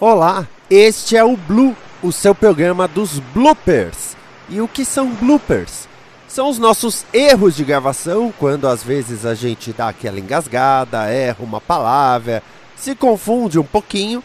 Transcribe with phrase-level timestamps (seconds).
[0.00, 4.16] Olá, este é o Blue, o seu programa dos bloopers.
[4.48, 5.88] E o que são bloopers?
[6.28, 11.38] São os nossos erros de gravação, quando às vezes a gente dá aquela engasgada, erra
[11.40, 12.44] uma palavra,
[12.76, 14.22] se confunde um pouquinho,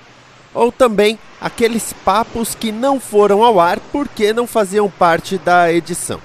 [0.53, 6.19] ou também aqueles papos que não foram ao ar porque não faziam parte da edição.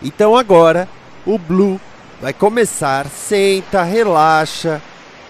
[0.00, 0.88] Então agora
[1.26, 1.80] o Blue
[2.22, 4.80] vai começar, senta, relaxa,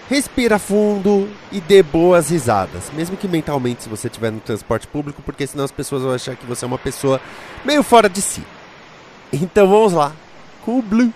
[0.09, 2.91] respira fundo e dê boas risadas.
[2.91, 6.35] Mesmo que mentalmente, se você estiver no transporte público, porque senão as pessoas vão achar
[6.35, 7.19] que você é uma pessoa
[7.63, 8.43] meio fora de si.
[9.33, 10.15] Então vamos lá,
[10.63, 11.13] com o Blue.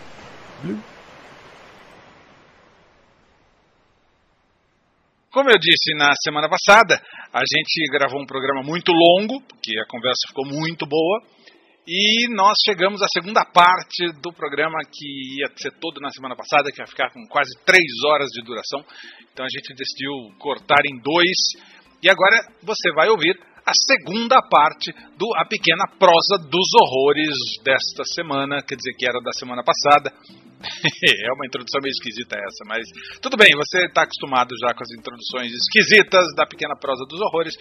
[0.63, 0.79] Blue.
[5.31, 6.99] Como eu disse na semana passada,
[7.31, 11.21] a gente gravou um programa muito longo, porque a conversa ficou muito boa,
[11.91, 16.69] e nós chegamos à segunda parte do programa que ia ser todo na semana passada,
[16.71, 18.85] que ia ficar com quase três horas de duração.
[19.33, 21.35] Então a gente decidiu cortar em dois.
[22.03, 28.03] E agora você vai ouvir a segunda parte do A Pequena Prosa dos Horrores desta
[28.13, 30.13] semana, quer dizer que era da semana passada.
[31.25, 32.83] é uma introdução meio esquisita essa, mas
[33.21, 37.55] tudo bem, você está acostumado já com as introduções esquisitas da pequena prosa dos horrores,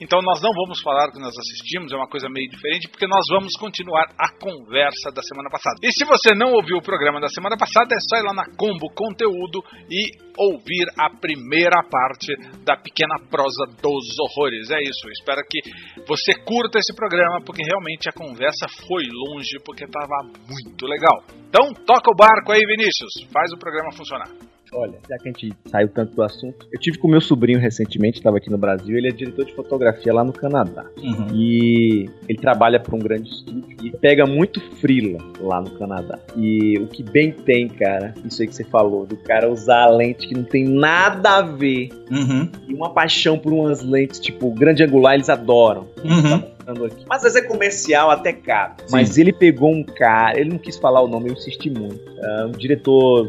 [0.00, 3.24] então nós não vamos falar que nós assistimos, é uma coisa meio diferente, porque nós
[3.28, 5.76] vamos continuar a conversa da semana passada.
[5.82, 8.46] E se você não ouviu o programa da semana passada, é só ir lá na
[8.56, 14.70] Combo Conteúdo e ouvir a primeira parte da pequena prosa dos horrores.
[14.70, 15.60] É isso, eu espero que
[16.06, 21.24] você curta esse programa, porque realmente a conversa foi longe, porque estava muito legal.
[21.48, 23.24] Então, toca o barco aí, Vinícius.
[23.30, 24.28] Faz o programa funcionar.
[24.74, 28.18] Olha, já que a gente saiu tanto do assunto, eu tive com meu sobrinho recentemente,
[28.18, 30.86] estava aqui no Brasil, ele é diretor de fotografia lá no Canadá.
[30.96, 31.26] Uhum.
[31.34, 36.18] E ele trabalha para um grande estúdio e pega muito frila lá no Canadá.
[36.34, 39.90] E o que bem tem, cara, isso aí que você falou, do cara usar a
[39.90, 41.90] lente que não tem nada a ver.
[42.10, 42.48] Uhum.
[42.66, 45.86] E uma paixão por umas lentes, tipo, grande angular, eles adoram.
[46.02, 47.04] Uhum aqui.
[47.08, 48.74] Mas às vezes é comercial até caro.
[48.78, 48.86] Sim.
[48.90, 52.12] Mas ele pegou um cara, ele não quis falar o nome, eu insisti muito.
[52.22, 53.28] Uh, um diretor,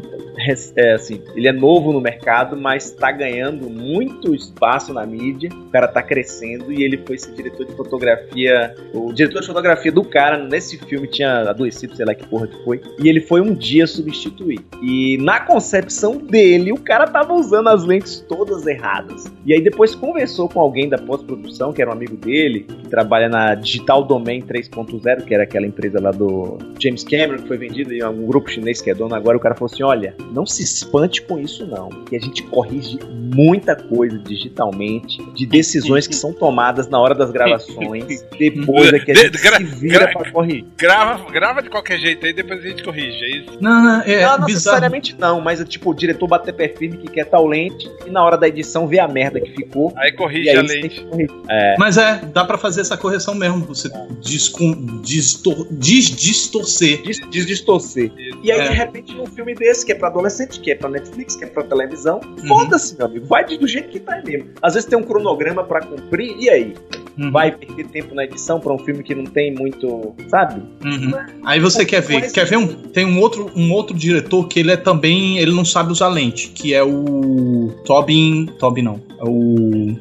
[0.76, 5.50] é, assim, ele é novo no mercado, mas está ganhando muito espaço na mídia.
[5.52, 8.74] O cara está crescendo e ele foi ser diretor de fotografia.
[8.92, 12.64] O diretor de fotografia do cara nesse filme tinha adoecido, sei lá que porra que
[12.64, 12.80] foi.
[12.98, 14.64] E ele foi um dia substituir.
[14.82, 19.24] E na concepção dele, o cara tava usando as lentes todas erradas.
[19.44, 23.23] E aí depois conversou com alguém da pós-produção, que era um amigo dele, que trabalha
[23.24, 27.56] trabalha na Digital Domain 3.0, que era aquela empresa lá do James Cameron, que foi
[27.56, 29.36] vendida em algum grupo chinês que é dono agora.
[29.36, 31.88] O cara falou assim: olha, não se espante com isso, não.
[31.88, 32.98] Que a gente corrige
[33.34, 39.12] muita coisa digitalmente, de decisões que são tomadas na hora das gravações, depois é que
[39.12, 40.64] a gente se vira pra corrigir.
[40.76, 43.58] Grava, grava de qualquer jeito aí, depois a gente corrige, é isso?
[43.60, 46.98] Não, não, é não, não necessariamente não, mas é tipo o diretor bater pé firme
[46.98, 49.92] que quer tal lente e na hora da edição vê a merda que ficou.
[49.96, 51.06] Aí corrige aí a lente.
[51.48, 51.76] É.
[51.78, 53.64] Mas é, dá para fazer essa correção correção mesmo.
[53.66, 53.88] Você
[54.20, 57.02] descom, distor, desdistorcer.
[57.30, 58.12] Desdistorcer.
[58.42, 58.68] E aí, é.
[58.68, 61.46] de repente, num filme desse, que é pra adolescente, que é pra Netflix, que é
[61.46, 62.46] pra televisão, uhum.
[62.46, 63.26] foda-se, meu amigo.
[63.26, 64.50] Vai do jeito que tá mesmo.
[64.60, 66.74] Às vezes tem um cronograma pra cumprir, e aí?
[67.16, 67.30] Uhum.
[67.30, 70.14] Vai perder tempo na edição pra um filme que não tem muito.
[70.28, 70.60] Sabe?
[70.84, 71.12] Uhum.
[71.44, 72.32] Aí você quer ver.
[72.32, 72.66] Quer ver um.
[72.66, 75.38] Tem um outro, um outro diretor que ele é também.
[75.38, 77.72] Ele não sabe usar lente, que é o.
[77.84, 78.46] Tobin.
[78.58, 79.00] Tobin não.
[79.20, 79.96] É o.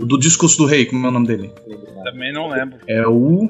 [0.00, 1.52] O do discurso do rei, como é o nome dele?
[2.04, 2.78] Também não lembro.
[2.86, 3.48] É o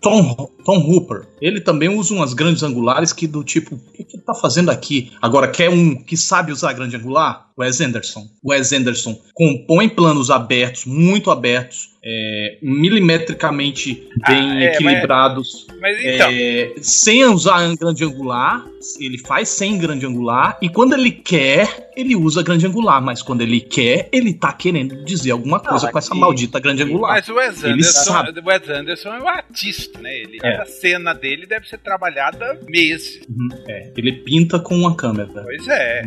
[0.00, 1.26] Tom, Tom Hooper.
[1.40, 4.70] Ele também usa umas grandes angulares que do tipo, o que, que ele tá fazendo
[4.70, 5.12] aqui?
[5.20, 7.44] Agora, quer um que sabe usar grande angular?
[7.56, 8.26] Wes Anderson.
[8.44, 16.04] Wes Anderson compõe planos abertos, muito abertos, é, milimetricamente bem ah, é, equilibrados, mas, mas
[16.04, 16.28] então.
[16.30, 18.66] é, sem usar grande angular.
[19.00, 23.40] Ele faz sem grande angular e quando ele quer, ele usa grande angular, mas quando
[23.40, 27.12] ele quer, ele tá querendo dizer alguma coisa Não, com essa maldita grande angular.
[27.12, 28.38] Mas o Wes Anderson, ele sabe.
[28.38, 30.12] O Wes Anderson é um artista, né?
[30.12, 30.50] Ele, é.
[30.50, 33.20] cada cena dele deve ser trabalhada meses.
[33.28, 35.30] Uhum, é, ele pinta com uma câmera.
[35.42, 36.02] Pois é.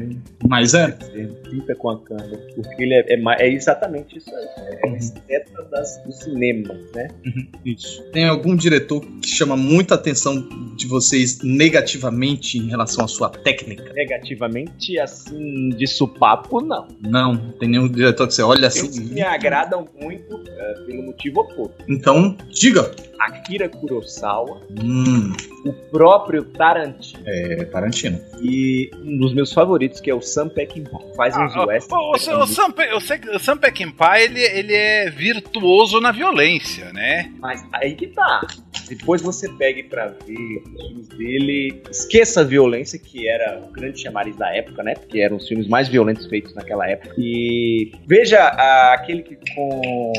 [0.47, 0.97] Mas é.
[1.13, 2.37] Ele pinta com a câmera.
[2.55, 4.47] Porque ele é, é, é exatamente isso aí.
[4.83, 7.07] É uma estética das, do cinema, né?
[7.25, 8.03] Uhum, Isso.
[8.11, 13.91] Tem algum diretor que chama muita atenção de vocês negativamente em relação à sua técnica?
[13.93, 16.87] Negativamente, assim, de supapo, não.
[17.01, 19.13] Não, tem nenhum diretor que você olha Eles assim.
[19.13, 21.83] me agradam muito é, pelo motivo oposto.
[21.87, 22.91] Então, diga.
[23.37, 25.33] Akira Kurosawa, Hum,
[25.65, 28.19] o próprio Tarantino é Tarantino.
[28.41, 30.99] e um dos meus favoritos, que é o Sam Peckinpah.
[31.15, 32.27] Faz uns Ah, westerns.
[32.27, 35.99] o, o, o, Sam, Pe- eu sei que o Sam Peckinpah, ele, ele é virtuoso
[36.01, 37.31] na violência, né?
[37.39, 38.41] Mas aí que tá.
[38.89, 41.81] Depois você pegue pra ver os filmes dele.
[41.89, 44.93] Esqueça a violência, que era o grande chamariz da época, né?
[44.95, 47.13] Porque eram os filmes mais violentos feitos naquela época.
[47.17, 50.11] E veja ah, aquele que com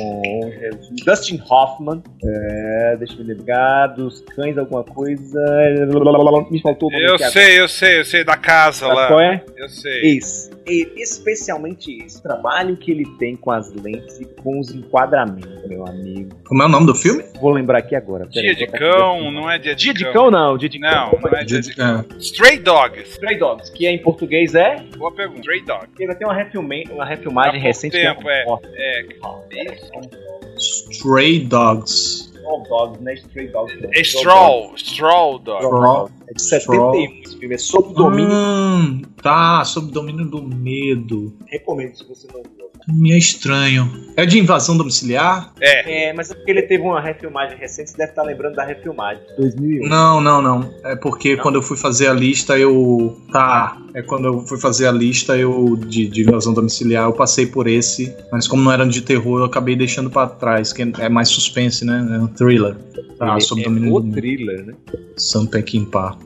[0.58, 2.02] Jesus, Dustin Hoffman.
[2.24, 3.88] É, deixa eu me lembrar.
[3.88, 5.40] Dos cães, alguma coisa.
[6.50, 7.30] Me faltou o nome Eu agora.
[7.30, 9.06] sei, eu sei, eu sei, da casa Sabe lá.
[9.08, 9.44] qual é?
[9.56, 10.16] Eu sei.
[10.16, 10.50] Esse.
[10.66, 12.22] E especialmente esse.
[12.22, 16.30] Trabalho que ele tem com as lentes e com os enquadramentos, meu amigo.
[16.44, 17.24] Como é o nome do filme?
[17.40, 18.26] Vou lembrar aqui agora.
[18.26, 20.12] Dia peraí, de cão, não é dia de Dia de cão.
[20.12, 21.20] cão não, dia de Não, cão.
[21.22, 21.74] não é dia Dia de é.
[21.74, 22.04] cão.
[22.18, 23.10] Stray Dogs.
[23.12, 24.76] Stray Dogs, que em português é.
[24.96, 25.40] Boa pergunta.
[25.40, 25.88] Stray Dogs.
[25.98, 28.42] Ele vai ter uma, refilme, uma refilmagem recente tempo, que é.
[28.42, 28.44] é.
[28.44, 28.68] Forte.
[28.74, 29.06] É,
[30.58, 32.28] Stray Dogs.
[32.48, 33.78] Straw Dogs, não é Stray Dogs.
[33.92, 36.12] é Straw, Straw Dogs.
[36.28, 36.94] É de 71
[37.24, 38.32] esse filme, é sob domínio.
[38.32, 41.36] Hum, tá, sob domínio do medo.
[41.46, 42.67] Recomendo se você não viu.
[42.92, 44.08] Me é estranho.
[44.16, 45.52] É de invasão domiciliar?
[45.60, 46.08] É.
[46.08, 49.22] É, mas é porque ele teve uma refilmagem recente, você deve estar lembrando da refilmagem.
[49.36, 49.88] 2001.
[49.88, 50.74] Não, não, não.
[50.82, 51.42] É porque não.
[51.42, 53.16] quando eu fui fazer a lista, eu.
[53.30, 53.76] Tá.
[53.94, 57.68] É quando eu fui fazer a lista eu de, de invasão domiciliar, eu passei por
[57.68, 58.14] esse.
[58.32, 61.84] Mas como não era de terror, eu acabei deixando para trás, que é mais suspense,
[61.84, 62.06] né?
[62.10, 62.74] É um thriller.
[63.18, 63.94] Tá, ah, sobre é domínio.
[63.94, 64.74] O thriller, né?
[65.16, 66.16] Sam Peckinpah.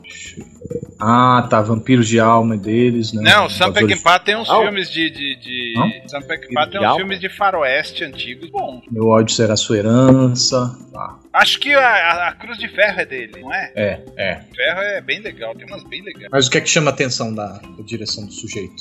[0.99, 1.61] Ah, tá.
[1.61, 3.23] Vampiros de alma é deles, né?
[3.23, 4.61] Não, Sam Peckinpah tem uns oh.
[4.61, 5.09] filmes de.
[5.09, 5.73] de, de...
[6.07, 6.21] Sam
[6.53, 8.81] 4 é um de faroeste antigos, bom.
[8.91, 10.77] Meu ódio será sua herança.
[11.33, 13.71] Acho que a, a- a Cruz de Ferro é dele, não é?
[13.75, 14.35] É, é.
[14.55, 16.29] Ferro é bem legal, tem umas bem legais.
[16.31, 18.75] Mas o que é que chama a atenção da, da direção do sujeito?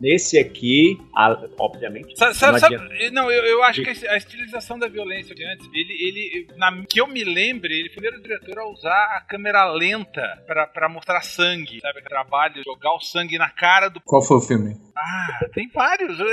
[0.00, 2.16] Nesse aqui, a- obviamente.
[2.18, 5.66] Sabe, sabe, não sabe- não, eu, eu acho que a estilização da violência de antes,
[5.72, 9.20] ele, ele na, que eu me lembre, ele foi o primeiro diretor a usar a
[9.20, 12.02] câmera lenta pra, pra mostrar sangue, sabe?
[12.02, 14.00] Trabalho, jogar o sangue na cara do.
[14.00, 14.76] Qual foi o filme?
[14.96, 16.18] Ah, tem vários.
[16.20, 16.24] É,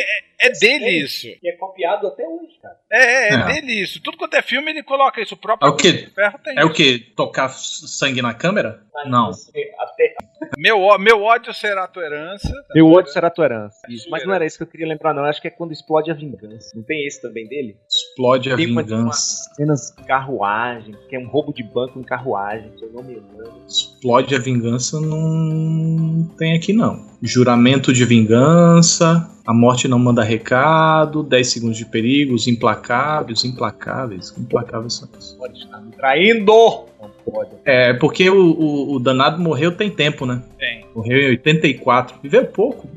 [0.00, 1.26] é- é- é dele isso.
[1.40, 2.76] Que é copiado até hoje, cara.
[2.90, 3.44] É, é, é É.
[3.60, 4.00] dele isso.
[4.02, 5.34] Tudo quanto é filme, ele coloca isso.
[5.34, 6.08] O próprio É o quê?
[6.14, 6.74] Ferro tem É o isso.
[6.74, 6.98] que?
[7.16, 8.82] Tocar sangue na câmera?
[9.06, 9.30] Não.
[9.30, 10.14] Até,
[10.56, 12.52] Meu, ó- meu ódio será a tua herança.
[12.74, 13.78] Meu ódio será tua herança.
[13.88, 15.22] Isso, mas não era isso que eu queria lembrar, não.
[15.22, 16.72] Eu acho que é quando explode a vingança.
[16.74, 17.76] Não tem esse também dele?
[17.88, 19.50] Explode a Tem uma- vingança.
[19.54, 23.14] Cenas de carruagem, que é um roubo de banco em carruagem, se eu não me
[23.14, 23.64] engano.
[23.68, 27.06] Explode a vingança não tem aqui não.
[27.22, 29.28] Juramento de vingança.
[29.48, 31.22] A morte não manda recado.
[31.22, 32.34] 10 segundos de perigo.
[32.34, 33.42] Os implacáveis.
[33.46, 34.34] Implacáveis.
[34.38, 35.36] Implacáveis são isso.
[35.38, 36.52] Pode estar me traindo!
[37.00, 37.50] Não pode.
[37.64, 40.42] É, porque o, o- o danado morreu tem tempo, né?
[40.58, 40.77] Tem.
[40.94, 42.18] Morreu em 84.
[42.22, 42.88] Viveu pouco.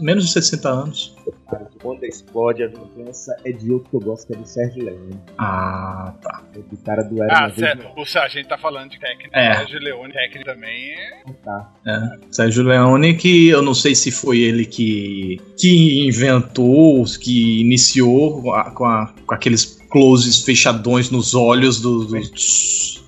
[0.00, 1.14] menos de 60 anos.
[1.48, 4.84] Cara, quando explode a vingança é de outro que eu gosto, que é do Sérgio
[4.84, 5.16] Leone.
[5.38, 6.42] Ah, tá.
[6.54, 7.86] É do cara do Era Ah, certo.
[7.96, 9.30] O Sargento tá falando de técnica.
[9.38, 9.54] É.
[9.58, 11.22] Sérgio Leone, técnica também é.
[11.44, 11.72] tá.
[11.86, 18.42] É, Sérgio Leone, que eu não sei se foi ele que, que inventou, que iniciou
[18.42, 23.03] com, a- com a- com aqueles closes fechadões nos olhos do- dos.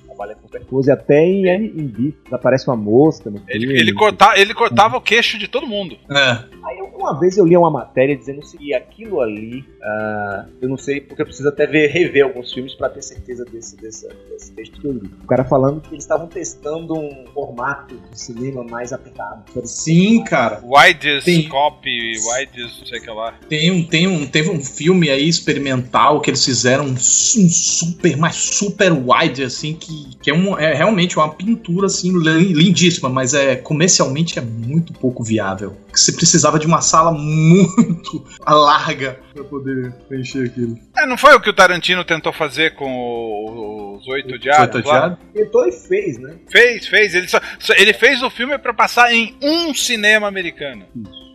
[0.87, 2.13] E até em, em.
[2.31, 3.79] Aparece uma mosca no Ele, filme.
[3.79, 5.97] ele, corta, ele cortava o queixo de todo mundo.
[6.09, 10.77] É, Aí uma vez eu li uma matéria dizendo que aquilo ali, ah, eu não
[10.77, 14.51] sei, porque eu preciso até ver, rever alguns filmes pra ter certeza desse, desse, desse
[14.51, 15.09] texto que eu li.
[15.23, 19.43] O cara falando que eles estavam testando um formato de cinema mais apertado.
[19.65, 20.59] sim, cara.
[20.63, 21.47] Wides, Sim.
[21.47, 23.33] copy, Wides, não sei o que lá.
[23.47, 27.49] Tem um, tem um, teve um filme aí experimental que eles fizeram um, su- um
[27.49, 32.53] super, mas super wide, assim, que, que é, um, é realmente uma pintura, assim, lin-
[32.53, 35.75] lindíssima, mas é comercialmente é muito pouco viável.
[35.91, 40.77] Você precisava de uma sala muito larga pra poder preencher aquilo.
[40.95, 44.75] É, não foi o que o Tarantino tentou fazer com os Oito Odiados?
[44.75, 44.87] Oito?
[44.87, 45.17] Odiados?
[45.33, 46.35] Tentou e fez, né?
[46.51, 47.15] Fez, fez.
[47.15, 47.39] Ele, só,
[47.77, 50.85] ele fez o filme pra passar em um cinema americano.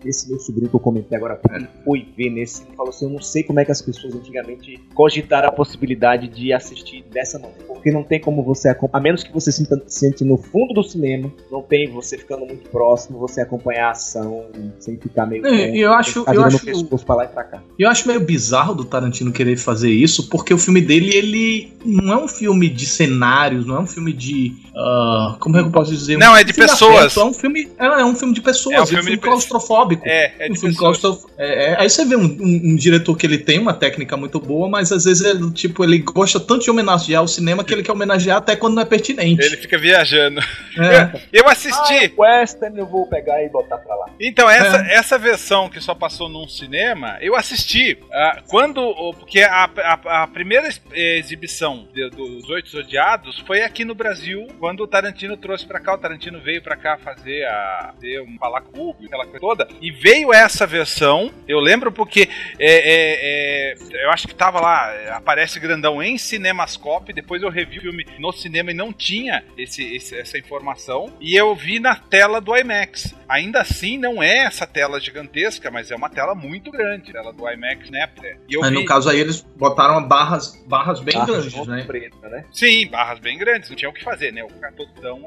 [0.05, 3.11] Esse meu sobrinho que eu comentei agora, ele foi ver nesse e falou assim: eu
[3.11, 7.65] não sei como é que as pessoas antigamente cogitaram a possibilidade de assistir dessa maneira.
[7.67, 10.83] Porque não tem como você acompanhar, a menos que você se sente no fundo do
[10.83, 14.47] cinema, não tem você ficando muito próximo, você acompanhar a ação
[14.79, 15.47] sem ficar meio.
[15.47, 16.59] É, eu acho, eu acho,
[17.05, 17.63] pra lá e pra cá.
[17.79, 22.13] eu acho meio bizarro do Tarantino querer fazer isso, porque o filme dele, ele não
[22.13, 24.53] é um filme de cenários, não é um filme de.
[24.73, 26.17] Uh, como é que eu posso dizer?
[26.19, 27.17] Não, é de pessoas.
[27.17, 29.29] é um filme, é, é, um filme de pessoas, é um filme, filme, um filme
[29.31, 29.92] claustrofóbico.
[30.05, 31.25] É, é de um filme claustrof...
[31.39, 34.41] é, é, aí você vê um, um, um, diretor que ele tem uma técnica muito
[34.41, 37.83] boa, mas às vezes ele, tipo, ele gosta tanto de homenagear o cinema que ele
[37.83, 39.45] quer homenagear até quando não é pertinente.
[39.45, 40.41] Ele fica viajando.
[40.79, 41.19] É.
[41.33, 42.15] Eu, eu assisti.
[42.17, 44.07] Ah, Western eu vou pegar e botar pra lá.
[44.21, 47.99] Então, essa, essa versão que só passou num cinema, eu assisti.
[48.03, 49.13] Uh, quando.
[49.19, 54.83] Porque a, a, a primeira exibição de, dos Oito Odiados foi aqui no Brasil, quando
[54.83, 55.95] o Tarantino trouxe pra cá.
[55.95, 57.93] O Tarantino veio pra cá fazer a.
[57.95, 59.69] Fazer um falar cubo, aquela coisa toda.
[59.83, 61.33] E veio essa versão.
[61.47, 62.29] Eu lembro porque.
[62.59, 65.17] É, é, é, eu acho que tava lá.
[65.17, 67.13] Aparece grandão em Cinemascope.
[67.13, 71.13] Depois eu revi o filme no cinema e não tinha esse, esse, essa informação.
[71.21, 73.15] E eu vi na tela do IMAX.
[73.29, 77.13] Ainda assim, não é essa tela gigantesca, mas é uma tela muito grande.
[77.13, 78.09] Tela do IMAX, né?
[78.49, 78.77] E eu mas vi...
[78.77, 81.85] no caso aí eles botaram barras, barras bem barras grandes, né?
[81.85, 82.45] Preta, né?
[82.53, 83.69] Sim, barras bem grandes.
[83.69, 84.45] Não tinha o que fazer, né?
[84.45, 84.87] O cartão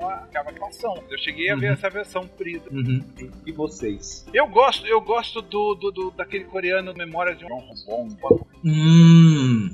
[0.10, 1.04] acaba com a ação.
[1.10, 1.74] Eu cheguei a ver Uhum.
[1.74, 2.70] essa versão comprida.
[2.72, 3.04] Uhum.
[3.46, 4.26] E vocês?
[4.34, 7.50] Eu gosto, eu gosto do, do, do- daquele coreano Memórias de um
[7.88, 8.08] Bom.
[8.64, 9.70] Hum.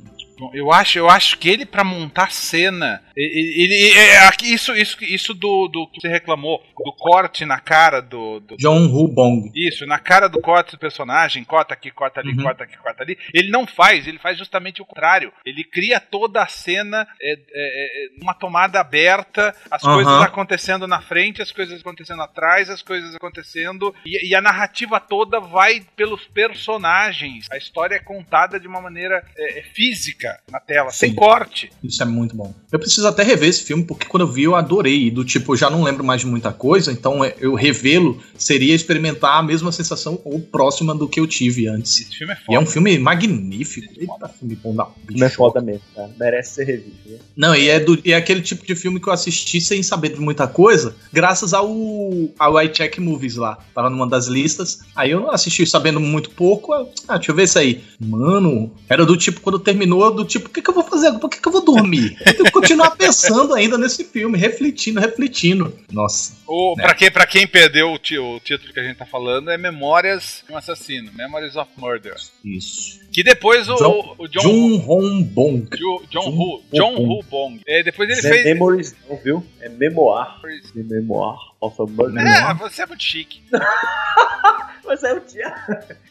[0.54, 5.34] Eu acho, eu acho que ele pra montar cena, ele, ele- é, isso, isso, isso
[5.34, 9.52] do, do que você reclamou, do corte na cara do, do- John Hu Bong.
[9.56, 12.44] isso, na cara do corte do personagem, corta aqui, corta ali, Uhum.
[12.44, 13.18] corta aqui, corta ali.
[13.34, 15.32] Ele não faz, ele faz justamente o contrário.
[15.46, 19.94] Ele cria toda a cena é, é, é, uma tomada aberta, as Aham.
[19.96, 23.94] coisas acontecendo na frente, as coisas acontecendo atrás, as coisas acontecendo.
[24.06, 27.48] E, e a narrativa toda vai pelos personagens.
[27.52, 29.60] A história é contada de uma maneira é,
[30.32, 31.16] é, na tela, sem Sim.
[31.16, 31.72] corte.
[31.84, 32.54] Isso é muito bom.
[32.72, 35.08] Eu preciso até rever esse filme, porque quando eu vi eu adorei.
[35.08, 38.22] E do tipo, eu já não lembro mais de muita coisa, então é, eu revê-lo
[38.38, 42.02] seria experimentar a mesma sensação ou próxima do que eu tive antes.
[42.02, 42.60] Esse filme é E é foda.
[42.60, 43.94] um filme magnífico.
[44.00, 46.08] Eita, filme bom da Não é foda mesmo, tá?
[46.20, 46.92] Merece ser revisto.
[47.10, 47.18] Né?
[47.36, 50.10] Não, e é, do, e é aquele tipo de filme que eu assisti sem saber
[50.14, 51.70] de muita coisa, graças ao,
[52.38, 53.58] ao iCheck Movies lá.
[53.74, 54.80] Tava numa das listas.
[54.96, 56.74] Aí eu assisti sabendo muito pouco.
[57.08, 57.84] Ah, deixa eu ver isso aí.
[58.00, 61.12] Mano, era do tipo, quando terminou, do tipo, o que, que eu vou fazer?
[61.20, 62.18] Por que, que eu vou dormir?
[62.25, 65.78] Eu tenho que continuar pensando ainda nesse filme, refletindo, refletindo.
[65.92, 66.36] Nossa.
[66.48, 66.84] O, né?
[66.84, 70.44] pra, quem, pra quem perdeu o, o título que a gente tá falando, é Memórias
[70.48, 72.16] de um Assassino, Memories of Murder.
[72.44, 73.00] Isso.
[73.12, 75.68] Que depois o, John- o John, John Hong Bong.
[75.78, 77.13] Jo- John, John Hu, John Bong.
[77.20, 77.62] Hu Bong.
[77.68, 78.46] É, depois ele Não é fez.
[78.46, 79.46] Memories, não, viu?
[79.60, 80.40] É Memoir.
[80.75, 83.41] Memoir É, você é muito chique.
[84.84, 85.53] Mas é o dia.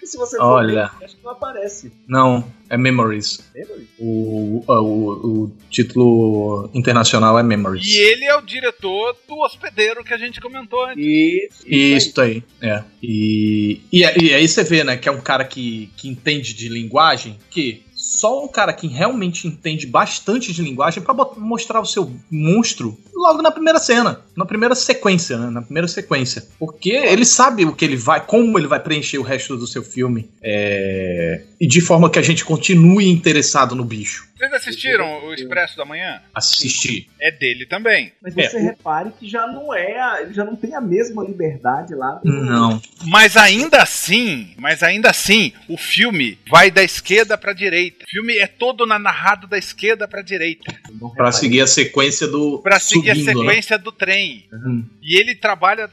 [0.00, 0.90] E se você Olha.
[0.98, 1.92] ver, acho que não aparece.
[2.08, 3.50] Não, é Memories.
[3.54, 3.88] Memories?
[3.98, 5.10] O, o,
[5.44, 7.84] o título internacional é Memories.
[7.86, 11.04] E ele é o diretor do Hospedeiro que a gente comentou antes.
[11.04, 11.64] Isso.
[11.68, 12.82] Isso aí, é.
[13.02, 16.68] E, e, e aí você vê, né, que é um cara que, que entende de
[16.68, 21.84] linguagem, que só um cara que realmente entende bastante de linguagem pra bot- mostrar o
[21.86, 26.44] seu monstro logo na primeira cena, na primeira sequência, né, na primeira sequência.
[26.58, 29.82] Porque ele sabe o que ele vai, como ele vai preencher o resto do seu
[29.82, 34.29] filme, é, e de forma que a gente continue interessado no bicho.
[34.40, 36.22] Vocês assistiram o Expresso da Manhã?
[36.34, 37.06] Assistir.
[37.20, 38.10] É dele também.
[38.22, 40.80] Mas É, você o- repare que já não é, a- ele já não tem a
[40.80, 42.18] mesma liberdade lá.
[42.24, 42.80] Não.
[43.04, 48.04] Mas ainda assim, mas ainda assim, o filme vai da esquerda pra direita.
[48.06, 50.72] O filme é todo na narrado da esquerda pra direita.
[50.90, 51.32] Repare.
[51.34, 52.60] seguir a sequência do.
[52.62, 53.48] Pra seguir a subindo, né?
[53.50, 54.46] sequência do trem.
[54.50, 54.86] Uhum.
[55.02, 55.90] E ele trabalha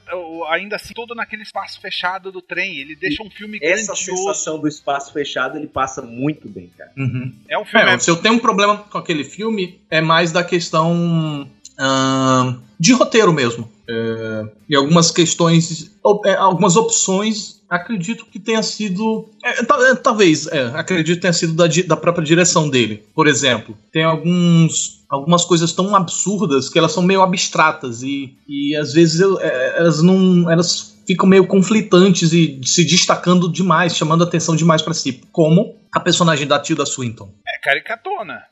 [0.51, 2.77] ainda assim todo naquele espaço fechado do trem.
[2.77, 3.95] Ele deixa um filme Essa grandioso.
[4.17, 6.91] sensação do espaço fechado ele passa muito bem, cara.
[6.97, 7.33] Uhum.
[7.49, 7.85] É um filme.
[7.93, 12.93] É, se eu tenho um problema com aquele filme, é mais da questão ahn, de
[12.93, 13.69] roteiro mesmo.
[13.89, 15.91] É, e algumas questões,
[16.25, 19.29] é, algumas opções, acredito que tenha sido.
[19.43, 23.03] é, é, talvez, é, acredito que tenha sido da, da própria direção dele.
[23.15, 24.97] Por exemplo, tem alguns.
[25.09, 30.01] Algumas coisas tão absurdas que elas são meio abstratas e, e às vezes eu- elas
[30.01, 30.51] não.
[30.51, 35.21] Elas ficam meio conflitantes e se destacando demais, chamando atenção demais pra si.
[35.31, 37.31] Como a personagem da Tilda Swinton.
[37.47, 38.43] É caricatona.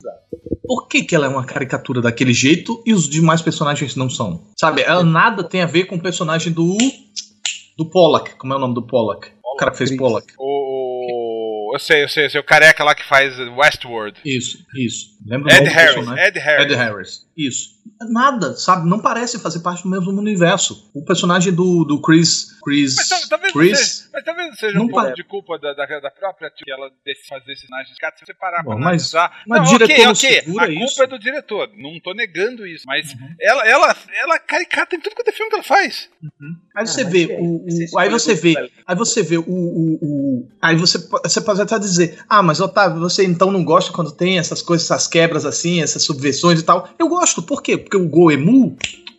[0.64, 4.42] Por que, que ela é uma caricatura daquele jeito e os demais personagens não são?
[4.58, 6.76] Sabe, ela nada tem a ver com o personagem do.
[7.76, 8.34] do Pollack.
[8.36, 9.28] Como é o nome do Pollack?
[9.44, 10.00] O cara que fez Chris.
[10.00, 10.32] Pollack.
[10.38, 14.18] O, eu sei, eu sei, eu sei, o careca lá que faz Westworld.
[14.24, 15.16] Isso, isso.
[15.26, 16.24] Lembra Ed nome do Harris, personagem?
[16.24, 16.64] Ed Harris.
[16.64, 17.25] Ed Harris.
[17.36, 17.76] Isso.
[18.10, 18.88] Nada, sabe?
[18.88, 20.90] Não parece fazer parte do mesmo universo.
[20.94, 22.56] O personagem do, do Chris.
[22.64, 22.96] Chris.
[22.96, 23.78] Mas tal- talvez Chris.
[23.78, 26.90] você, Mas talvez seja Não um pouco de culpa da, da, da própria tia, ela
[27.04, 29.42] desse fazer sinais de cara, se você parar pra Bom, mas- analisar.
[29.46, 31.02] mas não, diretor ok, ok, segura a culpa isso.
[31.02, 35.28] é do diretor, não tô negando isso, mas ela, ela, ela caricata em tudo quanto
[35.28, 36.08] é filme que ela faz.
[36.74, 39.44] Aí você Ah, vê, mas é, o, o- aí você vê, aí você vê o,
[39.46, 43.92] o, o- aí você, você pode até dizer, ah, mas Otávio, você então não gosta
[43.92, 46.88] quando tem essas coisas, essas quebras assim, essas subversões e tal.
[46.98, 47.76] Eu gosto, por quê?
[47.76, 48.76] Porque o Goemu,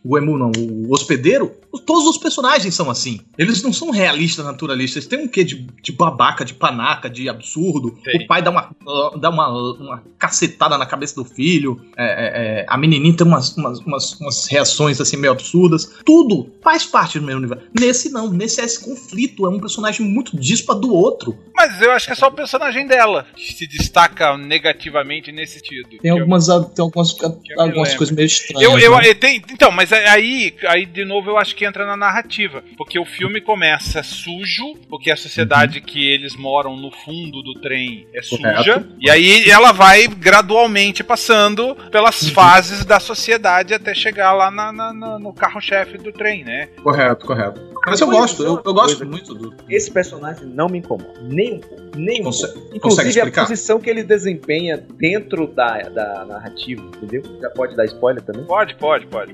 [0.08, 1.52] o Goemu não, o hospedeiro,
[1.86, 3.20] todos os personagens são assim.
[3.38, 5.04] Eles não são realistas, naturalistas.
[5.04, 7.92] Eles têm um quê de, de babaca, de panaca, de absurdo.
[8.04, 8.24] Tem.
[8.24, 8.72] O pai dá uma,
[9.20, 11.80] dá uma, uma cacetada na cabeça do filho.
[11.98, 15.86] é, é, é, a menininha tem umas, umas, umas, umas reações assim meio absurdas.
[16.06, 17.66] Tudo faz parte do meu universo.
[17.78, 19.46] Nesse não, nesse é esse conflito.
[19.46, 21.38] É um personagem muito dispa do outro.
[21.54, 25.90] Mas eu acho que é só o personagem dela que se destaca negativamente nesse sentido.
[25.90, 27.98] Tem Que eu- algumas, tem algumas, algumas lembro.
[27.98, 28.64] coisas meio estranhas.
[28.64, 29.10] Eu, eu, né?
[29.10, 33.00] eu tem, então, mas aí, aí de novo eu acho que entra na narrativa, porque
[33.00, 38.22] o filme começa sujo, porque a sociedade que eles moram no fundo do trem é
[38.22, 38.96] suja, Correto.
[39.00, 44.94] e aí ela vai gradualmente passando pelas fases da sociedade até chegar lá na- na-
[44.94, 46.68] na- no carro-chefe do trem, né?
[46.84, 47.68] Correto, correto.
[47.86, 49.56] Mas eu gosto, eu, eu gosto coisa- muito do.
[49.70, 51.14] Esse personagem não me incomoda.
[51.22, 51.88] Nem um pouco.
[51.96, 52.38] Nem um pouco.
[52.42, 53.42] consegue Inclusive a explicar?
[53.44, 57.24] posição que ele desempenha dentro da, da narrativa, entendeu?
[57.42, 58.44] Já pode dar spoiler também?
[58.44, 59.34] Pode, pode, pode.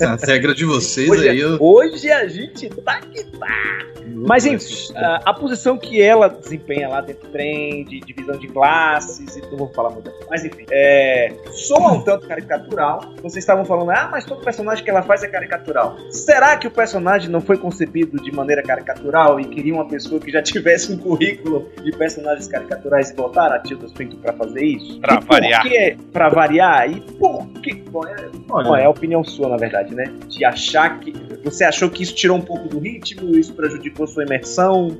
[0.00, 1.40] A regra de vocês Hoje, aí.
[1.40, 1.58] Eu...
[1.60, 3.86] hoje a gente tá que tá.
[4.08, 8.46] Mas enfim, a, a posição que ela desempenha lá dentro do trem, de divisão de
[8.48, 10.10] classes, e não vou falar muito.
[10.30, 13.00] Mas enfim, é, soa um tanto caricatural.
[13.16, 15.96] Vocês estavam falando, ah, mas todo personagem que ela faz é caricatural.
[16.10, 20.30] Será que o personagem não foi concebido de maneira caricatural e queria uma pessoa que
[20.30, 25.00] já tivesse um currículo de personagens caricaturais e botaram a Tilda Swinton pra fazer isso?
[25.00, 25.62] Pra E por variar.
[25.62, 25.96] quê?
[26.12, 26.90] Pra variar?
[26.90, 27.82] E por quê?
[27.90, 30.04] Bom, é, Olha, Bom, é a opinião sua, na verdade, né?
[30.28, 31.12] De achar que.
[31.44, 34.96] Você achou que isso tirou um pouco do ritmo, isso prejudicou sua imersão?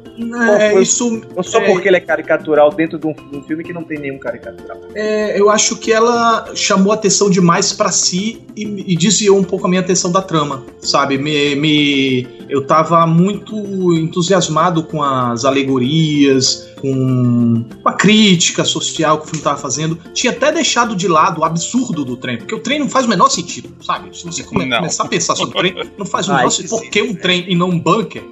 [0.61, 1.23] é, foi- isso.
[1.35, 1.73] Ou só É.
[1.73, 4.78] porque ele é caricatural dentro de um, de um filme que não tem nenhum caricatural?
[4.94, 9.66] É, eu acho que ela chamou atenção demais pra si e, e desviou um pouco
[9.66, 11.18] a minha atenção da trama, sabe?
[11.18, 13.56] Me, me- eu tava muito
[13.94, 19.96] entusiasmado com as alegorias, com a crítica social que o filme tava fazendo.
[20.12, 23.08] Tinha até deixado de lado o absurdo do trem, porque o trem não faz o
[23.08, 24.16] menor sentido, sabe?
[24.16, 24.78] Se você come- Não.
[24.78, 26.70] começar a pensar sobre o trem, não faz o Ah, menor sentido.
[26.70, 28.22] Por que um trem e não um bunker?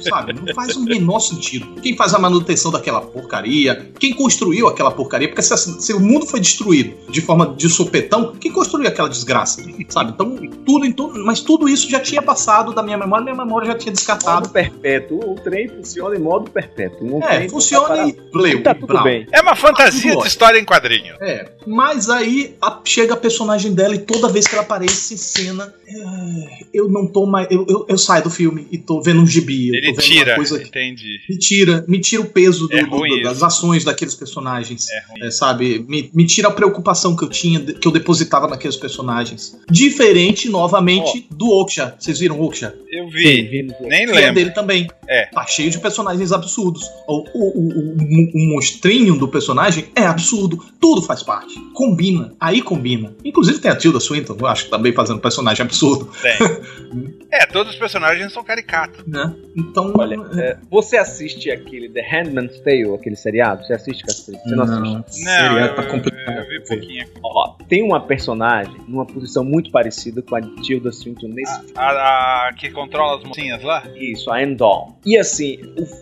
[0.00, 0.32] Sabe?
[0.32, 1.66] Não faz o menor sentido.
[1.82, 3.90] Quem faz a manutenção daquela porcaria?
[3.98, 5.28] Quem construiu aquela porcaria?
[5.28, 9.62] Porque se, se o mundo foi destruído de forma de sopetão, quem construiu aquela desgraça?
[9.90, 10.12] Sabe?
[10.12, 10.34] Então,
[10.64, 11.22] tudo em tudo.
[11.26, 14.40] Mas tudo isso já tinha passado da minha memória, minha memória já tinha descartado.
[14.46, 15.32] Modo perpétuo.
[15.32, 17.06] O trem funciona em modo perpétuo.
[17.06, 17.69] Não É, tem funciona
[18.08, 18.62] e bleu.
[18.62, 19.04] Tá tudo brau.
[19.04, 19.26] bem.
[19.32, 21.14] É uma fantasia Tudo de história em quadrinho.
[21.20, 25.16] É, mas aí a- chega a personagem dela e toda vez que ela aparece em
[25.16, 27.46] cena, é, eu não tô mais.
[27.50, 29.68] Eu, eu, eu saio do filme e tô vendo um gibi.
[29.68, 31.18] eu Ele tô vendo tira, Uma coisa, entendi.
[31.28, 34.88] me tira, me tira o peso do- É do- do- das ações daqueles personagens.
[34.90, 35.26] É ruim.
[35.26, 35.84] É, sabe?
[35.88, 39.56] Me, me tira a preocupação que eu tinha, que eu depositava naqueles personagens.
[39.70, 41.94] Diferente, novamente, do Oksha.
[41.98, 42.74] Vocês viram Oksha?
[42.90, 44.34] Eu vi, nem Que é lembro.
[44.34, 44.88] dele também.
[45.08, 45.26] É.
[45.26, 46.82] Tá cheio de personagens absurdos.
[47.08, 50.58] O, o, o, o- o monstrinho do personagem é absurdo.
[50.80, 51.58] Tudo faz parte.
[51.74, 52.32] Combina.
[52.40, 53.14] Aí combina.
[53.24, 56.08] Inclusive tem a Tilda Swinton, eu acho, também fazendo personagem absurdo.
[56.22, 56.38] Tem.
[57.32, 59.06] É, todos os personagens são caricatos.
[59.06, 59.32] Né?
[59.56, 59.92] Então.
[59.96, 63.64] Olha, é, você assiste aquele The Handmaid's Tale, aquele seriado?
[63.64, 64.34] Você assiste, Castro?
[64.36, 64.82] Você não, assiste?
[64.82, 66.38] Não, seria, eu, tá complicado.
[66.38, 67.06] eu vi pouquinho.
[67.22, 71.72] Ó, tem uma personagem numa posição muito parecida com a de Tilda Swinton nesse filme.
[71.76, 73.84] A, a que controla as mocinhas lá?
[73.94, 74.88] Isso, a Endor.
[75.06, 75.56] E assim,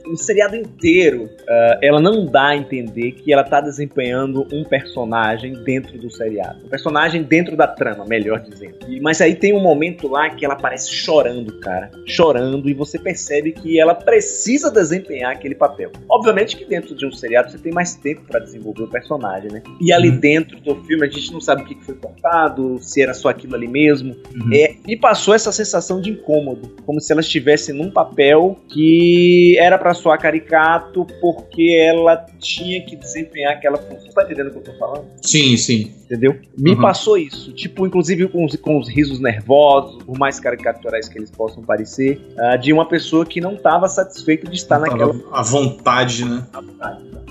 [0.07, 4.65] o, o seriado inteiro, ah, ela não dá a entender que ela tá desempenhando um
[4.65, 6.65] personagem dentro do seriado.
[6.65, 8.77] Um personagem dentro da trama, melhor dizendo.
[8.89, 11.91] E- mas aí tem um momento lá que ela aparece chorando, cara.
[12.07, 15.91] Chorando, e você percebe que ela precisa desempenhar aquele papel.
[16.09, 19.63] Obviamente que dentro de um seriado você tem mais tempo pra desenvolver o personagem, né?
[19.81, 20.19] E ali Uhum.
[20.21, 23.55] dentro do filme a gente não sabe o que foi cortado, se era só aquilo
[23.55, 24.15] ali mesmo.
[24.35, 24.51] Uhum.
[24.55, 29.79] É, me passou essa sensação de incômodo, como se ela estivesse num papel que era
[29.79, 34.01] pra soar caricato porque ela tinha que desempenhar aquela função.
[34.01, 35.05] Você tá entendendo o que eu tô falando?
[35.23, 35.93] Sim, sim.
[36.05, 36.37] Entendeu?
[36.57, 36.81] Me Uhum.
[36.81, 37.53] passou isso.
[37.53, 42.21] Tipo, inclusive com os, com os risos nervosos, por mais caricaturais que eles possam parecer,
[42.39, 45.15] ah, de uma pessoa que não estava satisfeita de estar naquela.
[45.33, 46.47] A vontade, né?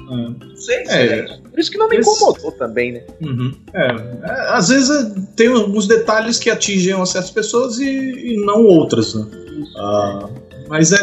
[0.09, 1.07] Não sei se É.
[1.19, 1.41] é isso.
[1.41, 3.03] Por isso que não me Esse- incomodou também, né?
[3.21, 3.51] Uhum.
[3.73, 8.63] É, é, às vezes é, tem alguns detalhes que atingem certas pessoas e, e não
[8.63, 9.25] outras, né?
[9.77, 10.29] Ah,
[10.69, 10.97] mas é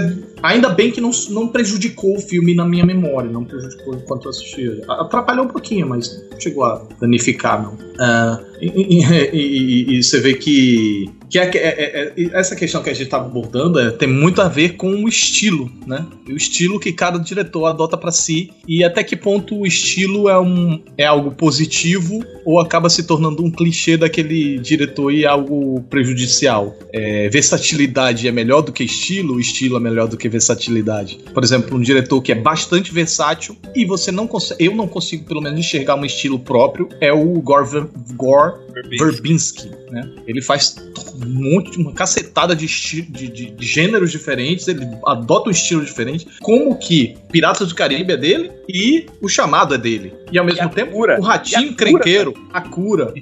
[0.45, 4.31] ainda bem que não, não prejudicou o filme na minha memória, não prejudicou enquanto eu
[4.31, 4.83] assistia.
[4.89, 7.77] Atrapalhou um pouquinho, mas não chegou a danificar, não.
[7.99, 12.83] Ah, E, e- e- e você vê que, que é- é- é- é- essa questão
[12.83, 16.07] que a gente está abordando é, tem muito a ver com o estilo, né?
[16.27, 20.41] O estilo que cada diretor adota para si e até que ponto o estilo é,
[20.41, 26.75] um, é algo positivo ou acaba se tornando um clichê daquele diretor e algo prejudicial.
[26.93, 31.19] É, versatilidade é melhor do que estilo, estilo é melhor do que versatilidade.
[31.33, 35.25] Por exemplo, um diretor que é bastante versátil e você não consegue, eu não consigo
[35.25, 38.55] pelo menos enxergar um estilo próprio, é o Gore, Ver- Gore
[38.99, 40.09] Verbinski, né?
[40.27, 40.77] Ele faz
[41.15, 46.27] um monte, uma cacetada de, de, de- de gêneros diferentes, ele adota um estilo diferente,
[46.41, 50.13] como que Piratas do Caribe é dele e o Chamado é dele.
[50.33, 51.19] E ao mesmo a tempo, Cura.
[51.21, 53.15] o Ratinho E a Cura, Crenqueiro, A Cura,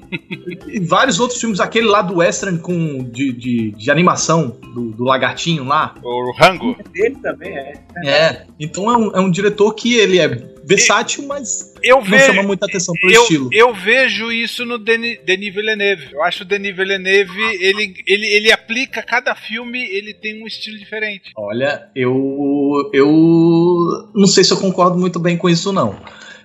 [0.69, 5.05] e vários outros filmes, aquele lá do Western com, de, de, de animação, do, do
[5.05, 6.77] lagartinho lá, O Rango.
[6.93, 7.73] Dele também é.
[8.05, 8.47] é.
[8.59, 10.29] Então é um, é um diretor que ele é
[10.65, 12.27] versátil, mas Eu não vejo.
[12.27, 13.49] chama muita atenção pelo Eu, estilo.
[13.53, 16.13] eu vejo isso no Denis, Denis Villeneuve.
[16.13, 20.79] Eu acho o Denis Villeneuve, ele, ele, ele aplica cada filme, ele tem um estilo
[20.79, 21.31] diferente.
[21.37, 25.99] Olha, eu eu não sei se eu concordo muito bem com isso não.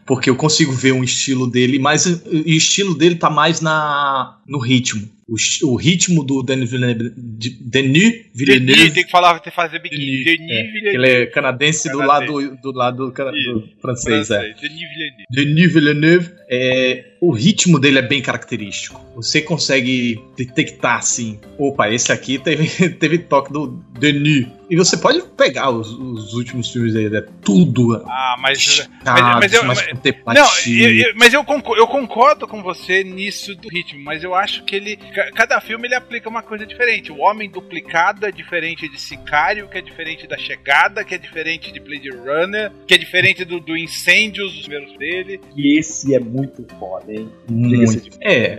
[0.06, 4.38] Porque eu consigo ver um estilo dele, mas o o estilo dele tá mais na
[4.48, 5.08] no ritmo.
[5.30, 5.36] O,
[5.72, 9.80] o ritmo do Denis Villeneuve, de- Denis Denis, Villeneuve tem que falar, tem que fazer
[9.80, 10.24] biquíni.
[10.24, 10.96] Denis, Denis é, Villeneuve.
[10.98, 12.32] ele é canadense do Canadense.
[12.32, 14.40] lado do lado cana- do Isso, francês, é.
[14.40, 15.26] Francês, Denis Villeneuve.
[15.30, 19.06] Denis Villeneuve, é, o ritmo dele é bem característico.
[19.16, 23.68] Você consegue detectar assim, opa, esse aqui teve, teve toque do
[24.00, 24.48] Denis.
[24.70, 28.60] E você pode pegar os, os últimos filmes dele, é tudo Ah, mas.
[28.62, 29.88] chato, mas eu- mais
[30.26, 34.24] mas- Não, eu- eu- mas eu concordo, eu concordo com você nisso do ritmo, mas
[34.26, 34.98] eu acho que ele.
[35.18, 37.12] Ca- Cada filme ele aplica uma coisa diferente.
[37.12, 41.72] O Homem Duplicado é diferente de Sicário, que é diferente da Chegada, que é diferente
[41.72, 45.42] de Blade Runner, que é diferente do, do Incêndios, os primeiros dele.
[45.56, 47.32] E esse é muito foda, hein?
[47.50, 48.10] Muito.
[48.10, 48.58] de É,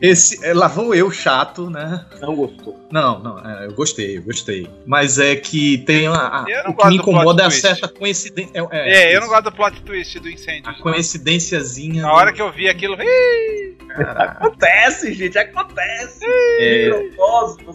[0.00, 2.04] esse, é, lá vou eu chato, né?
[2.20, 2.78] Não gostou.
[2.90, 4.68] Não, não, é, eu gostei, eu gostei.
[4.86, 8.52] Mas é que tem a, a- o que me incomoda é a certa coincidência.
[8.70, 10.66] É, eu não gosto do plot twist do Incêndios.
[10.78, 12.02] A coincidênciazinha.
[12.02, 16.24] Na hora que eu vi aquilo, "Ih, Acontece, gente, acontece.
[16.24, 16.88] É,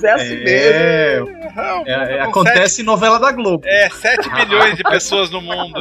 [0.03, 0.47] é assim mesmo.
[0.47, 3.63] é, não, é, é, acontece em novela da Globo.
[3.63, 5.79] sete- É, 7 bilhões de pessoas no mundo.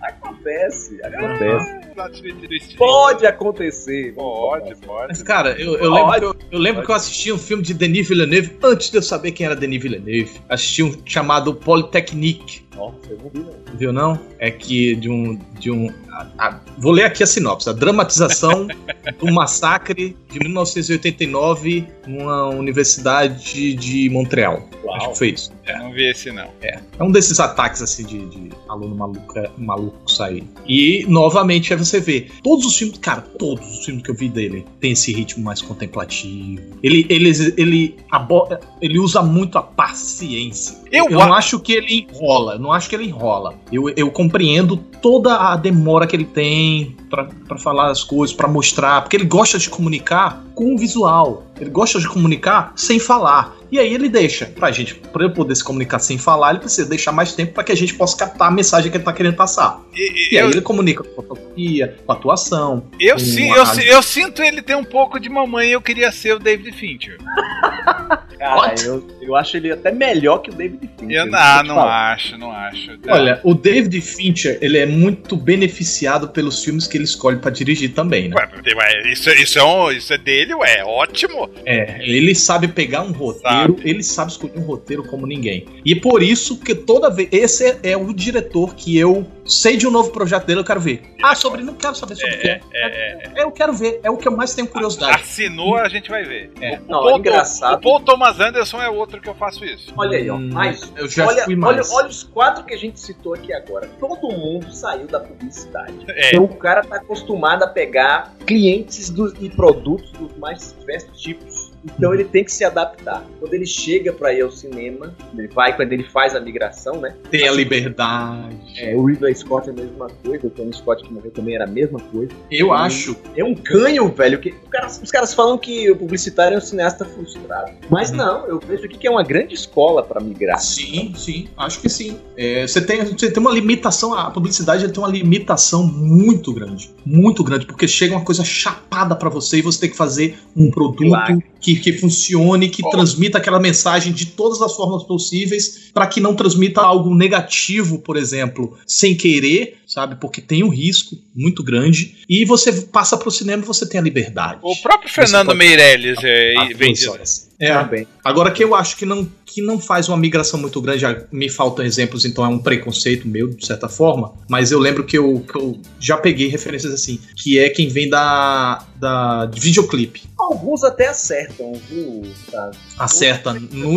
[0.00, 1.86] Acontece, acontece.
[1.94, 2.76] Plot twist.
[2.76, 4.14] Pode acontecer.
[4.14, 5.08] Pode, pode.
[5.08, 7.72] Mas, cara, eu, eu lembro, que eu, eu lembro que eu assisti um filme de
[7.74, 10.40] Denis Villeneuve antes de eu saber quem era Denis Villeneuve.
[10.48, 12.66] Assisti um chamado Polytechnique.
[12.76, 13.76] Nossa, eu não vi, não.
[13.78, 14.20] Viu não?
[14.38, 15.36] É que de um.
[15.58, 17.68] De um a- a- vou ler aqui a sinopse.
[17.68, 18.66] A dramatização
[19.18, 24.68] do massacre de 1989 numa universidade de Montreal.
[24.96, 25.52] Acho que foi isso.
[25.68, 26.48] Eu não vi esse não.
[26.62, 30.44] É um desses ataques assim de, de aluno maluco, maluco sair.
[30.66, 34.28] E novamente aí você vê todos os filmes, cara, todos os filmes que eu vi
[34.28, 36.62] dele tem esse ritmo mais contemplativo.
[36.82, 38.48] Ele ele ele, abo-
[38.80, 40.76] ele usa muito a paciência.
[40.92, 43.54] Eu Eu a- não acho que ele enrola, não acho que ele enrola.
[43.72, 48.48] Eu, eu compreendo toda a demora que ele tem pra pra falar as coisas, pra
[48.48, 51.46] mostrar, porque ele gosta de comunicar com o visual.
[51.60, 53.54] Ele gosta de comunicar sem falar.
[53.70, 56.88] E aí ele deixa pra gente, pra eu poder se comunicar sem falar, ele precisa
[56.88, 59.34] deixar mais tempo pra que a gente possa captar a mensagem que ele tá querendo
[59.34, 59.80] passar.
[59.94, 62.84] E- E eu, aí ele comunica com a fotografia, com a atuação.
[63.00, 66.34] eu, sim, eu, si- eu sinto ele ter um pouco de mamãe eu queria ser
[66.34, 67.16] o David Fincher.
[68.38, 68.84] Cara, What?
[68.84, 71.16] eu, eu acho ele até melhor que o David Fincher.
[71.18, 72.12] Eu vou não, não falar.
[72.12, 72.98] acho, não acho.
[73.08, 77.92] Olha, o David Fincher, ele é muito beneficiado pelos filmes que ele escolhe pra dirigir
[77.92, 78.36] também, né?
[78.36, 81.48] Ué, isso, isso, é um, isso é dele, ué, ótimo.
[81.64, 85.66] É, ele sabe pegar um roteiro, ele sabe escolher um roteiro como ninguém.
[85.84, 87.28] E é por isso que toda vez.
[87.32, 90.80] Esse é, é o diretor que eu sei de um novo projeto dele, eu quero
[90.80, 91.02] ver.
[91.22, 91.62] Ah, sobre.
[91.62, 92.60] Não quero saber sobre o que é.
[92.74, 95.14] É, Eu quero ver, é o que eu mais tenho curiosidade.
[95.22, 96.50] Assinou, a gente vai ver.
[96.60, 96.76] É.
[96.88, 97.74] Não, Paul- é engraçado.
[97.76, 99.92] O Paul Thomas Anderson é outro que eu faço isso.
[99.96, 100.36] Olha aí, ó.
[100.36, 101.92] Hum, Mas eu já olha, fui olha, mais.
[101.92, 103.88] olha os quatro que a gente citou aqui agora.
[103.98, 105.94] Todo mundo saiu da publicidade.
[106.08, 106.28] É.
[106.30, 111.55] Então o cara tá acostumado a pegar clientes dos- e produtos dos mais diversos tipos.
[111.98, 113.24] Então ele tem que se adaptar.
[113.38, 117.14] Quando ele chega pra ir ao cinema, ele vai quando ele faz a migração, né?
[117.30, 118.56] Tem a liberdade.
[118.78, 121.64] É, o Ridley Scott é a mesma coisa, o Tony Scott que morreu também era
[121.64, 122.32] a mesma coisa.
[122.50, 123.16] Eu acho.
[123.36, 124.38] É um ganho, velho.
[124.38, 127.72] Que o cara- os caras falam que o publicitário é um cineasta frustrado.
[127.90, 128.16] Mas Uhum.
[128.16, 130.58] não, eu vejo aqui que é uma grande escola pra migrar.
[130.60, 132.18] Sim, sim, acho que sim.
[132.36, 136.90] É, você, tem, você tem uma limitação, a publicidade tem uma limitação muito grande.
[137.04, 140.70] Muito grande, porque chega uma coisa chapada pra você e você tem que fazer um
[140.70, 146.20] produto que, que funcione, que transmita aquela mensagem de todas as formas possíveis, para que
[146.20, 150.16] não transmita algo negativo, por exemplo, sem querer, sabe?
[150.16, 152.16] Porque tem um risco muito grande.
[152.28, 154.58] E você passa pro cinema e você tem a liberdade.
[154.62, 157.10] O próprio Fernando pode- Meirelles é, Ah, vem duas disso.
[157.10, 157.46] horas.
[157.58, 158.06] É, Também.
[158.22, 161.48] Agora que eu acho que não, que não faz uma migração muito grande, já me
[161.48, 165.42] faltam exemplos, então é um preconceito meu, de certa forma, mas eu lembro que eu,
[165.50, 170.24] que eu já peguei referências assim, que é quem vem da, da de videoclipe.
[170.46, 172.22] Alguns até acertam, viu?
[172.50, 172.70] Tá.
[172.98, 173.96] Acerta no,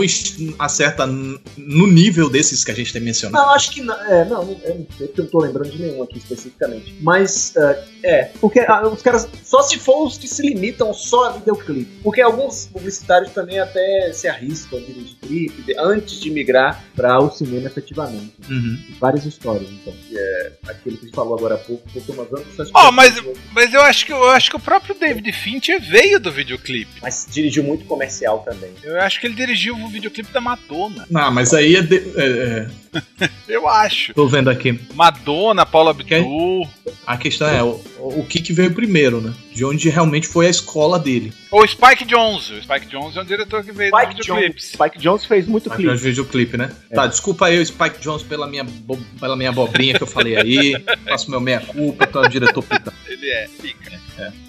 [0.57, 3.45] acerta no nível desses que a gente tem mencionado.
[3.45, 3.93] Não, acho que não.
[3.93, 6.97] É, não, eu não sei porque eu não tô lembrando de nenhum aqui especificamente.
[7.01, 9.27] Mas, é, é, porque ah, os caras.
[9.43, 11.99] Só se for os que se limitam só a videoclipe.
[12.01, 17.19] Porque alguns publicitários também até se arriscam a dirigir clipe de- antes de migrar para
[17.19, 18.33] o cinema efetivamente.
[18.49, 18.79] Uhum.
[18.99, 19.93] Várias histórias, então.
[20.11, 22.71] É aquele que a gente falou agora há pouco, Thomas Anderson.
[22.91, 23.13] mas,
[23.53, 26.91] mas eu acho que eu acho que o próprio David Fincher veio do videoclipe.
[27.01, 28.71] Mas dirigiu muito comercial também.
[28.83, 31.05] Eu acho que ele dirigiu o videoclipe da Madonna.
[31.09, 34.13] Não, mas aí é, de- é- é, Eu acho.
[34.13, 34.79] Tô vendo aqui.
[34.93, 36.67] Madonna, Paula Abdul.
[37.05, 39.33] A questão é o, o que, que veio primeiro, né?
[39.53, 41.33] De onde realmente foi a escola dele.
[41.51, 42.53] Ou Spike Jonze.
[42.53, 44.71] O Spike Jonze é um diretor que veio Spike do Jones, videoclips.
[44.71, 45.95] Spike Jones fez muito Mas clipe.
[45.95, 46.71] de videoclipe, né?
[46.93, 50.35] Tá, desculpa aí o Spike Jones pela minha, bo- pela minha abobrinha que eu falei
[50.37, 50.73] aí.
[51.05, 52.93] Faço meu meia-culpa, tu é o diretor puta.
[53.07, 53.99] Ele é, fica.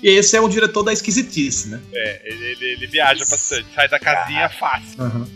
[0.02, 1.79] E esse é o diretor da esquisitice, né?
[1.92, 5.26] É, ele, ele, ele viaja bastante, sai da casinha fácil.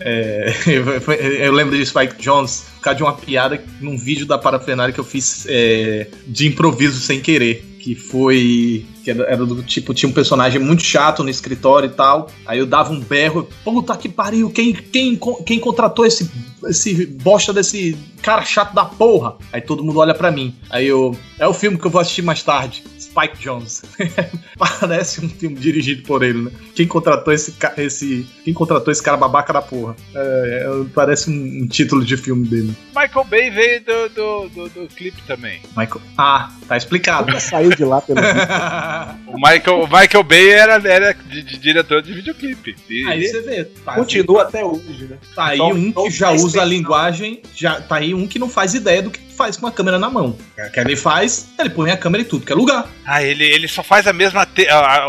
[0.00, 4.38] É, eu, eu lembro de Spike Jones por causa de uma piada num vídeo da
[4.38, 7.70] parafernália que eu fiz é, de improviso sem querer.
[7.84, 8.86] Que foi.
[9.02, 12.30] Que era, era do tipo, tinha um personagem muito chato no escritório e tal.
[12.46, 13.46] Aí eu dava um berro.
[13.62, 16.30] Puta que pariu, quem, quem, quem contratou esse,
[16.66, 19.36] esse bosta desse cara chato da porra?
[19.52, 20.54] Aí todo mundo olha pra mim.
[20.70, 21.14] Aí eu.
[21.38, 22.82] É o filme que eu vou assistir mais tarde.
[23.14, 23.82] Spike Jones.
[24.80, 26.50] Parece um filme dirigido por ele, né?
[26.74, 29.96] Quem contratou esse, ca- esse quem contratou esse cara babaca da porra?
[30.14, 32.74] É, é, parece um, um título de filme dele.
[32.94, 35.60] Michael Bay veio do, do, do, do clipe também.
[35.76, 36.00] Michael.
[36.18, 37.30] Ah, tá explicado.
[37.32, 38.18] Já saiu de lá pelo
[39.26, 42.76] O Michael, o Michael Bay era, era de, de diretor de videoclipe.
[42.88, 43.64] E- aí você vê.
[43.64, 45.16] Tá, Continua até hoje, né?
[45.34, 48.38] Tá aí Só- um só que já usa a linguagem, já tá aí um que
[48.38, 50.36] não faz ideia do que faz com a câmera na mão.
[50.56, 52.88] O que ele faz, ele põe a câmera em tudo que é lugar.
[53.06, 54.46] Ah, ele, ele só faz a mesma.
[54.46, 54.68] te-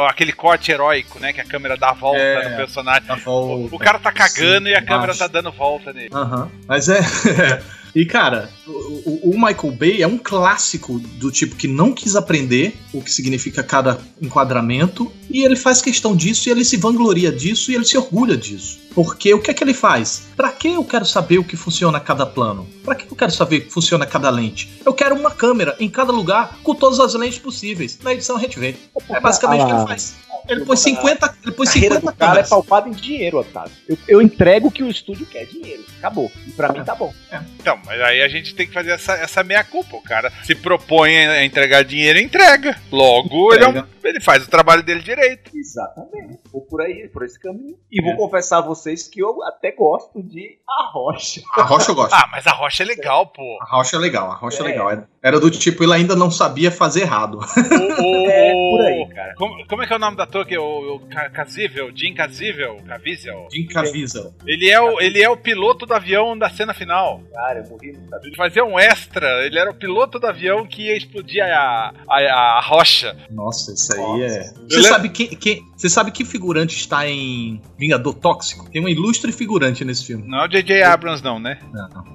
[0.10, 1.31] aquele corte heróico, né?
[1.31, 2.49] Que a câmera dá a volta É.
[2.49, 3.03] no personagem.
[3.08, 6.10] Tá O, o cara tá cagando Sim, e a câmera tá dando volta nele.
[6.13, 6.49] Aham.
[6.67, 6.99] Mas é.
[7.95, 12.75] E, cara, o, o Michael Bay é um clássico do tipo que não quis aprender
[12.91, 17.71] o que significa cada enquadramento, e ele faz questão disso, e ele se vangloria disso,
[17.71, 18.79] e ele se orgulha disso.
[18.93, 20.23] Porque o que é que ele faz?
[20.36, 22.67] Pra que eu quero saber o que funciona cada plano?
[22.84, 24.81] Pra que eu quero saber o que funciona cada lente?
[24.86, 27.97] Eu quero uma câmera em cada lugar com todas as lentes possíveis.
[28.03, 28.75] Na edição a gente vê.
[29.10, 30.15] É basicamente o que ele faz.
[30.47, 32.49] Ele põe 50, ele carreira 50 do cara é câmeras.
[32.49, 33.71] pautada em dinheiro, Otávio.
[33.88, 35.84] Eu, eu entrego o que o estúdio quer, dinheiro.
[35.97, 36.31] Acabou.
[36.47, 37.13] E pra mim tá bom.
[37.60, 39.95] Então, mas aí a gente tem que fazer essa, essa meia-culpa.
[39.97, 42.75] O cara se propõe a entregar dinheiro, entrega.
[42.91, 43.88] Logo, ele, é um- Entrega.
[44.03, 45.51] ele faz o trabalho dele direito.
[45.55, 46.39] Exatamente.
[46.51, 47.75] Vou por aí, por esse caminho.
[47.91, 51.41] E vou confessar a vocês que eu até gosto de A Rocha.
[51.58, 52.13] A rocha eu gosto.
[52.13, 53.58] Ah, mas a rocha é legal, pô.
[53.62, 54.69] A rocha é legal, a rocha é, É.
[54.69, 54.91] legal.
[54.91, 57.39] Era- Era do tipo, ele ainda não sabia fazer errado.
[57.39, 59.34] O- o- É por aí, cara.
[59.36, 60.45] Como, como é que é o nome da ator?
[60.45, 61.91] Que é o, o Ca- Caviezel?
[61.95, 62.78] Jim Caviezel?
[62.88, 63.48] Caviezel?
[63.52, 64.34] Jim Caviezel.
[64.45, 67.21] Ele é, o, ele é o piloto do avião da cena final.
[67.34, 68.28] Cara, eu morri não sabia.
[68.30, 69.45] Ele fazia um extra.
[69.45, 73.15] Ele era o piloto do avião que ia explodir a, a, a rocha.
[73.32, 74.24] Nossa, isso aí Nossa.
[74.24, 74.43] é.
[74.43, 78.69] Você lembro- sabe quem, quem- você sabe que figurante está em Vingador Tóxico?
[78.71, 80.28] Tem um ilustre figurante nesse filme.
[80.28, 80.84] Não é o J.J.
[80.84, 81.60] Abrams, não, né?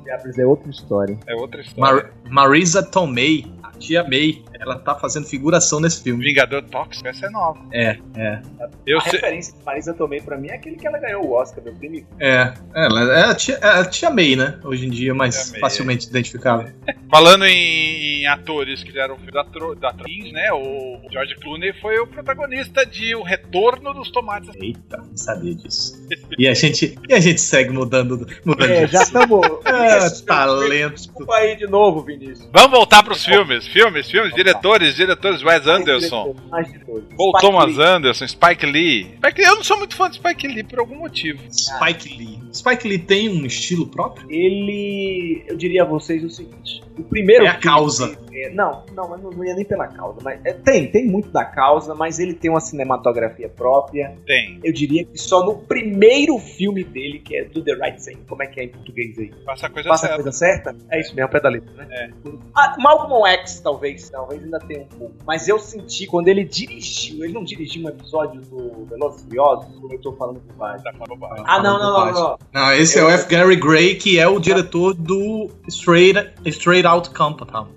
[0.04, 1.18] Diablos é outra história.
[1.26, 2.10] É outra história.
[2.24, 6.24] Mar Marisa Tomei, a tia May, ela tá fazendo figuração nesse filme.
[6.24, 7.60] Vingador Tóxico, essa é nova.
[7.72, 8.40] É, é.
[8.86, 9.12] Eu a sei.
[9.12, 12.06] referência de Marisa também pra mim é aquele que ela ganhou o Oscar, meu primo.
[12.18, 14.58] É, ela é a tia, é a tia May, né?
[14.64, 16.72] Hoje em dia, mais May, facilmente identificável.
[17.10, 19.92] Falando em, em atores que fizeram o filme da, tro, da
[20.32, 20.52] né?
[20.52, 24.50] O George Clooney foi o protagonista de O Retorno dos Tomates.
[24.60, 26.00] Eita, não sabia disso.
[26.38, 29.40] E a gente, e a gente segue mudando, mudando É, de já estamos.
[29.70, 30.94] É, talento.
[30.94, 32.48] Desculpa aí de novo, Vinícius.
[32.52, 36.34] Vamos voltar pros filmes, filmes, filmes, diretores, diretores Wes Anderson.
[36.50, 37.04] Mais de dois.
[37.16, 37.84] Paul Thomas Lee.
[38.00, 39.14] Anderson, Spike Lee.
[39.18, 39.46] Spike Lee.
[39.48, 41.40] Eu não sou muito fã de Spike Lee por algum motivo.
[41.52, 42.39] Spike Lee.
[42.52, 44.26] Spike Lee tem um estilo próprio?
[44.30, 45.44] Ele.
[45.46, 48.18] Eu diria a vocês o seguinte: o primeiro É a causa.
[48.32, 50.18] É, não, não, mas não, ia nem pela causa.
[50.22, 54.16] Mas, é, tem, tem muito da causa, mas ele tem uma cinematografia própria.
[54.26, 54.58] Tem.
[54.62, 58.18] Eu diria que só no primeiro filme dele, que é Do The Right Thing.
[58.28, 59.30] Como é que é em português aí?
[59.44, 60.22] Passa a coisa Passa a certa.
[60.22, 60.76] coisa certa?
[60.90, 61.86] É isso mesmo, pé da letra, né?
[61.90, 62.10] É.
[62.54, 64.08] Ah, Malcolm X, talvez.
[64.10, 65.14] Talvez ainda tenha um pouco.
[65.26, 69.74] Mas eu senti quando ele dirigiu, ele não dirigiu um episódio do Velozes e Furiosos,
[69.76, 70.82] como eu tô falando com bobagem.
[70.82, 71.44] Tá falando bobagem.
[71.46, 72.38] Ah, não, não, não, não.
[72.52, 73.28] Não, esse é o F.
[73.28, 77.68] Gary Gray, que é o diretor do Straight, Straight Out Compton.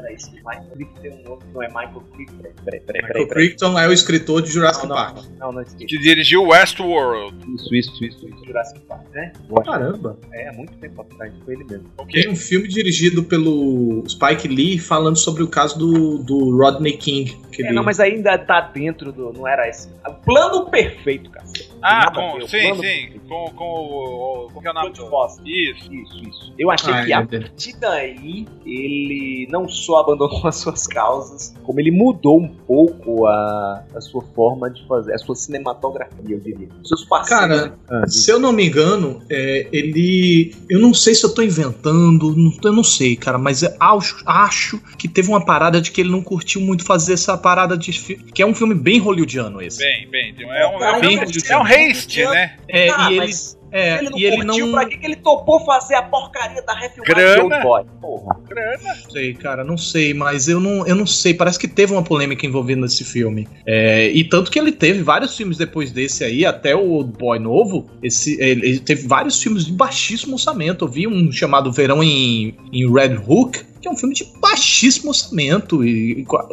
[0.00, 0.30] Era isso.
[0.32, 2.36] Michael Crichton tem um outro, não é Michael Crichton.
[2.42, 3.02] Peraí, peraí, peraí.
[3.02, 3.46] Michael peraí.
[3.48, 5.16] Crichton é o escritor de Jurassic Não, Park.
[5.16, 5.86] não, não, não esqueci.
[5.86, 7.36] Que dirigiu Westworld.
[7.54, 8.44] Isso, isso, isso, isso.
[8.46, 9.32] Jurassic Park, né?
[9.64, 10.18] Caramba.
[10.32, 11.86] É, há muito tempo atrás, foi ele mesmo.
[11.98, 12.22] Ok.
[12.22, 17.36] Tem um filme dirigido pelo Spike Lee falando sobre o caso do, do Rodney King.
[17.52, 19.32] Que É, ele- não, mas ainda tá dentro do.
[19.32, 19.88] Não era esse.
[20.06, 21.44] O plano perfeito, cara.
[21.82, 22.80] Ah, com, ver, o sim, plano sim.
[22.82, 23.20] perfeito.
[23.28, 24.46] Com, com o.
[24.46, 24.90] o- Qual que é o nome.
[24.90, 25.92] Isso.
[25.92, 26.54] Isso, isso.
[26.58, 31.54] Eu achei Ah, que é, a partir daí ele não só abandonou as suas causas,
[31.64, 36.40] como ele mudou um pouco a, a sua forma de fazer, a sua cinematografia, eu
[36.40, 36.68] diria.
[36.82, 37.46] Os seus parceiros.
[37.58, 40.54] Cara, Ah, Se eu não me engano, é, ele.
[40.68, 44.78] Eu não sei se eu tô inventando, não- eu não sei, cara, mas acho, acho
[44.98, 47.90] que teve uma parada de que ele não curtiu muito fazer essa parada de.
[48.32, 49.78] Que é um filme bem hollywoodiano esse.
[49.78, 50.34] Bem, bem.
[50.34, 51.64] tem- É um, é um, é um hollywoodiano.
[51.64, 52.56] haste, né?
[52.68, 53.16] É, Ah, e ele.
[53.18, 54.72] mas É, ele não e ele curtiu, não.
[54.72, 57.34] pra que, que ele topou fazer a porcaria da refilmagem Grana.
[57.36, 57.84] de Old Boy?
[58.00, 58.36] Porra.
[58.48, 58.94] Grana.
[59.10, 61.34] sei, cara, não sei, mas eu não, eu não sei.
[61.34, 63.46] Parece que teve uma polêmica envolvendo esse filme.
[63.66, 67.38] É, e tanto que ele teve vários filmes depois desse aí, até o Old Boy
[67.38, 67.88] novo.
[68.02, 70.84] Esse, ele, ele teve vários filmes de baixíssimo orçamento.
[70.84, 75.08] Eu vi um chamado Verão em, em Red Hook, que é um filme de baixíssimo
[75.10, 76.46] orçamento e, e co-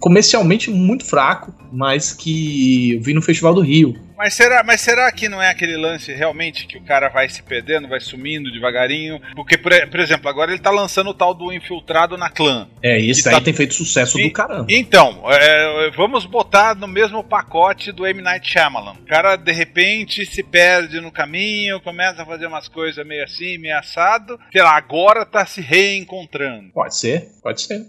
[0.00, 3.94] comercialmente muito fraco, mas que eu vi no Festival do Rio.
[4.16, 7.42] Mas será, mas será que não é aquele lance realmente que o cara vai se
[7.42, 9.20] perdendo, vai sumindo devagarinho?
[9.34, 12.68] Porque, por, por exemplo, agora ele tá lançando o tal do infiltrado na clã.
[12.82, 14.66] É, E daí tá- tem feito sucesso E- do caramba.
[14.68, 18.22] Então, é, vamos botar no mesmo pacote do M.
[18.22, 18.92] Night Shyamalan.
[19.02, 23.58] O cara, de repente, se perde no caminho, começa a fazer umas coisas meio assim,
[23.58, 24.38] meio assado.
[24.52, 26.70] Sei lá, agora tá se reencontrando.
[26.72, 27.84] Pode ser, pode ser.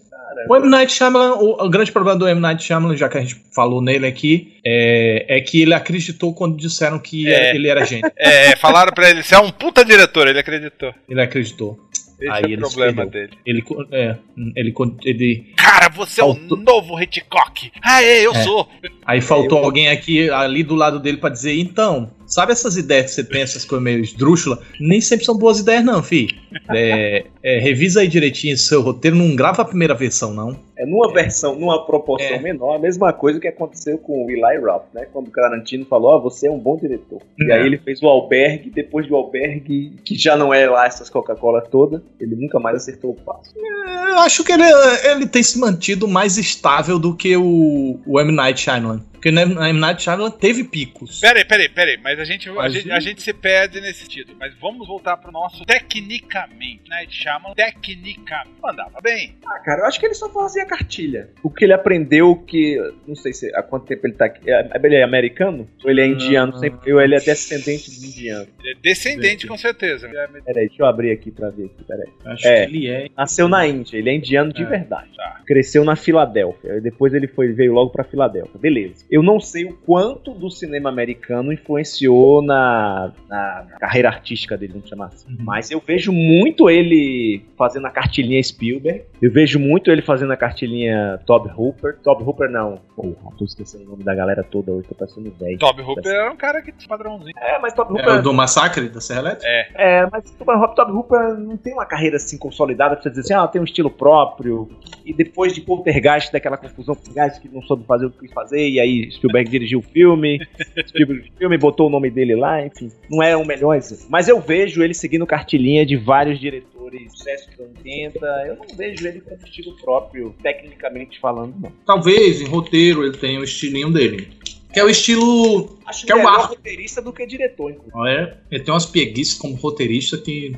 [0.50, 0.68] O M.
[0.68, 2.42] Night Shyamalan, o, o grande problema do M.
[2.42, 6.58] Night Shyamalan, já que a gente falou nele aqui, é, é que ele acreditou quando
[6.58, 7.56] disseram que É.
[7.56, 8.10] ele era gente.
[8.18, 10.94] É, falaram pra ele, você é um puta diretor, ele acreditou.
[11.08, 11.78] Ele acreditou.
[12.20, 13.32] Esse Aí é o ele se problema dele.
[13.46, 14.16] Ele, é,
[14.56, 14.74] ele,
[15.04, 17.70] ele, Cara, você é o Faltou- novo Hitchcock.
[17.84, 18.44] Ah, é, eu É.
[18.44, 18.70] sou.
[19.06, 23.12] aí faltou alguém aqui, ali do lado dele pra dizer, então, sabe essas ideias que
[23.12, 24.60] você tem, essas coisas meio esdrúxulas?
[24.80, 26.28] Nem sempre são boas ideias não, fi.
[26.74, 30.58] É, é, revisa aí direitinho seu roteiro, não grava a primeira versão, não.
[30.78, 32.40] É numa versão, numa proporção É.
[32.40, 35.08] menor, a mesma coisa que aconteceu com o Eli Roth, né?
[35.12, 37.22] Quando o Tarantino falou, ó, você é um bom diretor.
[37.40, 37.56] E É.
[37.56, 41.62] aí ele fez o Albergue, depois do Albergue, que já não é lá essas Coca-Cola
[41.62, 43.54] toda, ele nunca mais acertou o passo.
[43.58, 44.64] Eu acho que ele,
[45.12, 48.32] ele tem se mantido mais estável do que o, o M.
[48.32, 49.02] Night Shyamalan.
[49.14, 49.80] Porque o M.
[49.80, 51.20] Night Shyamalan teve picos.
[51.20, 54.08] Peraí, peraí, peraí, mas a gente, a, Mas gente, o- a gente se perde nesse
[54.08, 54.38] título.
[54.40, 56.82] Mas vamos voltar pro nosso tecnicamente.
[56.90, 58.52] Night Shyamalan, tecnicamente.
[58.62, 59.36] Mandava bem.
[59.46, 61.30] Ah, cara, eu acho que ele só fazia cartilha.
[61.42, 62.78] Porque ele aprendeu que.
[63.08, 64.50] Não sei se há quanto tempo ele tá aqui.
[64.50, 65.68] É- Ele é americano?
[65.84, 66.54] Ou ele é indiano?
[66.56, 66.60] Ah.
[66.60, 68.48] Sempre, ou ele é descendente de indiano?
[68.64, 70.08] Ele é Descendente, com certeza.
[70.46, 71.66] Peraí, deixa eu abrir aqui pra ver.
[71.66, 72.08] Aqui, peraí.
[72.26, 72.66] Acho É.
[72.68, 73.08] que ele é.
[73.18, 75.10] Nasceu na Índia, ele é indiano de É, verdade.
[75.16, 75.42] tá.
[75.46, 76.80] Cresceu na Filadélfia.
[76.82, 78.60] Depois ele foi, veio logo pra Filadélfia.
[78.60, 79.06] Beleza.
[79.10, 84.90] Eu não sei o quanto do cinema americano influenciou na, na carreira artística dele, vamos
[84.90, 85.30] chamar assim.
[85.30, 85.38] Uhum.
[85.40, 89.04] Mas eu vejo muito ele fazendo a cartilinha Spielberg.
[89.22, 91.98] Eu vejo muito ele fazendo a cartilinha Tob Hooper.
[92.02, 92.80] Tob Hooper não.
[92.96, 95.60] Porra, tô esquecendo o nome da galera toda hoje, tô passando 10.
[95.60, 97.34] Toby Hooper era um cara que tinha padrãozinho.
[97.38, 98.20] É, mas Tob É Hooper.
[98.20, 99.48] o do massacre da Serra Elétrica?
[99.76, 103.22] É, mas o Toby Toby Hooper não tem uma carreira assim consolidada pra você dizer
[103.22, 104.70] assim, ah, tem um estilo próprio.
[105.06, 108.68] E depois de Poltergeist, daquela confusão, Poltergeist que não soube fazer o que quis fazer,
[108.68, 110.40] e aí Spielberg dirigiu o filme,
[110.88, 112.90] Spielberg filme, botou o nome dele lá, enfim.
[113.10, 114.06] Não é o melhor exemplo.
[114.10, 116.75] Mas eu vejo ele seguindo cartilhinha de vários diretores
[117.10, 118.26] sucesso dos anos 80.
[118.48, 121.72] Eu não vejo ele com um estilo próprio, tecnicamente falando, não.
[121.86, 124.30] Talvez em roteiro ele tenha o estilinho dele.
[124.74, 125.80] Que é o estilo.
[125.86, 126.48] Acho Que é o ar.
[126.48, 128.10] roteirista do que diretor, inclusive.
[128.10, 130.54] É, ele tem umas pieguices como roteirista que.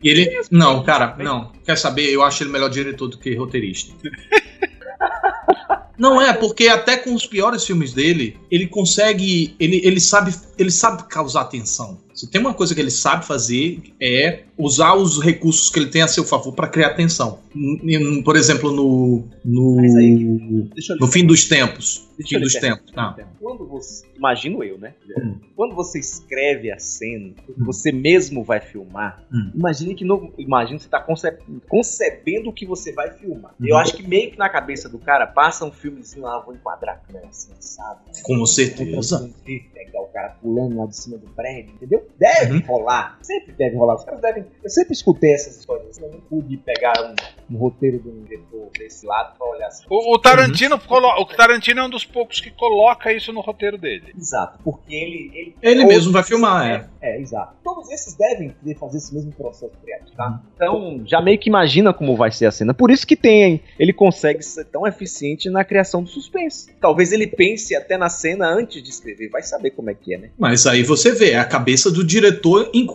[0.00, 0.40] E ele.
[0.52, 1.50] Não, cara, não.
[1.64, 2.08] Quer saber?
[2.10, 3.92] Eu acho ele melhor diretor do que roteirista.
[5.98, 9.54] Não é, porque até com os piores filmes dele, ele consegue.
[9.60, 11.98] Ele, ele, sabe, ele sabe causar tensão.
[12.20, 16.02] Se tem uma coisa que ele sabe fazer é usar os recursos que ele tem
[16.02, 17.38] a seu favor para criar tensão.
[18.24, 20.14] Por exemplo, no no, aí,
[21.00, 22.08] no fim dos tempos.
[22.18, 22.92] Deixa Fim dos tempos.
[22.92, 23.16] Tá.
[23.40, 24.06] Quando você.
[24.14, 24.92] Imagino eu, né?
[25.16, 25.36] Hum.
[25.56, 29.24] Quando você escreve a cena, você mesmo vai filmar.
[29.32, 29.52] Hum.
[29.54, 30.30] Imagine que no.
[30.36, 33.54] Imagina que você tá conce- concebendo o que você vai filmar.
[33.58, 36.96] Eu acho que meio que na cabeça do cara passa um filmezinho lá, vou enquadrar
[36.96, 38.00] a câmera assim, sabe?
[38.22, 39.30] Com certeza.
[39.72, 42.06] Pegar o cara pulando lá de cima do prédio, entendeu?
[42.18, 42.66] Deve Uhum.
[42.66, 43.18] rolar.
[43.22, 43.94] Sempre deve rolar.
[43.96, 44.44] Os caras devem.
[44.62, 45.98] Eu sempre escutei essas histórias.
[45.98, 46.92] Eu não pude pegar
[47.50, 49.84] um, um roteiro de um diretor desse lado pra olhar assim.
[49.88, 53.78] O, o Tarantino colo- o Tarantino é um dos poucos que coloca isso no roteiro
[53.78, 54.12] dele.
[54.16, 55.30] Exato, porque ele.
[55.34, 56.86] Ele, Ele mesmo vai filmar, é.
[57.00, 57.54] É, é, exato.
[57.64, 60.40] Todos esses devem fazer esse mesmo processo criativo, tá?
[60.54, 62.74] Então, já meio que imagina como vai ser a cena.
[62.74, 66.70] Por isso que tem, ele consegue ser tão eficiente na criação do suspense.
[66.80, 69.28] Talvez ele pense até na cena antes de escrever.
[69.30, 70.30] Vai saber como é que é, né?
[70.38, 72.86] Mas aí você vê, é a cabeça do diretor em-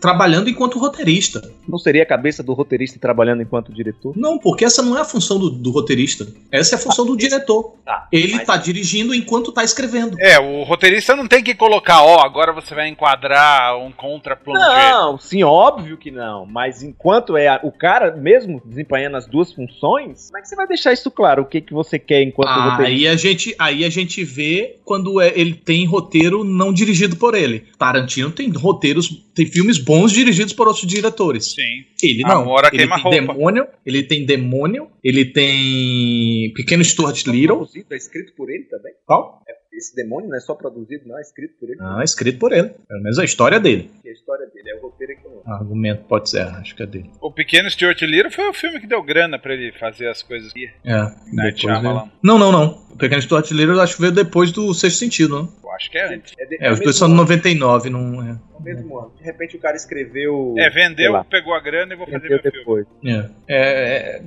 [0.00, 1.50] trabalhando enquanto roteirista.
[1.68, 4.12] Não seria a cabeça do roteirista trabalhando enquanto diretor?
[4.16, 6.26] Não, porque essa não é a função do, do roteirista.
[6.50, 7.74] Essa é a função do diretor.
[7.84, 8.08] Tá.
[8.10, 10.16] Ele mas- tá dirigindo enquanto tá escrevendo.
[10.20, 14.90] É, o roteirista não tem que colocar, ó, agora você vai enquadrar um contra-plongé.
[14.90, 16.46] Não, sim, óbvio que não.
[16.46, 20.56] Mas enquanto é a- o cara mesmo desempenhando as duas funções, como é que você
[20.56, 21.42] vai deixar isso claro?
[21.42, 22.82] O que, que você quer enquanto roteirista?
[22.82, 27.34] Aí a gente, aí a gente vê quando é- ele tem roteiro não dirigido por
[27.34, 27.66] ele.
[27.78, 31.52] Tarantino tem roteiros, tem filmes bons dirigidos por outros diretores.
[31.54, 31.84] Sim.
[32.02, 32.42] Ele não.
[32.42, 33.10] Amor a ele tem queima-roupa.
[33.20, 37.56] demônio, ele tem demônio, ele tem Pequeno Stuart Não Little.
[37.58, 38.92] produzido, é escrito por ele também?
[39.06, 39.42] Qual?
[39.74, 41.78] Esse demônio não é só produzido, não, é escrito por ele.
[41.80, 42.68] Ah, escrito por ele.
[42.86, 43.90] Pelo menos a história dele.
[44.02, 45.42] Que a história dele é o roteiro que eu...
[45.46, 47.10] Argumento pode ser, acho que é dele.
[47.22, 50.52] O Pequeno Stuart Little foi o filme que deu grana pra ele fazer as coisas.
[50.84, 50.96] É.
[51.32, 51.80] Night ele-
[52.22, 52.82] Não, não, não.
[52.92, 55.48] O Pequeno Stuart Little eu acho que veio depois do Sexto Sentido, né?
[55.82, 56.32] Acho que é antes.
[56.38, 58.30] É, de, É, os o dois são de ano, 99, não é.
[58.30, 59.12] é mesmo ano.
[59.18, 60.54] De repente o cara escreveu...
[60.56, 62.58] É, vendeu, pegou a grana e vou fazer vendeu meu filme.
[62.58, 62.86] depois.
[63.04, 63.30] É.
[63.48, 63.56] É,
[64.18, 64.22] é,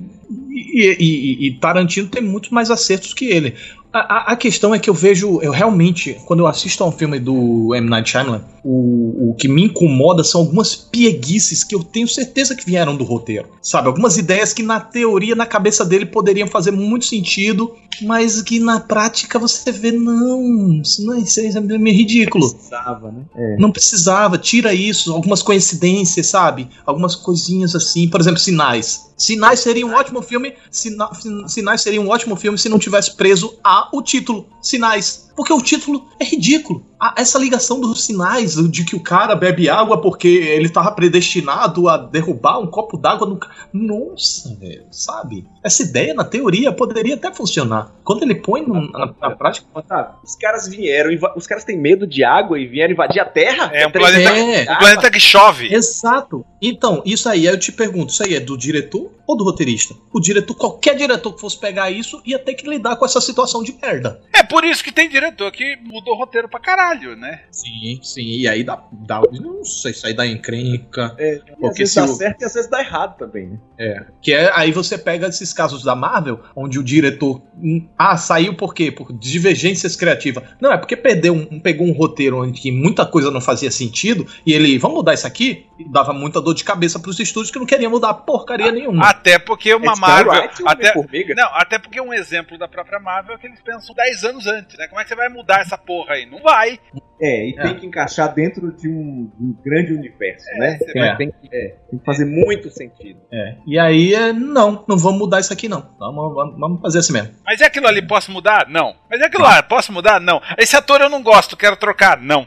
[0.50, 3.54] e, e- e Tarantino tem muito mais acertos que ele.
[3.92, 6.92] A, a- a questão é que eu vejo, eu realmente, quando eu assisto a um
[6.92, 7.88] filme do M.
[7.88, 12.66] Night Shyamalan, o, o que me incomoda são algumas pieguices que eu tenho certeza que
[12.66, 13.48] vieram do roteiro.
[13.62, 13.86] Sabe?
[13.88, 18.80] Algumas ideias que na teoria, na cabeça dele, poderiam fazer muito sentido, mas que na
[18.80, 22.50] prática você vê, não, isso, não, isso é meio ridículo.
[22.50, 23.56] Precisava, né?
[23.58, 26.68] Não precisava, tira isso, algumas coincidências, sabe?
[26.84, 29.14] Algumas coisinhas assim, por exemplo, Sinais.
[29.16, 33.16] Sinais seria um ótimo filme, Sina- Sin- Sinais seria um ótimo filme se não tivesse
[33.16, 35.24] preso a o título, Sinais.
[35.36, 36.82] Porque o título é ridículo.
[36.98, 41.90] A- essa ligação dos sinais de que o cara bebe água porque ele tava predestinado
[41.90, 43.38] a derrubar um copo d'água no.
[43.72, 45.46] Nossa, velho, sabe?
[45.62, 47.90] Essa ideia, na teoria, poderia até funcionar.
[48.02, 49.66] Quando ele põe no- na, na prática.
[49.74, 53.70] Otávio, os caras vieram, os caras têm medo de água e vieram invadir a Terra?
[53.74, 54.76] É um três planeta- É, O água?
[54.78, 55.72] planeta que chove.
[55.74, 56.46] Exato.
[56.60, 59.94] Então, isso aí, aí eu te pergunto, isso aí é do diretor ou do roteirista?
[60.12, 63.62] O diretor, qualquer diretor que fosse pegar isso, ia ter que lidar com essa situação
[63.62, 64.20] de merda.
[64.32, 67.42] É por isso que tem diretor que mudou o roteiro pra caralho, né?
[67.50, 68.22] Sim, sim.
[68.22, 68.82] E aí dá.
[68.92, 71.14] dá não sei, isso aí dá encrenca.
[71.18, 73.48] É, e às Porque vezes se dá o- certo e às vezes dá errado também,
[73.48, 73.58] né?
[73.78, 74.04] É.
[74.22, 77.42] Que é, aí você pega esses casos da Marvel, onde o diretor.
[77.60, 78.90] hum, Ah, saiu por quê?
[78.90, 80.44] Por divergências criativas.
[80.60, 84.52] Não, é porque perdeu um, pegou um roteiro onde muita coisa não fazia sentido, e
[84.52, 85.66] ele, vamos mudar isso aqui?
[85.78, 89.08] E dava muita dor de cabeça pros estúdios que não queriam mudar porcaria nenhuma.
[89.08, 90.32] Até porque uma É Marvel.
[90.60, 90.94] Ou Até,
[91.34, 94.78] não, até porque um exemplo da própria Marvel é que eles pensam 10 anos antes,
[94.78, 94.86] né?
[94.86, 96.24] Como é que você vai mudar essa porra aí?
[96.26, 96.78] Não vai.
[97.20, 97.62] É, e É.
[97.62, 100.78] tem que encaixar dentro de um, um grande universo, né?
[100.78, 103.20] você Tem, vai- tem que, é, tem que fazer muito sentido.
[103.32, 103.56] É.
[103.66, 105.80] E aí, é, não, não vamos mudar isso aqui, não.
[105.98, 107.34] Vamos, vamos, vamos fazer assim mesmo.
[107.44, 108.68] Mas é aquilo ali, posso mudar?
[108.68, 108.94] Não.
[109.10, 110.20] Mas é aquilo lá, posso mudar?
[110.20, 110.40] Não.
[110.58, 112.20] Esse ator eu não gosto, quero trocar?
[112.20, 112.46] Não.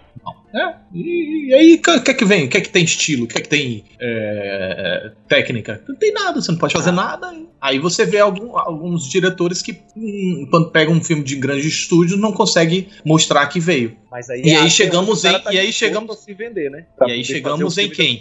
[0.53, 2.45] É, e, e aí, o que, é que vem?
[2.45, 3.25] O que é que tem estilo?
[3.25, 5.81] O que é que tem é, técnica?
[5.87, 7.31] Não tem nada, você não pode fazer nada.
[7.61, 12.17] Aí você vê algum- alguns diretores que, hum, quando pegam um filme de grande estúdio,
[12.17, 13.97] não conseguem mostrar que veio.
[14.09, 16.85] Mas aí, E aí chegamos o em- tá e aí chegamos- a se vender, né?
[17.05, 18.19] E aí chegamos em quem?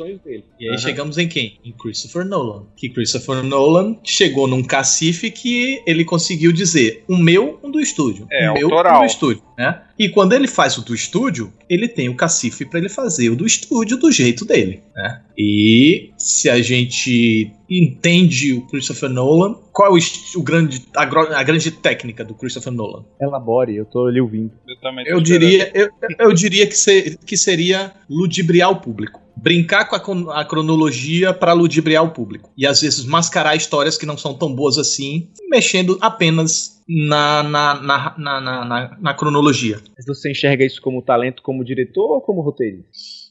[0.58, 0.78] E aí Aham.
[0.78, 1.58] chegamos em quem?
[1.64, 2.66] Em Christopher Nolan.
[2.76, 8.26] Que Christopher Nolan chegou num cacife que ele conseguiu dizer: um meu, um do estúdio.
[8.30, 8.96] É, um meu, autoral.
[8.98, 9.42] um do estúdio.
[9.58, 9.82] Né?
[9.98, 13.34] E quando ele faz o do estúdio, ele tem o cacife para ele fazer o
[13.34, 14.82] do estúdio do jeito dele.
[14.94, 15.20] Né?
[15.36, 21.42] E se a gente entende o Christopher Nolan, qual é o, o grande, a, a
[21.42, 23.04] grande técnica do Christopher Nolan?
[23.20, 24.52] Elabore, eu tô ali ouvindo.
[24.66, 25.88] Eu também diria, eu,
[26.20, 29.20] eu diria que, se- que seria ludibriar o público.
[29.36, 32.50] Brincar com a, con- a cronologia para ludibriar o público.
[32.56, 38.14] E às vezes mascarar histórias que não são tão boas assim, mexendo apenas na, na,
[38.16, 39.78] na, na, cronologia.
[39.96, 42.88] Mas você enxerga isso como talento como diretor ou como roteirista?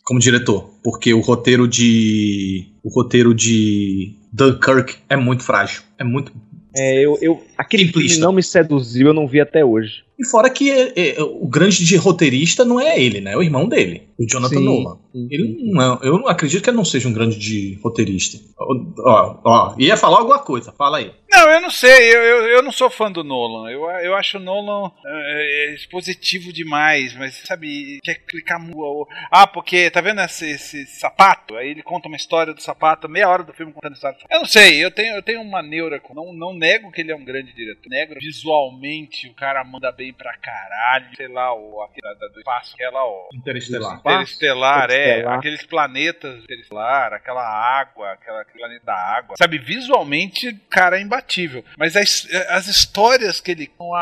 [0.08, 6.32] como diretor, porque o roteiro de o roteiro de Dunkirk é muito frágil, é muito
[6.74, 8.14] É, eu, eu, aquele Simplista.
[8.14, 10.06] filme não me seduziu, eu não vi até hoje.
[10.20, 13.34] E fora que é- é- o grande de roteirista não é ele, né?
[13.34, 14.66] É o irmão dele, o Jonathan Sim.
[14.66, 14.98] Nolan.
[15.32, 18.38] Ele não eu não acredito que ele não seja um grande de roteirista.
[18.60, 21.12] Ó, ó, ia falar alguma coisa, fala aí.
[21.30, 23.70] Não, eu não sei, eu, eu, eu não sou fã do Nolan.
[23.70, 29.46] Eu, eu acho o Nolan é, é, expositivo demais, mas sabe, quer clicar mu- Ah,
[29.46, 31.56] porque tá vendo esse, esse sapato?
[31.56, 34.18] Aí ele conta uma história do sapato, meia hora do filme contando a história.
[34.32, 36.02] Eu não sei, eu tenho, eu tenho uma neura.
[36.16, 37.90] Não, não nego que ele é um grande diretor.
[37.90, 41.08] Nego visualmente o cara manda bem pra caralho.
[41.16, 43.28] Sei lá, o aquele da- do espaço, aquela, ó.
[43.34, 43.98] Interestelar.
[44.00, 45.04] Interestelar, é.
[45.10, 45.38] Interestelar.
[45.38, 49.36] Aqueles planetas interestelar, aquela água, aquela, aquele planeta da água.
[49.38, 51.64] Sabe, visualmente, o cara é imbatível.
[51.78, 53.94] Mas as, as histórias que ele são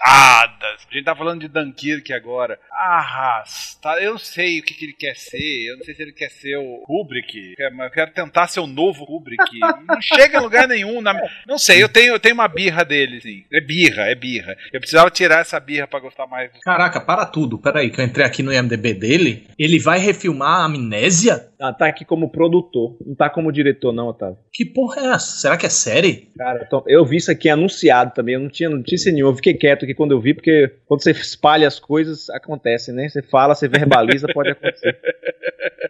[0.00, 0.80] arrastadas.
[0.90, 2.58] A gente tá falando de Dunkirk agora.
[2.72, 4.00] Arrastada.
[4.00, 5.68] Eu sei o que, que ele quer ser.
[5.70, 7.54] Eu não sei se ele quer ser o Kubrick.
[7.76, 9.58] Mas eu quero tentar ser o novo Kubrick.
[9.86, 11.00] não chega em lugar nenhum.
[11.00, 13.44] na- Não sei, eu tenho, eu tenho uma birra dele, sim.
[13.52, 14.56] É birra, é birra.
[14.72, 17.58] Eu precisava tirar essa birra pra gostar mais do Caraca, para tudo.
[17.58, 19.46] Peraí, que eu entrei aqui no IMDB dele.
[19.58, 21.48] Ele vai refilmar a Amnésia?
[21.60, 24.38] Ah, tá aqui como produtor, não tá como diretor, não, Otávio.
[24.52, 25.40] Que porra é essa?
[25.40, 26.30] Será que é série?
[26.36, 29.52] Cara, então, eu vi isso aqui anunciado também, eu não tinha notícia nenhuma, eu fiquei
[29.52, 33.08] quieto aqui quando eu vi, porque quando você espalha as coisas, acontece, né?
[33.08, 34.96] Você fala, você verbaliza, pode acontecer.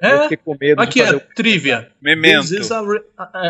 [0.02, 0.22] Eu É?
[0.22, 1.88] fiquei com medo Aqui de fazer é trivia.
[2.00, 2.40] Memento.
[2.48, 3.02] This is a re-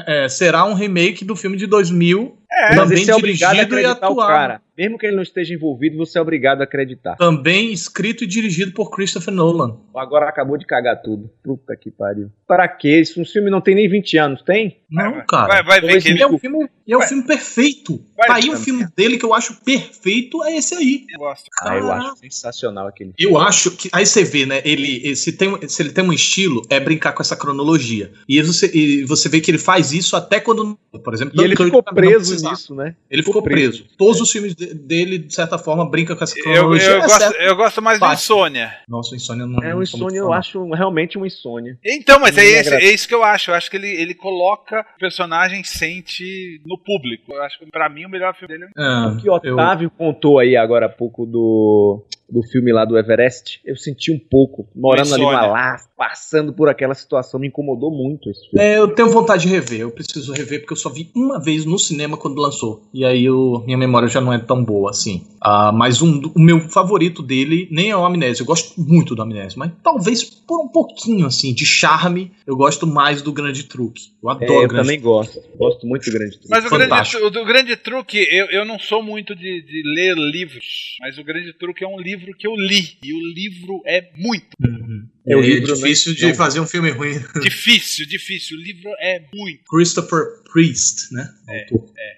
[0.07, 3.55] é, será um remake do filme de 2000, É, Mas também você é obrigado a
[3.55, 4.61] dirigido e acreditar o cara.
[4.77, 7.15] Mesmo que ele não esteja envolvido, você é obrigado a acreditar.
[7.17, 9.77] Também escrito e dirigido por Christopher Nolan.
[9.95, 11.31] Agora acabou de cagar tudo.
[11.45, 12.31] Puta que pariu.
[12.47, 12.99] Para quê?
[13.01, 14.81] Isso um filme não tem nem 20 anos, tem?
[14.91, 15.63] Não, vai, cara.
[15.63, 16.19] Vai, vai ver que ele.
[16.19, 18.03] E é um filme, é um filme perfeito.
[18.17, 21.05] Vai, tá aí um filme dele que eu acho perfeito, é esse aí.
[21.17, 21.45] gosta.
[21.63, 23.91] Ah, eu acho sensacional aquele Eu acho que.
[23.93, 24.63] Aí você vê, né?
[24.65, 28.13] Ele, se, tem, se ele tem um estilo, é brincar com essa cronologia.
[28.27, 30.79] E você, e você vê que ele faz isso até quando.
[31.05, 32.55] Por exemplo, E ele ficou preso precisava.
[32.55, 32.95] nisso, né?
[33.11, 33.85] Ele ficou preso.
[33.97, 36.89] Todos os filmes de- dele, de certa forma, brincam com essa Eu, cronologia.
[36.91, 38.15] eu, gosto, exceto- eu gosto mais do Batman.
[38.15, 38.73] Insônia.
[38.89, 41.79] Nossa, o Insônia não É um insônia, eu acho realmente um insônia.
[41.85, 43.51] Então, mas é, esse- é isso que eu acho.
[43.51, 47.33] Eu acho que ele, ele coloca o personagem sente no público.
[47.35, 49.91] Eu acho que pra mim o melhor filme dele é É, O que o Otávio
[49.91, 54.69] contou aí agora há pouco do, do filme lá do Everest, eu senti um pouco,
[54.75, 55.29] morando ali no.
[55.31, 58.65] Alasca, passando por aquela situação, me incomodou muito esse filme.
[58.65, 59.81] É, eu tenho vontade de rever.
[59.81, 62.83] Eu preciso rever porque eu só vi uma vez no cinema quando lançou.
[62.95, 65.27] E aí eu- minha memória já não é tão boa assim.
[65.43, 68.43] Ah, mas um, o meu favorito dele nem é o Amnésia.
[68.43, 72.87] Eu gosto muito do Amnésia, mas talvez por um pouquinho assim de charme, eu gosto
[72.87, 74.03] mais do Grande Truque.
[74.23, 76.49] Eu É, adoro eu Grande também gosto, gosto muito do Grande Truque.
[76.51, 80.15] Mas o grande, o do grande truque, eu, eu não sou muito de, de ler
[80.17, 82.97] livros, mas o grande truque é um livro que eu li.
[83.03, 85.09] E o livro é muito Uhum.
[85.27, 86.19] É o É livro, difícil né?
[86.19, 86.35] de Não.
[86.35, 87.15] fazer um filme ruim.
[87.43, 88.57] difícil, difícil.
[88.59, 89.61] O livro é muito.
[89.69, 91.29] Christopher Priest, né?
[91.49, 91.91] Autor.
[91.97, 92.11] É.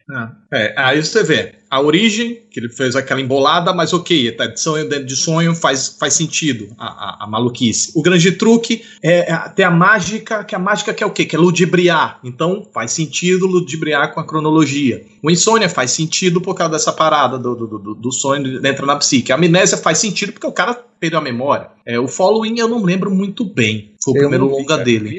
[0.53, 4.61] É, aí você vê a origem, que ele fez aquela embolada, mas ok, tá de
[4.61, 7.93] sonho dentro de sonho faz, faz sentido a, a, a maluquice.
[7.95, 11.25] O grande truque é, é tem a mágica, que a mágica que é o quê?
[11.25, 12.21] Que é ludibriar.
[12.23, 15.03] Então faz sentido ludibriar com a cronologia.
[15.23, 18.97] O insônia faz sentido por causa dessa parada do, do, do, do sonho dentro na
[18.97, 19.33] psique.
[19.33, 21.67] A amnésia faz sentido porque o cara perdeu a memória.
[21.85, 23.91] É, o following eu não lembro muito bem.
[24.01, 25.19] Foi o Eu primeiro não vi, longa cara, dele.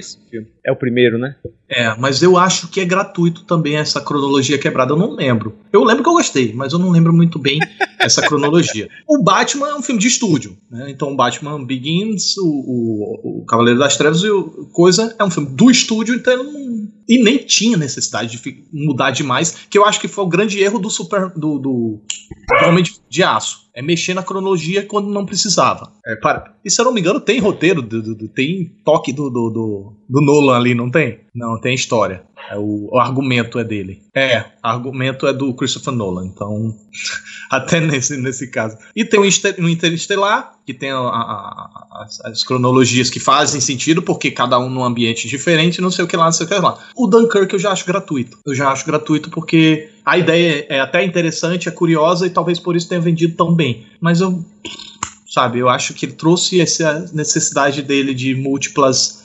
[0.66, 1.36] É o primeiro, né?
[1.70, 4.94] É, mas eu acho que é gratuito também essa cronologia quebrada.
[4.94, 5.58] Eu não lembro.
[5.74, 7.60] Eu lembro que eu gostei, mas eu não lembro muito bem
[8.00, 8.88] essa cronologia.
[9.06, 10.90] O Batman é um filme de estúdio, né?
[10.90, 15.30] Então o Batman Begins, o, o, o Cavaleiro das Trevas e o Coisa é um
[15.30, 19.86] filme do estúdio, então ele não, e nem tinha necessidade de mudar demais, que eu
[19.86, 22.02] acho que foi o grande erro do super do, do,
[22.62, 23.64] do Homem de, de Aço.
[23.76, 25.92] É mexer na cronologia quando não precisava.
[26.06, 29.32] É, para, e se eu não me engano, tem roteiro, do- do- tem toque do,
[29.32, 31.22] do, do, do Nolan ali, não tem?
[31.34, 32.24] Não, tem história.
[32.52, 34.02] É o, o argumento é dele.
[34.14, 36.76] É, argumento é do Christopher Nolan, então.
[37.50, 38.78] até nesse, nesse caso.
[38.96, 44.02] E tem o o Interestelar, que tem a- a- as, as cronologias que fazem sentido,
[44.02, 46.56] porque cada um num ambiente diferente, não sei o que lá, não sei o que
[46.56, 46.78] lá.
[46.96, 48.38] O Dunkirk eu já acho gratuito.
[48.46, 52.76] Eu já acho gratuito porque a ideia é até interessante, é curiosa e talvez por
[52.76, 53.86] isso tenha vendido tão bem.
[54.02, 54.44] Mas eu.
[55.28, 59.23] Sabe, eu acho que ele trouxe essa necessidade dele de múltiplas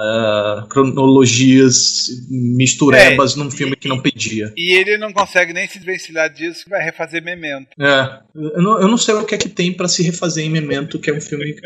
[0.00, 4.52] ah, cronologias misturebas num filme que não pedia.
[4.56, 7.68] E ele não consegue nem se desvencilhar disso que vai refazer Memento.
[7.80, 10.50] É, eu não, eu não sei o que é que tem pra se refazer em
[10.50, 11.60] Memento, que é um filme que.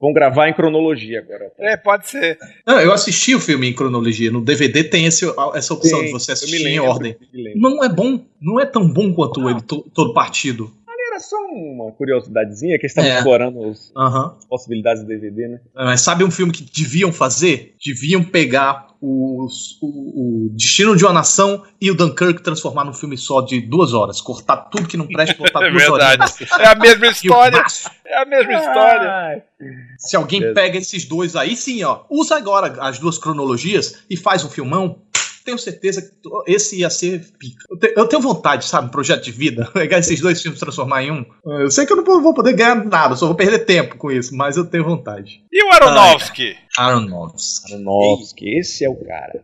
[0.00, 1.50] Vamos gravar em cronologia agora.
[1.58, 2.38] É, pode ser.
[2.66, 4.30] Não, eu assisti o filme em cronologia.
[4.30, 5.24] No DVD tem esse,
[5.54, 7.16] essa opção Sim, de você assistir em lembro, ordem.
[7.32, 7.60] me lembro.
[7.60, 10.70] Não é bom, não é tão bom quanto ele to- todo partido.
[11.16, 13.16] Era é só uma curiosidadezinha que eles estavam É.
[13.16, 14.36] explorando as Aham.
[14.48, 15.60] possibilidades do DVD, né?
[15.74, 17.74] Mas sabe um filme que deviam fazer?
[17.84, 19.86] Deviam pegar os- o,
[20.46, 24.20] o Destino de uma Nação e o Dunkirk transformar num filme só de duas horas.
[24.20, 26.20] Cortar tudo que não presta e botar É duas verdade.
[26.22, 26.40] horas.
[26.60, 27.64] É a mesma história.
[28.04, 29.10] É a mesma história.
[29.10, 29.42] Ai,
[29.98, 32.00] Se alguém pega esses dois aí, sim, ó.
[32.10, 34.98] Usa agora as duas cronologias e faz um filmão.
[35.46, 36.08] Tenho certeza que
[36.52, 37.64] esse ia ser pica.
[37.70, 38.88] Eu, te- eu tenho vontade, sabe?
[38.88, 39.64] Um projeto de vida.
[39.72, 41.24] Pegar esses dois filmes e transformar em um.
[41.46, 44.34] Eu sei que eu não vou poder ganhar nada, só vou perder tempo com isso,
[44.36, 45.42] mas eu tenho vontade.
[45.52, 46.56] E o Aronofsky?
[46.76, 47.72] Aronofsky.
[47.74, 49.40] Aronofsky, esse é o cara.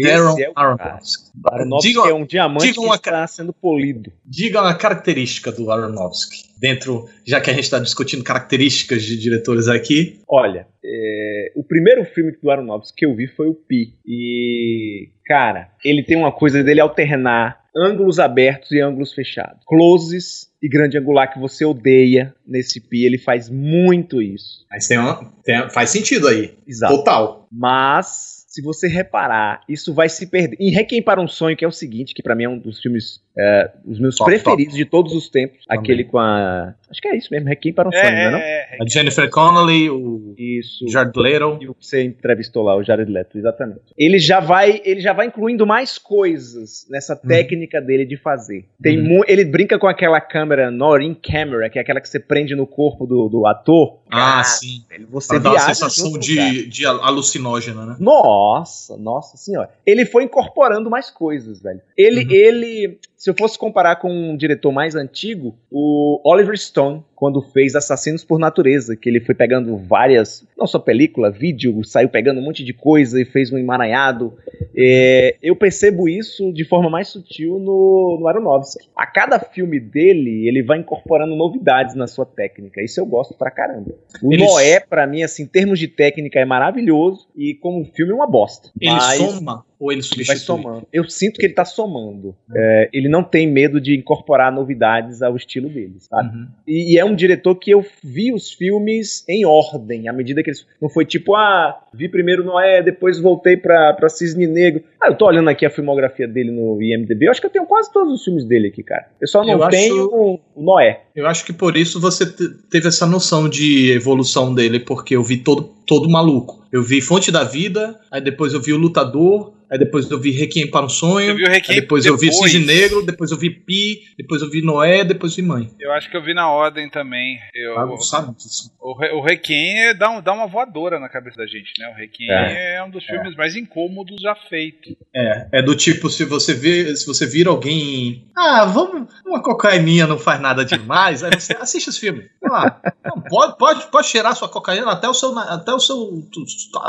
[0.00, 0.52] Darren é.
[0.54, 1.30] Aronofsky.
[1.46, 4.12] Aronofsky Diga- é um diamante diga uma que está sendo polido.
[4.24, 6.50] Diga uma característica do Aronofsky.
[6.58, 10.20] Dentro, já que a gente está discutindo características de diretores aqui.
[10.28, 13.94] Olha, é, o primeiro filme do Aronofsky que eu vi foi o Pi.
[14.06, 19.62] E, cara, ele tem uma coisa dele alternar ângulos abertos e ângulos fechados.
[19.66, 24.64] Closes e grande angular que você odeia nesse Pi, ele faz muito isso.
[24.70, 26.54] Mas tem uma, tem- faz sentido aí.
[26.68, 26.96] Exato.
[26.98, 27.48] Total.
[27.50, 30.56] Mas, se você reparar, isso vai se perder.
[30.60, 32.80] Em Requiem para um Sonho, que é o seguinte, que pra mim é um dos
[32.82, 35.64] filmes, é, os meus Top, preferidos de todos os tempos.
[35.64, 35.80] Também.
[35.80, 36.74] Aquele com a...
[36.90, 38.38] Acho que é isso mesmo, Requiem para um É, Sonho, não é não?
[38.38, 38.42] é,
[38.72, 38.76] é.
[38.78, 40.86] A Jennifer Connelly, o Isso.
[40.88, 41.58] Jared Leto.
[41.62, 43.80] E o que você entrevistou lá, o Jared Leto, exatamente.
[43.96, 48.66] Ele já vai, ele já vai incluindo mais coisas nessa técnica dele de fazer.
[48.82, 49.08] Tem Uhum.
[49.18, 52.66] mu- ele brinca com aquela câmera Norin Camera, que é aquela que você prende no
[52.66, 54.01] corpo do, do ator.
[54.12, 54.84] Ah, Cara, sim.
[54.90, 57.96] velho, Você Pra dar uma sensação de, de alucinógena, né?
[57.98, 59.70] Nossa, nossa senhora.
[59.86, 61.80] Ele foi incorporando mais coisas, velho.
[61.96, 62.30] Ele, Uhum.
[62.30, 67.76] ele, se eu fosse comparar com um diretor mais antigo, o Oliver Stone, quando fez
[67.76, 72.44] Assassinos por Natureza, que ele foi pegando várias, não só película, vídeo, saiu pegando um
[72.44, 74.34] monte de coisa e fez um emaranhado.
[74.76, 78.88] É, eu percebo isso de forma mais sutil no, no Aronofsky.
[78.96, 82.82] A cada filme dele, ele vai incorporando novidades na sua técnica.
[82.82, 83.94] Isso eu gosto pra caramba.
[84.20, 88.10] O Ele- Noé, pra mim, assim, em termos de técnica, é maravilhoso e como filme
[88.10, 88.68] é uma bosta.
[88.80, 90.26] Ele Mas soma ou ele ele substitui?
[90.34, 90.86] vai somando.
[90.92, 92.34] Eu sinto que ele tá somando.
[92.54, 96.28] É, ele não tem medo de incorporar novidades ao estilo dele, sabe?
[96.36, 96.46] Uhum.
[96.66, 100.50] E, e é um diretor que eu vi os filmes em ordem, à medida que
[100.50, 100.66] eles.
[100.80, 104.82] Não foi tipo, ah, vi primeiro Noé, depois voltei pra, pra Cisne Negro.
[105.00, 107.66] Ah, eu tô olhando aqui a filmografia dele no IMDB, eu acho que eu tenho
[107.66, 109.06] quase todos os filmes dele aqui, cara.
[109.20, 111.00] Eu só não Eu acho- tenho o Noé.
[111.14, 115.22] Eu acho que por isso você te- teve essa noção de evolução dele, porque eu
[115.22, 116.62] vi todo, todo maluco.
[116.72, 120.30] Eu vi Fonte da Vida, aí depois eu vi O Lutador, aí depois eu vi
[120.30, 122.50] Requiem para um Sonho, Requiem depois, eu vi depois?
[122.50, 125.70] Cisne Negro, depois eu vi Pi, depois eu vi Noé, depois eu vi Mãe.
[125.78, 127.38] Eu acho que eu vi na ordem também.
[127.54, 128.72] Eu, Ah, não sabe disso.
[128.80, 131.88] o, Re- o Requiem é- dá, um- dá uma voadora na cabeça da gente, né?
[131.90, 134.96] O Requiem é, um dos filmes mais incômodos já feito.
[135.14, 138.24] É, é do tipo, se você vê, se você vira alguém.
[138.34, 139.12] Ah, vamos.
[139.26, 142.24] Uma cocaína não faz nada demais, aí você assiste esse filme.
[142.40, 142.80] Vai lá.
[143.04, 145.36] Não, pode, pode, pode cheirar sua cocaína até o seu.
[145.38, 146.28] Até o seu.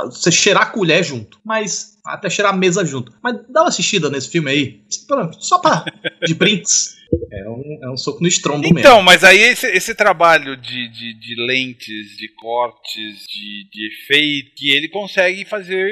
[0.06, 1.40] Você cheirar a colher junto.
[1.44, 1.94] Mas.
[2.06, 3.14] Até cheirar a mesa junto.
[3.24, 4.82] Mas dá uma assistida nesse filme aí.
[5.40, 5.86] Só pra.
[6.26, 6.98] De brinks.
[7.32, 8.80] É um, é um soco no estrombo mesmo.
[8.80, 14.52] Então, mas aí esse, esse trabalho de, de, de lentes, de cortes, de, de efeito,
[14.56, 15.92] que ele consegue fazer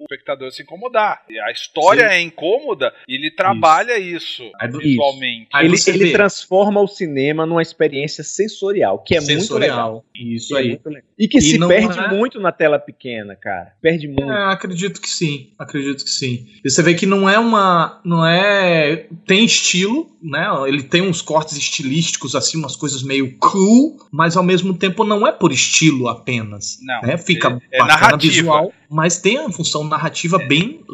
[0.00, 1.22] o, espectador se incomodar.
[1.28, 2.14] E A história Sim.
[2.14, 5.48] é incômoda e ele trabalha isso, Aí do- visualmente.
[5.52, 10.04] Aí ele ele transforma o cinema numa experiência sensorial, que é muito legal.
[10.04, 10.04] Sensorial.
[10.14, 10.68] Isso é aí.
[10.70, 11.02] muito legal.
[11.18, 13.72] E que E se perde é- muito na tela pequena, cara.
[13.82, 14.22] Perde muito.
[14.30, 16.46] É, acredito que sim, acredito que sim.
[16.64, 20.46] E você vê que não é uma, não é, tem estilo, né?
[20.66, 25.26] Ele tem uns cortes estilísticos assim, umas coisas meio cool, mas ao mesmo tempo não
[25.26, 26.78] é por estilo apenas.
[26.82, 27.18] Não, né?
[27.18, 28.32] Fica é- é bacana narrativa.
[28.32, 29.99] visual, mas tem a função narrativa
[30.48, 30.84] bem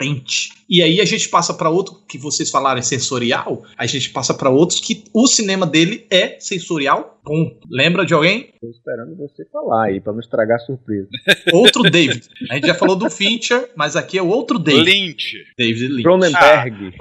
[0.00, 0.50] latente.
[0.68, 4.32] E aí a gente passa para outro que vocês falaram é sensorial, a gente passa
[4.32, 7.20] para outros que o cinema dele é sensorial.
[7.22, 7.58] Ponto.
[7.70, 8.54] Lembra de alguém?
[8.60, 11.06] Tô esperando você falar aí, pra não estragar a surpresa.
[11.52, 12.26] Outro David.
[12.50, 14.84] A gente já falou do Fincher, mas aqui é o outro David.
[14.84, 15.36] Lynch.
[15.58, 16.02] David Lynch.
[16.02, 16.94] Cronenberg.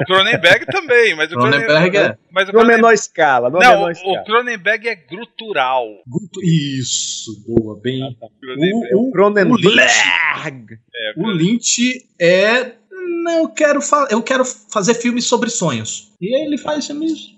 [0.00, 2.16] O Cronenberg também, mas o Cronenberg é.
[2.32, 4.20] Mas o Cronen- menor escala, Não, menor o, escala.
[4.20, 5.84] o Cronenberg é grutural.
[6.42, 8.00] Isso, boa, bem.
[8.40, 8.94] Cronenberg.
[8.94, 9.68] O, o, o, Cronenberg.
[9.68, 12.29] Lynch, é, o Lynch é.
[13.24, 16.12] Não, eu quero, fa- eu quero fazer filmes sobre sonhos.
[16.20, 17.34] E ele faz filmes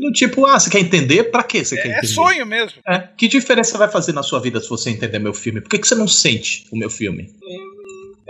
[0.00, 1.24] do tipo, ah, você quer entender?
[1.24, 2.06] Pra que você quer é entender?
[2.08, 2.80] sonho mesmo.
[2.86, 5.60] É, que diferença vai fazer na sua vida se você entender meu filme?
[5.60, 7.22] Por que, que você não sente o meu filme?
[7.42, 7.75] É,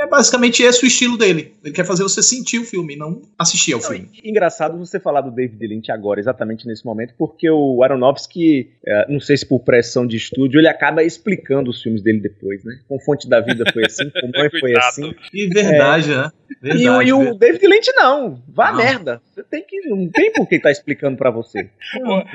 [0.06, 1.54] é basicamente esse o estilo dele.
[1.64, 4.08] Ele quer fazer você sentir o filme, não assistir ao Não, filme.
[4.24, 9.20] engraçado você falar do David Lynch agora, exatamente nesse momento, porque o Aronofsky, é, não
[9.20, 12.78] sei se por pressão de estúdio, ele acaba explicando os filmes dele depois, né?
[12.88, 14.86] Com Fonte da Vida foi assim, com Mãe foi Coitado.
[14.86, 15.14] assim.
[15.32, 16.30] E verdade, né?
[16.62, 18.42] É, E, o- e o David Lynch não.
[18.48, 19.20] Vá merda.
[19.34, 19.80] Você tem que.
[19.88, 21.68] Não tem por que tá explicando pra você.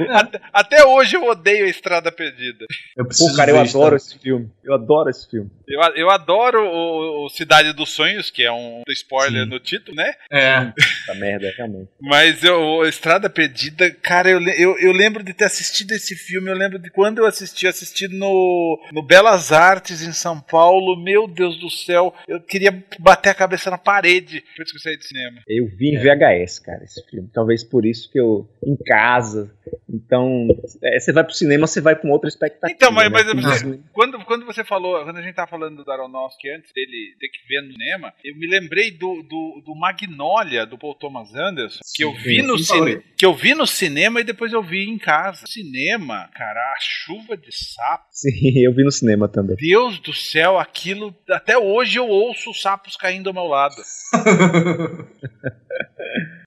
[0.09, 2.65] Até, até hoje eu odeio a Estrada Perdida.
[2.95, 4.49] Eu Pô, cara, eu adoro esse filme.
[4.63, 5.49] Eu adoro esse filme.
[5.67, 9.49] Eu, eu adoro o, o Cidade dos Sonhos, que é um spoiler Sim.
[9.49, 10.13] no título, né?
[10.31, 10.71] É.
[11.03, 11.89] Essa merda, realmente.
[12.01, 16.55] Mas eu, Estrada Perdida, cara, eu, eu, eu lembro de ter assistido esse filme, eu
[16.55, 21.27] lembro de quando eu assisti, eu assisti no, no Belas Artes em São Paulo, meu
[21.27, 25.05] Deus do céu, eu queria bater a cabeça na parede depois que eu saí de
[25.05, 25.41] cinema.
[25.47, 27.29] Eu vi em VHS, cara, esse filme.
[27.33, 28.49] Talvez por isso que eu.
[28.63, 29.53] Em casa.
[29.89, 30.47] Então.
[30.83, 32.75] é, você vai pro cinema, você vai com outra expectativa.
[32.75, 33.33] Então, mas, né?
[33.33, 33.83] mas você- Uhum.
[33.93, 37.47] quando, quando você falou, quando a gente tava falando do Aronofsky antes dele ter que
[37.47, 42.03] ver no cinema, eu me lembrei do, do, do Magnolia, do Paul Thomas Anderson, que
[42.03, 44.89] eu vi Sim, no sim, cinema, que eu vi no cinema e depois eu vi
[44.89, 45.45] em casa.
[45.47, 48.05] Cinema, cara, a chuva de sapo.
[48.11, 48.29] Sim,
[48.65, 49.55] eu vi no cinema também.
[49.57, 51.13] Deus do céu, aquilo.
[51.29, 53.75] Até hoje eu ouço os sapos caindo ao meu lado.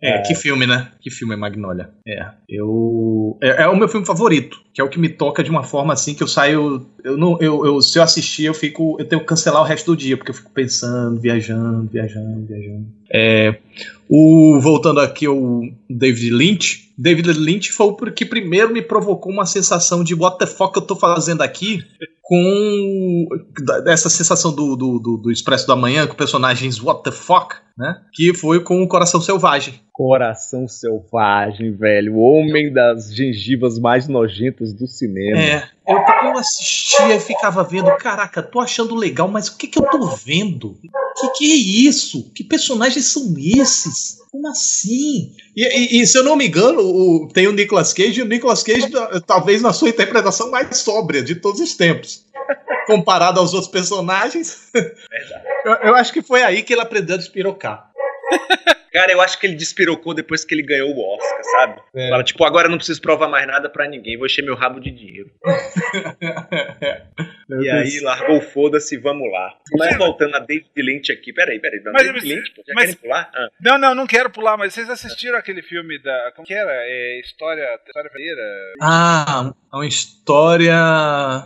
[0.03, 0.93] É, que filme, né?
[1.01, 1.89] Que filme é Magnolia.
[2.07, 2.69] É, eu.
[3.43, 5.93] É, é o meu filme favorito, que é o que me toca de uma forma
[5.93, 6.87] assim que eu saio.
[7.03, 8.97] Eu não, eu, eu- se eu assistir, eu fico.
[8.99, 12.87] Eu tenho que cancelar o resto do dia, porque eu fico pensando, viajando, viajando, viajando.
[13.15, 13.57] É,
[14.09, 16.93] o, voltando aqui ao David Lynch.
[16.99, 20.83] David Lynch foi o que primeiro me provocou uma sensação de what the fuck eu
[20.83, 21.83] tô fazendo aqui
[22.21, 23.27] com
[23.87, 28.01] essa sensação do, do, do, do Expresso da Manhã com personagens what the fuck, né?
[28.13, 29.75] Que foi com o Coração Selvagem.
[29.93, 32.15] Coração Selvagem, velho.
[32.15, 35.39] O homem das gengivas mais nojentas do cinema.
[35.39, 39.79] É, eu, eu assistia e ficava vendo, caraca, tô achando legal, mas o que que
[39.79, 40.79] eu tô vendo?
[41.21, 41.57] Que que é
[41.89, 42.31] isso?
[42.35, 44.19] Que personagens são esses?
[44.31, 45.33] Como assim?
[45.57, 48.27] E, e- e, se eu não me engano, o- tem o Nicolas Cage, e o
[48.27, 52.25] Nicolas Cage, ta- talvez na sua interpretação mais sóbria de todos os tempos.
[52.87, 54.69] Comparado aos outros personagens.
[55.65, 57.91] Eu, eu acho que foi aí que ele aprendeu a despirocar.
[58.95, 61.83] Cara, eu acho que ele despirocou depois que ele ganhou o Oscar, sabe?
[62.09, 64.79] Fala, tipo, agora eu não preciso provar mais nada pra ninguém, vou encher meu rabo
[64.81, 65.31] de dinheiro.
[67.61, 69.55] E aí largou o foda-se, vamos lá.
[69.77, 71.79] Mas voltando a David Lynch aqui, peraí, peraí.
[71.85, 73.31] Não, Mas- David Lynch, pô, já mas- querem pular?
[73.35, 76.33] Ah, Não, não, não quero pular, mas vocês assistiram aquele filme da.
[76.35, 76.73] Como que era?
[76.73, 77.69] É, história.
[77.87, 78.43] História Feira?
[78.81, 80.73] Ah, é uma história.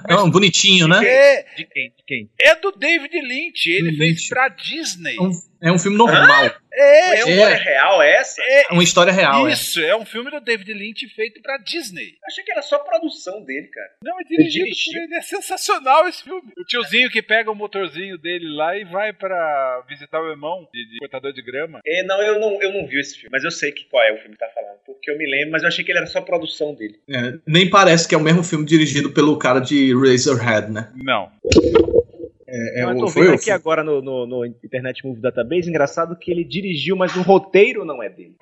[0.08, 1.04] É um bonitinho, né?
[1.04, 1.88] É, de quem?
[1.96, 2.30] De quem?
[2.40, 3.70] é do David Lynch.
[3.70, 4.28] Ele David fez Lynch.
[4.28, 5.16] pra Disney.
[5.16, 5.30] É um,
[5.62, 6.44] é um filme normal.
[6.44, 7.32] É, É é, uma É.
[7.34, 8.42] história real essa?
[8.42, 9.52] É uma história real, é.
[9.52, 12.12] isso, é um filme do David Lynch feito pra Disney.
[12.24, 13.88] Achei que era só produção dele, cara.
[14.02, 15.14] Não, é dirigido por ele.
[15.16, 16.52] É sensacional esse filme.
[16.56, 20.88] O tiozinho que pega o motorzinho dele lá e vai pra visitar o irmão de,
[20.92, 21.80] de cortador de grama.
[21.84, 24.12] É, não, eu não, eu não vi esse filme, mas eu sei que qual é
[24.12, 24.78] o filme que tá falando.
[24.86, 27.00] Porque eu me lembro, mas eu achei que ele era só produção dele.
[27.10, 30.88] É, nem parece que é o mesmo filme dirigido pelo cara de Razorhead, né?
[30.96, 31.28] Não.
[32.50, 35.68] É, eu o- tô foi vendo aqui agora no, no, no Internet Movie Database.
[35.68, 38.34] Engraçado que ele dirigiu, mas o roteiro não é dele.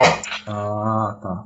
[0.46, 1.44] Ah, tá.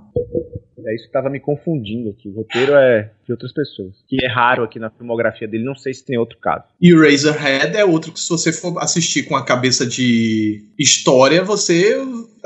[0.87, 2.29] É isso que tava me confundindo aqui.
[2.29, 3.95] O roteiro é de outras pessoas.
[4.09, 5.65] Que é raro aqui na filmografia dele.
[5.65, 6.65] Não sei se tem outro caso.
[6.81, 11.97] E Razorhead é outro que se você for assistir com a cabeça de história, você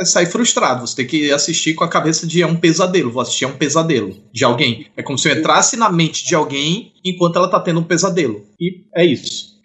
[0.02, 0.86] sair frustrado.
[0.86, 3.10] Você tem que assistir com a cabeça de é um pesadelo.
[3.10, 4.86] Vou assistir é um pesadelo de alguém.
[4.96, 8.44] É como se eu entrasse na mente de alguém enquanto ela tá tendo um pesadelo.
[8.60, 9.54] E é isso.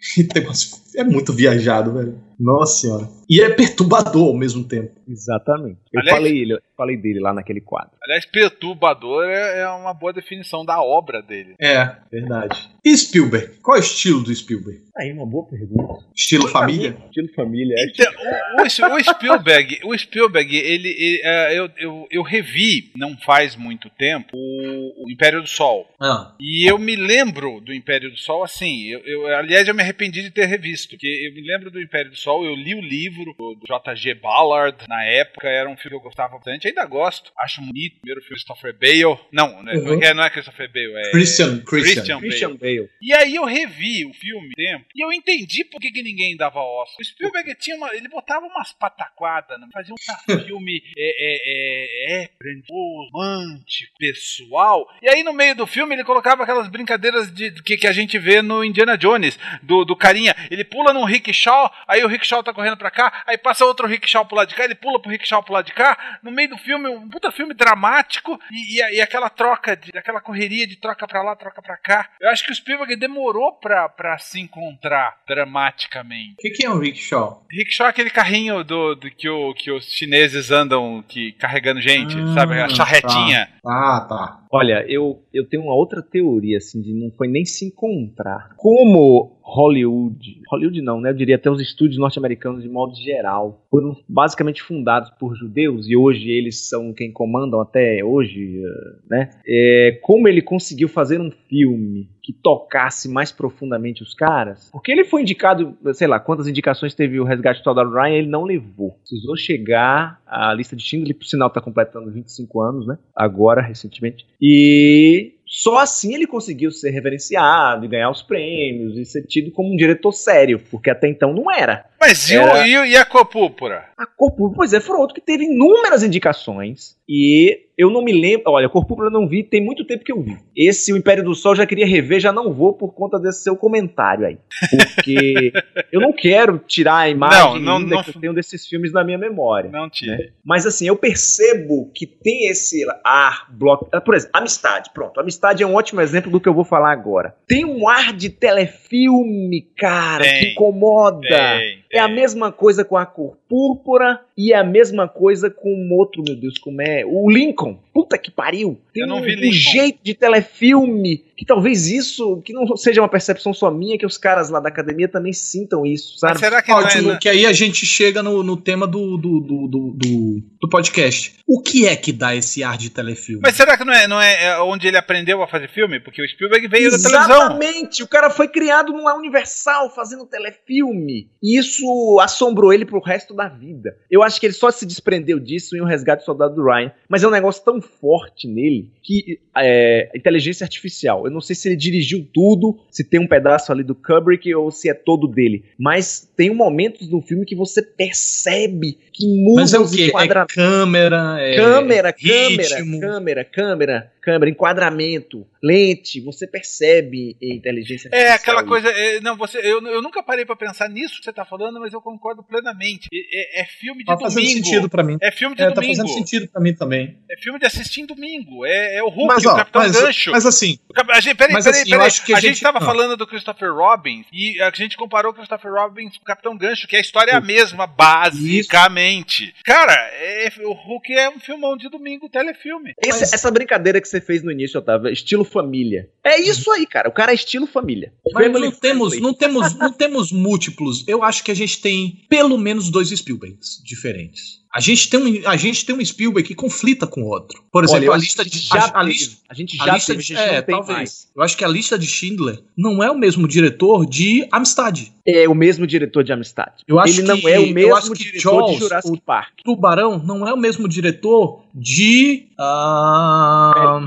[0.96, 2.18] É muito viajado, velho.
[2.40, 3.08] Nossa senhora.
[3.28, 4.92] E é perturbador ao mesmo tempo.
[5.06, 5.78] Exatamente.
[5.92, 7.90] Eu Aliás- falei, eu falei dele lá naquele quadro.
[8.02, 11.54] Aliás, perturbador é, é uma boa definição da obra dele.
[11.60, 12.70] É, verdade.
[12.84, 13.58] E Spielberg?
[13.62, 14.80] Qual é o estilo do Spielberg?
[14.96, 16.04] Aí, uma boa pergunta.
[16.14, 16.96] Estilo família?
[17.06, 17.74] Estilo família.
[17.78, 18.12] É Então,
[18.58, 23.54] o, o- o Spielberg, o Spielberg, ele, ele, é, eu, eu, eu revi, não faz
[23.56, 25.86] muito tempo, o, o Império do Sol.
[26.00, 28.86] Ah, E eu me lembro do Império do Sol assim.
[28.88, 30.90] Eu, eu- aliás, eu me arrependi de ter revisto.
[30.90, 34.14] Porque eu me lembro do Império do Sol, eu li o livro do, do J.G.
[34.14, 37.32] Ballard na época, era um filme que eu gostava bastante, ainda gosto.
[37.38, 37.98] Acho bonito.
[38.00, 39.18] Primeiro filme Christopher Bale.
[39.32, 40.02] Não, né, Uhum.
[40.02, 41.10] é, não é Christopher Bale, é.
[41.10, 41.92] Christian, Christian.
[41.94, 42.28] Christian Bale.
[42.28, 42.90] Christian Bale.
[43.00, 46.60] E aí eu revi o filme tempo e eu entendi por que, que ninguém dava
[46.60, 46.96] Oscar.
[47.00, 49.66] O Spielberg tinha uma, ele botava umas pataquadas, né?
[49.72, 54.86] fazia um filme é, é, é, é, grandioso, romântico, pessoal.
[55.02, 58.18] E aí no meio do filme ele colocava aquelas brincadeiras de, que, que a gente
[58.18, 60.34] vê no Indiana Jones, do, do carinha.
[60.50, 64.24] Ele pula num rickshaw, aí o rickshaw tá correndo pra cá, aí passa outro rickshaw
[64.26, 66.18] pro lado de cá, ele pula pro rickshaw pro lado de cá.
[66.22, 70.20] No meio do filme, um puta filme dramático e, e, e aquela troca, de, aquela
[70.20, 72.10] correria de troca pra lá, troca pra cá.
[72.20, 76.34] Eu acho que o Spielberg demorou pra, pra se encontrar dramaticamente.
[76.34, 77.44] O que, que é um rickshaw?
[77.50, 82.16] Rickshaw é aquele carrinho do, do que, o, que os chineses andam que, carregando gente,
[82.18, 82.60] Ah, sabe?
[82.60, 83.48] A charretinha.
[83.64, 84.39] Ah, tá.
[84.52, 88.54] Olha, eu, eu tenho uma outra teoria, assim, de não foi nem se encontrar.
[88.56, 91.10] Como Hollywood, Hollywood não, né?
[91.10, 95.96] Eu diria até os estúdios norte-americanos de modo geral, foram basicamente fundados por judeus e
[95.96, 99.30] hoje eles são quem comandam até hoje, eh, né?
[99.46, 104.68] É, como ele conseguiu fazer um filme que tocasse mais profundamente os caras?
[104.70, 108.28] Porque ele foi indicado, sei lá, quantas indicações teve o Resgate do Soldado Ryan, ele
[108.28, 108.92] não levou.
[109.00, 112.98] Precisou chegar à lista de Schindler, por sinal tá completando 25 anos, né?
[113.14, 114.26] Agora, recentemente.
[114.40, 119.72] E só assim ele conseguiu ser reverenciado e ganhar os prêmios e ser tido como
[119.72, 121.84] um diretor sério, porque até então não era.
[122.00, 123.84] Mas e, Era- e, o- e a cor púrpura?
[123.96, 128.12] A Cor Púrpura, pois é, foi outro que teve inúmeras indicações e eu não me
[128.18, 128.44] lembro.
[128.50, 130.38] Olha, Cor Púrpura eu não vi, tem muito tempo que eu vi.
[130.56, 133.54] Esse, o Império do Sol, já queria rever, já não vou por conta desse seu
[133.56, 134.38] comentário aí.
[134.70, 135.52] Porque
[135.92, 139.04] eu não quero tirar a imagem Não, não, não- que eu tenho desses filmes na
[139.04, 139.68] minha memória.
[139.70, 140.16] Não tinha.
[140.16, 140.28] né?
[140.42, 143.86] Mas assim, eu percebo que tem esse ar bloco.
[143.92, 144.90] ah, Por exemplo, Amistade.
[144.94, 147.34] Pronto, Amistade é um ótimo exemplo do que eu vou falar agora.
[147.46, 151.20] Tem um ar de telefilme, cara, Tem, que incomoda.
[151.28, 152.14] Tem, É a tem.
[152.14, 156.56] mesma coisa com a cor púrpura e a mesma coisa com o outro, meu Deus,
[156.56, 157.04] como é?
[157.04, 157.78] O Lincoln.
[157.92, 158.80] Puta que pariu.
[158.94, 159.52] Tem Eu não um, vi um Lincoln.
[159.52, 164.16] jeito de telefilme que talvez isso, que não seja uma percepção só minha, que os
[164.18, 166.34] caras lá da academia também sintam isso, sabe?
[166.34, 167.18] Mas será que não é, Ótimo, né?
[167.20, 171.34] que aí a gente chega no, no tema do, do, do, do, do- do podcast.
[171.46, 173.40] O que é que dá esse ar de telefilme?
[173.42, 175.98] Mas será que não é, não é é onde ele aprendeu a fazer filme?
[175.98, 177.22] Porque o Spielberg veio da televisão.
[177.42, 178.02] Exatamente!
[178.02, 181.28] O cara foi criado numa Universal fazendo telefilme.
[181.42, 183.96] E isso assombrou ele pro resto da vida.
[184.10, 186.92] Eu acho que ele só se desprendeu disso em O Resgate do Soldado do Ryan.
[187.08, 191.24] Mas é um negócio tão forte nele que é inteligência artificial.
[191.26, 194.70] Eu não sei se ele dirigiu tudo, se tem um pedaço ali do Kubrick ou
[194.70, 195.64] se é todo dele.
[195.78, 200.10] Mas tem momentos no filme que você percebe que muda Mas é o os quê?
[200.14, 203.00] É câmera, é Câmera, ritmo.
[203.00, 208.56] câmera, câmera, câmera, câmera, enquadramento, lente, você percebe a inteligência É artificial.
[208.58, 208.88] aquela coisa.
[208.90, 211.92] é, não, você, eu, eu nunca parei pra pensar nisso que você tá falando, mas
[211.92, 213.08] eu concordo plenamente.
[213.12, 214.64] É, é- é filme de Tá fazendo domingo.
[214.66, 215.16] sentido pra mim.
[215.20, 215.96] É filme de É, tá domingo.
[215.96, 217.18] fazendo sentido pra mim também.
[217.30, 218.64] É filme de assistir em domingo.
[218.64, 220.30] É, é o Hulk, Mas, o ó, Capitão mas, Gancho.
[220.30, 222.10] mas assim, O A gente, peraí, Mas, peraí, assim, peraí.
[222.26, 222.80] que a a gente gente- tava ah.
[222.82, 226.86] falando do Christopher Robin e a gente comparou o Christopher Robin com o Capitão Gancho,
[226.88, 229.54] que a história é a mesma, basicamente.
[229.64, 232.92] Cara, é- o Hulk é um filmão de domingo, telefilme.
[233.02, 236.08] Esse- Mas- Essa brincadeira que você fez no início, Otávio, é estilo família.
[236.24, 237.08] É isso aí, cara.
[237.08, 238.12] O cara é estilo família.
[238.32, 241.06] mas Family não temos, não temos, não temos múltiplos.
[241.08, 244.60] Eu acho que a gente tem pelo menos dois Spielbergs diferentes.
[244.72, 247.60] A gente tem um, a gente tem um Spielberg que conflita com o outro.
[247.72, 250.06] Por exemplo, Olha, a lista de já a, a lista A gente a já lista
[250.14, 250.96] teve, a de, gente é, não talvez.
[250.96, 251.28] mais.
[251.34, 255.12] Eu acho que a lista de Schindler não é o mesmo diretor de Amistade.
[255.26, 256.84] É o mesmo diretor de Amistade.
[256.86, 259.54] Eu acho Ele não que- é o mesmo diretor Jaws, de Jurassic o- Park.
[259.64, 262.46] Tubarão não é o mesmo diretor de.
[262.58, 264.06] ah,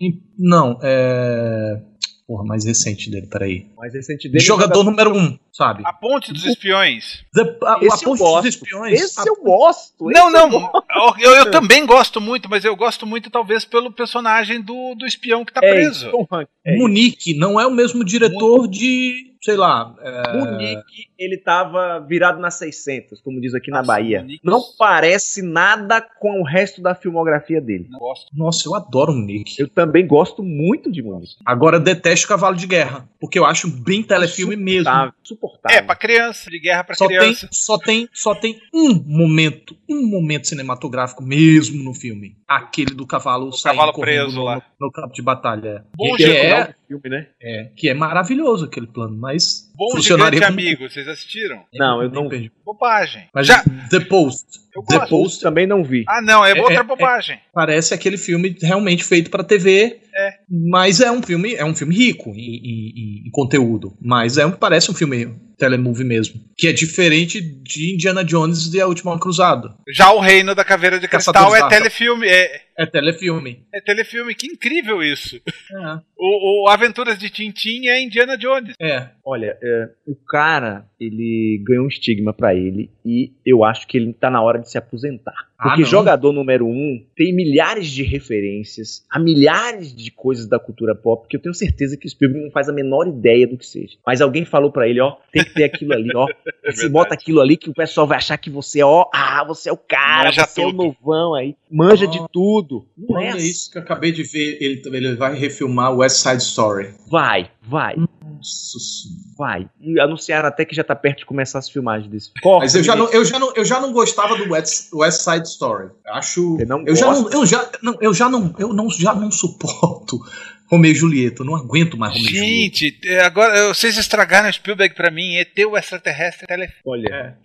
[0.00, 1.80] em- não, é.
[2.26, 3.66] Porra, mais recente dele, peraí.
[3.76, 4.42] Mais recente De dele.
[4.44, 5.82] jogador número um, sabe?
[5.84, 7.22] A Ponte dos Espiões.
[7.34, 8.36] The- a, a Ponte gosto.
[8.36, 8.98] dos Espiões.
[8.98, 9.92] Esse a- eu gosto.
[10.06, 10.50] Não, esse eu não.
[10.50, 11.20] gosto.
[11.20, 15.44] Eu, eu também gosto muito, mas eu gosto muito, talvez, pelo personagem do, do espião
[15.44, 16.08] que tá É preso.
[16.08, 16.28] isso.
[16.66, 16.76] É.
[16.78, 19.33] Munique não é o mesmo diretor de.
[19.44, 19.94] Sei lá.
[20.00, 24.20] é, Munique, ele tava virado nas 600, como diz aqui na Nossa, Bahia.
[24.20, 27.86] Munique- Não parece nada com o resto da filmografia dele.
[27.90, 28.26] Não gosto.
[28.34, 29.60] Nossa, eu adoro o Munique.
[29.60, 31.34] Eu também gosto muito de Munique.
[31.44, 33.08] Agora eu detesto Cavalo de Guerra.
[33.20, 34.80] Porque eu acho bem telefilme mesmo.
[34.90, 35.78] Insuportável, Insuportável.
[35.78, 37.48] É, pra criança, de guerra pra Só tem, criança.
[37.52, 42.36] só, tem, só tem um momento, um momento cinematográfico mesmo no filme.
[42.48, 44.62] Aquele do cavalo saindo cavalo preso no, lá.
[44.80, 45.84] no campo de batalha.
[45.96, 47.26] Bom que, Que é, filme, né?
[47.42, 51.64] é, que é maravilhoso aquele plano, mas Bom funcionaria gigante como- amigo, vocês assistiram?
[51.74, 52.50] Não, eu não perdi.
[52.64, 53.28] Bobagem.
[53.34, 53.62] Mas Já.
[53.90, 54.44] The Post.
[54.74, 55.10] Eu The gosto.
[55.10, 56.04] Post Também não vi.
[56.08, 57.38] Ah, não, é, É, outra é, bobagem.
[57.52, 60.00] parece aquele filme realmente feito pra TV.
[60.16, 60.30] É.
[60.48, 63.96] Mas é um filme, é um filme rico em, em- em- conteúdo.
[64.00, 66.40] Mas é um, parece um filme telemovie mesmo.
[66.56, 69.76] Que é diferente de Indiana Jones e a Última Cruzada.
[69.88, 72.26] Já o Reino da Caveira de Cristal é telefilme.
[72.28, 73.64] É, É telefilme.
[73.72, 75.36] é telefilme, que incrível isso.
[75.36, 75.98] É.
[76.16, 78.74] O, o Aventuras de Tintim é Indiana Jones.
[78.80, 79.08] É.
[79.24, 84.12] Olha, é, o cara, ele ganhou um estigma pra ele e eu acho que ele
[84.12, 85.32] tá na hora de se aposentar.
[85.58, 85.88] Ah, Porque não.
[85.88, 91.36] jogador número um tem milhares de referências a milhares de coisas da cultura pop que
[91.36, 93.96] eu tenho certeza que o Spielberg não faz a menor ideia do que seja.
[94.06, 96.26] Mas alguém falou pra ele, ó, tem que ter aquilo ali, ó.
[96.64, 96.88] Se verdade.
[96.90, 99.76] bota aquilo ali que o pessoal vai achar que você, ó, ah, você é o
[99.76, 100.82] cara, Manja você é o tudo.
[100.84, 102.86] novão aí, manja Ah, de tudo.
[102.98, 104.58] Não é isso que eu acabei de ver.
[104.60, 106.63] Ele, ele vai refilmar West Side Story.
[107.10, 107.94] Vai, vai.
[107.96, 109.24] Nossa senhora.
[109.36, 109.68] Vai.
[109.80, 112.58] E anunciaram até que já tá perto de começar as filmagens desse filme.
[112.60, 115.48] Mas eu já, não, eu, já não, eu já não gostava do West, West Side
[115.48, 115.88] Story.
[116.06, 116.56] Acho.
[116.56, 119.30] Você não eu, já não, eu já não, eu já não, eu não, já não
[119.30, 120.18] suporto
[120.70, 121.42] Romeu e Julieta.
[121.42, 122.54] Eu não aguento mais Romeu e Julieta.
[122.54, 125.34] Gente, é, agora vocês estragaram Spielberg pra mim.
[125.36, 126.80] ET o extraterrestre telefone.
[126.86, 127.36] Olha.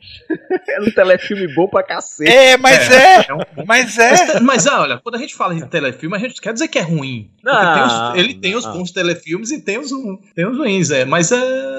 [0.69, 0.81] É.
[0.81, 2.31] um telefilme bom pra cacete.
[2.31, 3.25] É, mas é.
[3.27, 4.09] É um- Mas é.
[4.11, 6.77] Mas, mas, ah, olha, quando a gente fala em telefilme, a gente quer dizer que
[6.77, 7.29] é ruim.
[7.43, 9.91] Não, tem os- ele tem os bons telefilmes e tem os,
[10.35, 11.05] tem os ruins, é.
[11.05, 11.78] Mas é.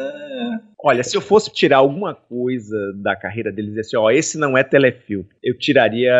[0.82, 4.64] Olha, se eu fosse tirar alguma coisa da carreira deles, assim, ó, esse não é
[4.64, 6.12] telefilme, eu tiraria.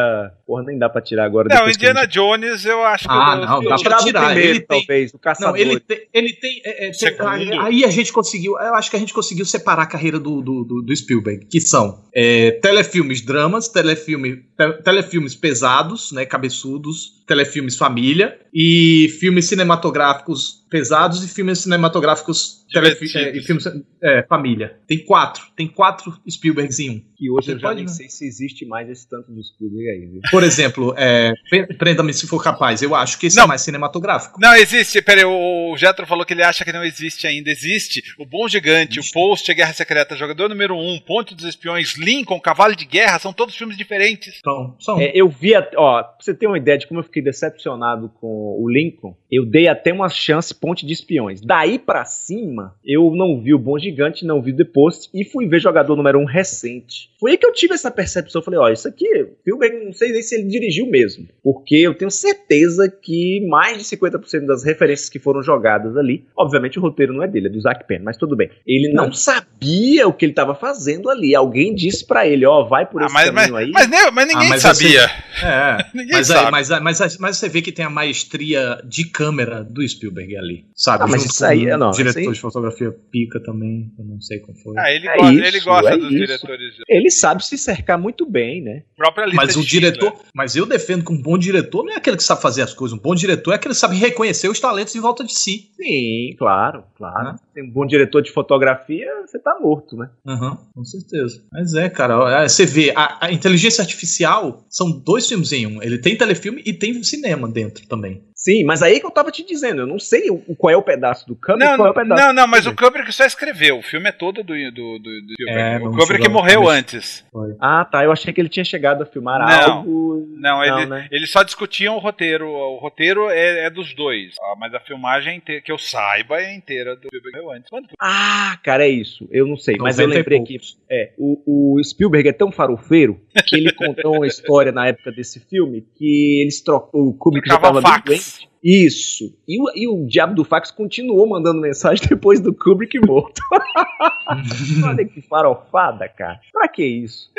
[0.47, 1.49] Porra, nem dá pra tirar agora.
[1.49, 3.11] Não, Indiana a Jones eu acho que.
[3.15, 5.21] Ah, eu, não, eu, dá gente- pra o tirar, primeiro, ele tem- talvez, o Não,
[5.21, 5.57] caçador.
[5.59, 6.01] ele tem.
[6.13, 8.53] Ele tem é, é, tem- aí a gente conseguiu.
[8.61, 11.61] Eu acho que a gente conseguiu separar a carreira do, do, do- do Spielberg, que
[11.61, 16.27] são é, telefilmes dramas, telefilme, te- telefilmes pesados, né?
[16.27, 23.35] Cabeçudos, telefilmes família e filmes cinematográficos pesados e filmes cinematográficos telefi- Divertidos.
[23.35, 23.65] é, e filmes
[24.03, 24.77] é, família.
[24.87, 25.43] Tem quatro.
[25.57, 27.01] Tem quatro Spielbergs em um.
[27.17, 27.93] Que hoje Você eu já pode, nem né?
[27.93, 30.21] sei se existe mais esse tanto de Spielberg aí, viu?
[30.31, 32.81] Por exemplo, é, Pre- Prenda-me se for capaz.
[32.83, 33.45] Eu acho que esse Não.
[33.45, 34.39] é mais cinematográfico.
[34.41, 35.03] Não, existe.
[35.03, 37.51] Peraí, o Jetro falou que ele acha que não existe ainda.
[37.51, 38.03] Existe.
[38.19, 41.97] O Bom Gigante, o Post, a Guerra Secreta, Jogador Número 1, um, Ponte dos Espiões,
[41.99, 44.37] Lincoln, Cavalo de Guerra, são todos filmes diferentes.
[44.39, 44.99] Então, são.
[45.01, 48.09] É, eu vi, até- ó, pra você ter uma ideia de como eu fiquei decepcionado
[48.21, 48.27] com
[48.59, 51.41] o Lincoln, eu dei até uma chance Ponte de Espiões.
[51.41, 55.25] Daí pra cima, eu não vi o Bom Gigante, não vi o The Post e
[55.25, 57.11] fui ver Jogador Número 1 recente.
[57.19, 58.41] Foi aí que eu tive essa percepção.
[58.41, 59.07] Eu falei, ó, isso aqui,
[59.41, 61.27] Spielberg, não sei nem se ele dirigiu mesmo.
[61.43, 66.79] Porque eu tenho certeza que mais de 50% das referências que foram jogadas ali, obviamente
[66.79, 68.51] o roteiro não é dele, é do Zack Penn, mas tudo bem.
[68.67, 71.35] Ele não sabia o que ele tava fazendo ali.
[71.35, 73.71] Alguém disse pra ele, ó, vai por Ah, esse mas, mas, caminho aí.
[73.73, 75.01] mas, nem- mas ninguém Ah, mas sabia.
[75.43, 76.45] É, Ninguém mas, sabe.
[76.47, 80.65] aí, mas, mas, mas você vê que tem a maestria de câmera do Spielberg ali,
[80.75, 81.05] sabe?
[81.05, 83.93] Ah, mas Junto isso aí- com o não, diretor isso aí- de fotografia pica também,
[83.99, 84.75] eu não sei qual foi.
[84.79, 86.19] Ah, ele, É gosta, isso, ele gosta é dos isso.
[86.19, 86.75] diretores.
[86.77, 88.83] de- Ele sabe se cercar muito bem, né?
[88.97, 89.93] Própria lista mas o Schindler.
[89.93, 92.75] diretor, mas eu defendo que um bom diretor não é aquele que sabe fazer as
[92.75, 95.71] coisas, um bom diretor é aquele que sabe reconhecer os talentos em volta de si.
[95.77, 97.25] Sim, claro, claro.
[97.33, 97.37] Né?
[97.55, 100.11] Tem um bom diretor de fotografia, você tá morto, né?
[100.27, 101.43] Aham, com certeza.
[101.53, 105.83] Mas é, cara, é, você vê, a, a inteligência artificial são dois filmes em um.
[105.83, 108.23] Ele tem telefilme e tem cinema dentro também.
[108.35, 110.83] Sim, mas aí que eu tava te dizendo, eu não sei o, qual é o
[110.83, 113.25] pedaço do Kubrick Não, qual é o não, pedaço não, não, mas o Kubrick só
[113.25, 113.79] escreveu.
[113.79, 115.85] O filme é todo do, do, do, do Spielberg.
[115.85, 117.25] É, o Kubrick morreu antes.
[117.61, 120.27] Ah, tá, eu achei que ele tinha chegado a filmar Não, algo...
[120.39, 121.07] Não, ele, né?
[121.11, 122.49] eles só discutiam o roteiro.
[122.49, 124.35] O roteiro é, é dos dois.
[124.41, 127.69] ah, Mas a filmagem, inte- que eu saiba, é inteira do Spielberg morreu antes.
[127.71, 127.95] Quando foi?
[128.01, 129.29] Ah, cara, é isso.
[129.31, 130.59] Eu não sei, mas eu 90 lembrei que
[130.91, 135.41] é, o, o Spielberg é tão farofeiro que ele contou uma história na época desse
[135.41, 138.39] filme que eles trocou, o Kubrick já Trocava tava bem fax.
[138.39, 138.50] doente.
[138.63, 139.35] Isso.
[139.49, 143.41] E o, e o diabo do fax continuou mandando mensagem depois do Kubrick morto.
[144.85, 146.41] Olha que farofada, cara.
[146.53, 147.31] Pra que isso?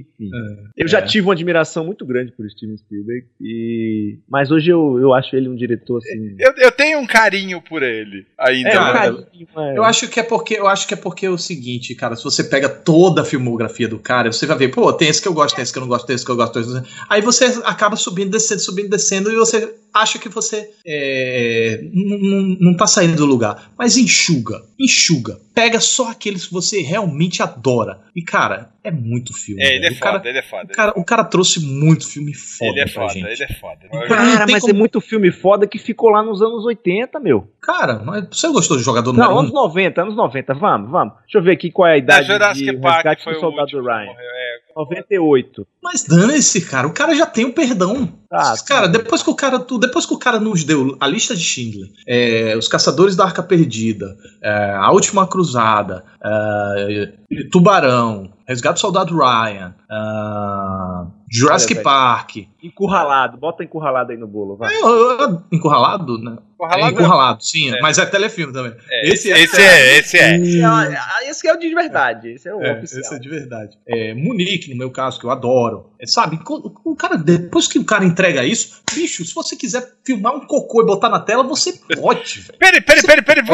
[0.00, 0.30] Enfim.
[0.76, 1.02] eu já é.
[1.02, 3.26] tive uma admiração muito grande por Steven Spielberg.
[3.40, 4.18] E...
[4.28, 6.36] Mas hoje eu, eu acho ele um diretor assim.
[6.38, 8.68] Eu, eu tenho um carinho por ele ainda.
[8.68, 9.78] É, um carinho, é.
[9.78, 12.24] Eu acho que é porque eu acho que é porque é o seguinte, cara, se
[12.24, 15.34] você pega toda a filmografia do cara, você vai ver, pô, tem esse que eu
[15.34, 16.58] gosto, tem esse que eu não gosto, tem esse que eu gosto.
[17.08, 22.56] Aí você acaba subindo, descendo, subindo, descendo, e você acha que você é, não, não-
[22.60, 23.72] não tá saindo do lugar.
[23.76, 25.38] Mas enxuga, enxuga.
[25.54, 28.00] Pega só aqueles que você realmente adora.
[28.16, 29.62] E, cara, é muito filme.
[29.62, 30.64] É, ele é foda, cara, ele é foda.
[30.64, 33.26] o cara, o cara trouxe muito filme foda ele é foda, gente.
[33.26, 33.88] ele é foda.
[33.90, 36.64] Cara, Cara, não tem mas como- é muito filme foda que ficou lá nos anos
[36.64, 37.48] 80, meu.
[37.60, 39.54] Cara, mas você gostou de jogador Não, número anos um?
[39.54, 41.14] 90, anos 90, vamos, vamos.
[41.22, 43.62] Deixa eu ver aqui qual é a Da idade Jurassic de Park foi o Soldado
[43.62, 44.10] último Ryan.
[44.18, 45.66] É, 98.
[45.82, 46.86] Mas dane-se, cara.
[46.86, 48.08] O cara já tem o perdão.
[48.28, 51.42] Tá, cara, depois que o cara, depois que o cara nos deu a lista de
[51.42, 57.12] Schindler, é, os Caçadores da Arca Perdida, é, a Última Cruzada, é,
[57.50, 61.82] Tubarão, Resgate do Soldado Ryan, ah, Jurassic Olha.
[61.82, 64.72] Park, Encurralado, bota encurralado aí no bolo, vai.
[64.72, 66.36] É, eu- eu- encurralado, né?
[66.54, 68.72] Encurralado é encurralado, sim, mas é telefilme também.
[68.88, 70.36] é, esse esse, é- é, esse é.
[70.36, 73.00] Esse é, esse que é o de verdade, esse é o É, oficial.
[73.00, 73.76] esse é de verdade.
[73.88, 75.90] É, Munique, no meu caso, que eu adoro.
[75.98, 76.38] É, sabe,
[76.84, 80.82] o cara, depois que o cara entrega isso, bicho, se você quiser filmar um cocô
[80.82, 82.44] e botar na tela, você pode.
[82.60, 83.44] Peraí, peraí, peraí, peraí.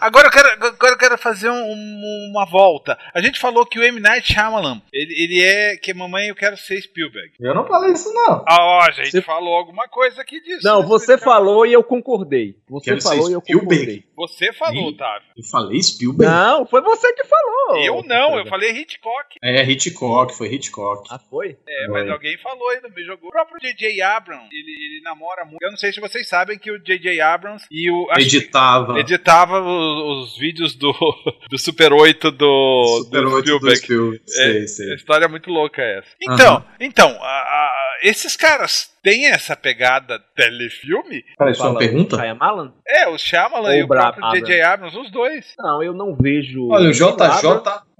[0.00, 2.98] Agora eu quero, agora eu quero fazer um- uma volta.
[3.14, 4.00] A gente falou que o M.
[4.00, 7.17] Night Shyamalan, ele, ele é que mamãe eu quero ser Spielberg.
[7.40, 8.44] Eu não falei isso, não.
[8.48, 10.66] Ah, ó, a gente Você- falou alguma coisa aqui disso.
[10.66, 12.54] Não, você falou e eu concordei.
[12.68, 13.68] Você Quero falou e eu Spielberg.
[13.76, 14.04] concordei.
[14.16, 14.88] Você falou.
[14.88, 15.28] Otávio.
[15.36, 16.32] Eu falei Spielberg.
[16.34, 17.78] Não, foi você que falou.
[17.84, 19.36] Eu não, eu falei Hitchcock.
[19.42, 21.06] É, Hitchcock, foi Hitchcock.
[21.10, 21.56] Ah, foi?
[21.68, 22.00] É, Foi.
[22.02, 23.28] mas alguém falou ainda, me jogou.
[23.28, 24.00] O próprio J.J.
[24.02, 25.62] Abrams, ele, ele namora muito.
[25.62, 27.20] Eu não sei se vocês sabem que o J.J.
[27.20, 28.06] Abrams e o.
[28.18, 28.98] Editava.
[28.98, 30.92] Editava os, os vídeos do,
[31.50, 33.76] do Super 8 do, Super do 8 do Spielberg.
[33.78, 34.22] Spielberg.
[34.68, 36.08] Sei, A história é muito louca essa.
[36.20, 41.24] Então, então a- a- esses caras têm essa pegada telefilme?
[41.36, 42.16] Peraí, isso é uma pergunta?
[42.16, 42.72] Shyamalan?
[42.86, 44.60] É, o Shyamalan Ou e o Bra- próprio J.J.
[44.62, 45.46] Abrams, os dois.
[45.58, 46.68] Não, eu não vejo.
[46.70, 47.08] Olha, o JJ.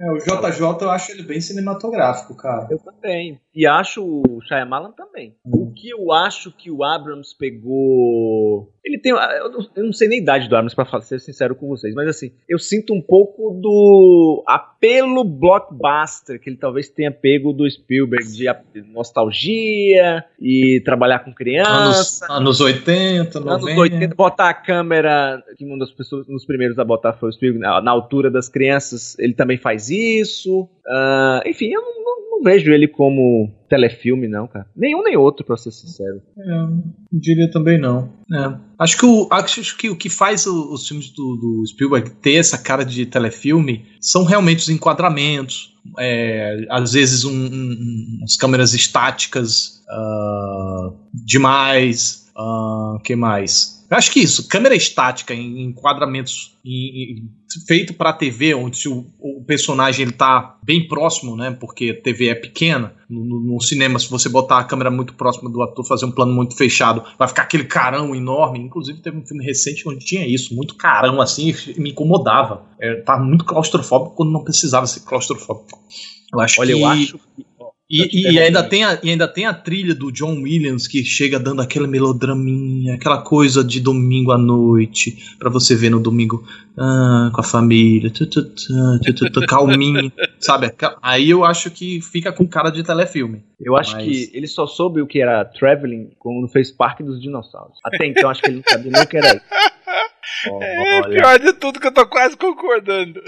[0.01, 2.69] É, o JJ eu acho ele bem cinematográfico, cara.
[2.71, 3.41] Eu também.
[3.53, 5.35] E acho o Shyamalan também.
[5.45, 8.73] O que eu acho que o Abrams pegou.
[8.85, 9.11] Ele tem.
[9.13, 11.93] Eu não, eu não sei nem a idade do Abrams, pra ser sincero com vocês,
[11.95, 17.69] mas assim, eu sinto um pouco do apelo blockbuster que ele talvez tenha pego do
[17.69, 18.25] Spielberg
[18.73, 22.27] de nostalgia e trabalhar com Anos, criança.
[22.31, 23.71] anos 80, 90.
[23.71, 27.33] Anos 80, botar a câmera, que uma das pessoas, nos primeiros a botar foi o
[27.33, 30.69] Spielberg, na, na altura das crianças, ele também faz isso.
[30.89, 34.65] Ah, enfim, eu não, não- não vejo ele como telefilme, não, cara.
[34.77, 36.21] Nenhum nem outro, pra ser sincero.
[36.39, 36.67] É,
[37.13, 38.13] diria também não.
[38.33, 38.55] É.
[38.79, 42.35] Acho que o, acho que o que faz o- os filmes do, do Spielberg ter
[42.35, 45.75] essa cara de telefilme são realmente os enquadramentos.
[45.99, 52.27] É, às vezes um, um- um- umas câmeras estáticas ah, demais.
[52.37, 53.78] O que mais?
[53.91, 57.29] Eu acho que isso, câmera estática em enquadramentos em- em-
[57.67, 61.51] feito para TV, onde se o, o personagem ele tá bem próximo, né?
[61.59, 62.95] Porque a TV é pequena.
[63.09, 66.11] No, no- no cinema, se você botar a câmera muito próxima do ator, fazer um
[66.13, 68.59] plano muito fechado, vai ficar aquele carão enorme.
[68.59, 72.67] Inclusive, teve um filme recente onde tinha isso, muito carão assim, e me incomodava.
[72.79, 75.83] É, tava muito claustrofóbico quando não precisava ser claustrofóbico.
[76.31, 76.81] Eu acho Olha, que...
[76.83, 77.48] eu acho que.
[77.91, 81.39] E, e- ainda tem a, e ainda tem a trilha do John Williams que chega
[81.41, 87.31] dando aquela melodraminha, aquela coisa de domingo à noite, pra você ver no domingo ah,
[87.35, 90.71] com a família, tu, tu, tu, calminho, sabe?
[91.01, 93.43] Aí eu acho que fica com cara de telefilme.
[93.59, 97.19] Eu acho Mas- que ele só soube o que era traveling quando fez Parque dos
[97.21, 97.79] Dinossauros.
[97.83, 99.45] Até então, acho que ele não sabia nem o que era isso.
[100.45, 101.17] É, Olha.
[101.21, 103.21] pior de tudo que eu tô quase concordando.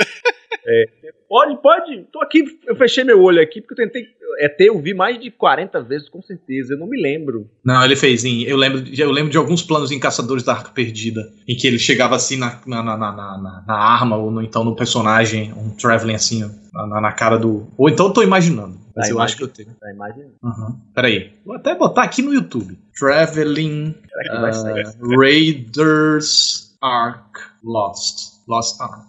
[1.28, 2.04] Pode, pode.
[2.12, 4.04] Tô aqui, eu fechei meu olho aqui porque eu tentei.
[4.38, 6.74] É ter, eu vi mais de 40 vezes, com certeza.
[6.74, 7.48] Eu não me lembro.
[7.64, 8.42] Não, ele fez em.
[8.42, 11.66] Eu lembro, de- eu lembro de alguns planos em Caçadores da Arca Perdida, em que
[11.66, 15.70] ele chegava assim na, na, na, na, na- arma, ou no- então no personagem, um
[15.70, 16.42] traveling assim,
[16.74, 17.68] ó, na, na cara do.
[17.76, 18.78] Ou então eu tô imaginando.
[18.96, 19.70] Mas Tá eu acho que eu tenho.
[19.80, 20.32] Tá imaginando.
[20.42, 20.80] Uhum.
[20.94, 21.32] Peraí.
[21.44, 22.76] Vou até botar aqui no YouTube.
[22.98, 23.94] Traveling
[24.32, 28.40] uh, Raiders Ark Lost.
[28.48, 29.06] Lost Ark.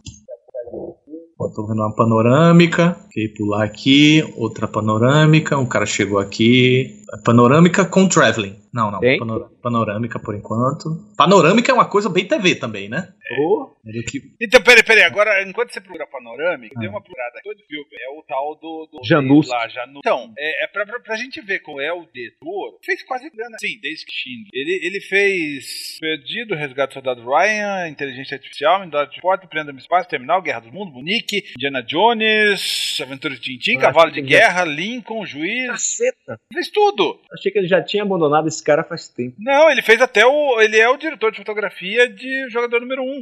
[1.55, 2.95] Tô vendo uma panorâmica.
[3.05, 4.23] Ok, pular aqui.
[4.37, 5.57] Outra panorâmica.
[5.57, 6.95] Um cara chegou aqui.
[7.23, 8.55] Panorâmica com traveling.
[8.73, 8.99] Não, não.
[8.99, 9.19] Tem?
[9.19, 10.97] Panora- panorâmica por enquanto.
[11.17, 13.09] Panorâmica é uma coisa bem TV também, né?
[13.39, 13.75] Oh,
[14.09, 15.03] que- Então, peraí, peraí.
[15.03, 17.49] Agora, enquanto você procura panorâmica, dê uma procurada aqui.
[17.49, 18.89] Todo filme é o tal do.
[18.91, 19.47] do Janus.
[19.47, 19.97] Lá, Janus.
[19.99, 22.79] Então, é, é pra, pra, pra gente ver qual é o diretor.
[22.83, 23.57] Fez quase grana.
[23.59, 24.49] Sim, desde que Schindler.
[24.53, 29.79] Ele, ele fez Perdido, Resgate do Soldado Ryan, Inteligência Artificial, Mindade de Porta, Prenda no
[29.79, 34.63] Espaço, Terminal, Guerra dos Mundos, Munique, Indiana Jones, Aventuras de Tintin, Ah, Cavalo de Guerra,
[34.65, 35.67] Lincoln, Juiz.
[35.67, 36.39] caceta.
[36.53, 37.19] Fez tudo.
[37.33, 39.35] Achei que ele já tinha abandonado esse cara faz tempo.
[39.39, 40.59] Não, ele fez até o.
[40.61, 43.05] Ele é o diretor de fotografia de jogador número 1.
[43.05, 43.20] Peraí.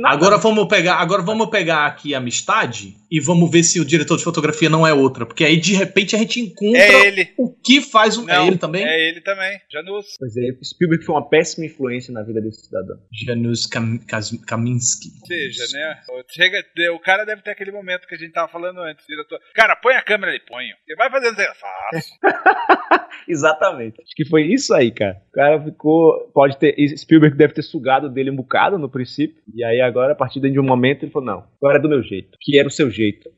[0.00, 0.14] Nada.
[0.14, 4.16] Agora vamos pegar, agora vamos pegar aqui a Amistade e vamos ver se o diretor
[4.18, 7.32] de fotografia não é outra, porque aí de repente a gente encontra É ele.
[7.38, 8.84] o que faz o Não, é ele também.
[8.84, 9.58] É ele também.
[9.72, 10.06] Janus.
[10.18, 12.96] Pois é, Spielberg foi uma péssima influência na vida desse cidadão.
[13.26, 15.08] Janusz Kam Kas- Kaminski.
[15.20, 15.96] Ou seja, né?
[16.30, 19.04] Chega, o cara deve ter aquele momento que a gente tava falando antes.
[19.06, 19.38] Diretor.
[19.54, 20.64] Cara, põe a câmera ali, põe.
[20.86, 21.34] Você vai fazendo.
[21.34, 22.10] Faço.
[23.28, 24.00] Exatamente.
[24.02, 25.16] Acho que foi isso aí, cara.
[25.28, 26.30] O cara ficou.
[26.34, 26.74] Pode ter.
[26.96, 29.42] Spielberg deve ter sugado dele um bocado no princípio.
[29.54, 32.02] E aí agora, a partir de um momento, ele falou: não, agora é do meu
[32.02, 32.36] jeito.
[32.40, 33.30] Que era o seu jeito.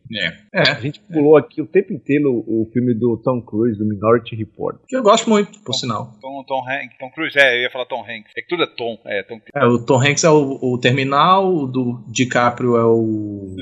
[0.52, 0.60] É.
[0.60, 4.36] A gente pulou aqui o tempo inteiro o, o filme do Tom Cruise, do Minority
[4.36, 4.78] Report.
[4.86, 6.12] Que eu gosto muito, por sinal.
[6.20, 6.98] Tom, Tom Hanks.
[6.98, 7.38] Tom Cruise.
[7.38, 8.32] É, eu ia falar Tom Hanks.
[8.36, 8.98] É que tudo é Tom.
[9.04, 13.56] É, Tom É, o Tom Hanks é o, o Terminal, o do DiCaprio é o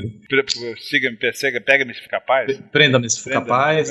[0.77, 2.61] Siga-me, persegue, pega-me se for capaz.
[2.73, 3.91] Prenda-me se for capaz.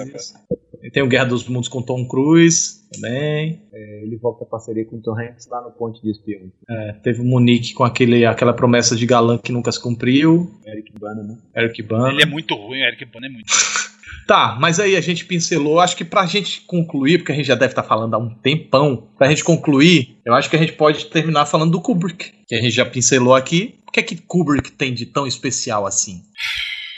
[0.89, 3.61] Tem o Guerra dos Mundos com Tom Cruise também.
[3.73, 6.51] É, ele volta a parceria com o Tom Hanks lá no Ponte de Espião.
[6.69, 10.51] É, teve o Monique com aquele, aquela promessa de galã que nunca se cumpriu.
[10.65, 11.37] Eric Bana, né?
[11.55, 12.09] Eric Bana.
[12.09, 13.47] Ele é muito ruim, o Eric Bana é muito
[14.27, 15.79] Tá, mas aí a gente pincelou.
[15.79, 19.09] Acho que pra gente concluir, porque a gente já deve estar falando há um tempão,
[19.17, 22.61] pra gente concluir, eu acho que a gente pode terminar falando do Kubrick, que a
[22.61, 23.75] gente já pincelou aqui.
[23.87, 26.21] O que é que Kubrick tem de tão especial assim?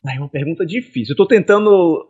[0.07, 1.13] É uma pergunta difícil.
[1.13, 2.07] Eu tô tentando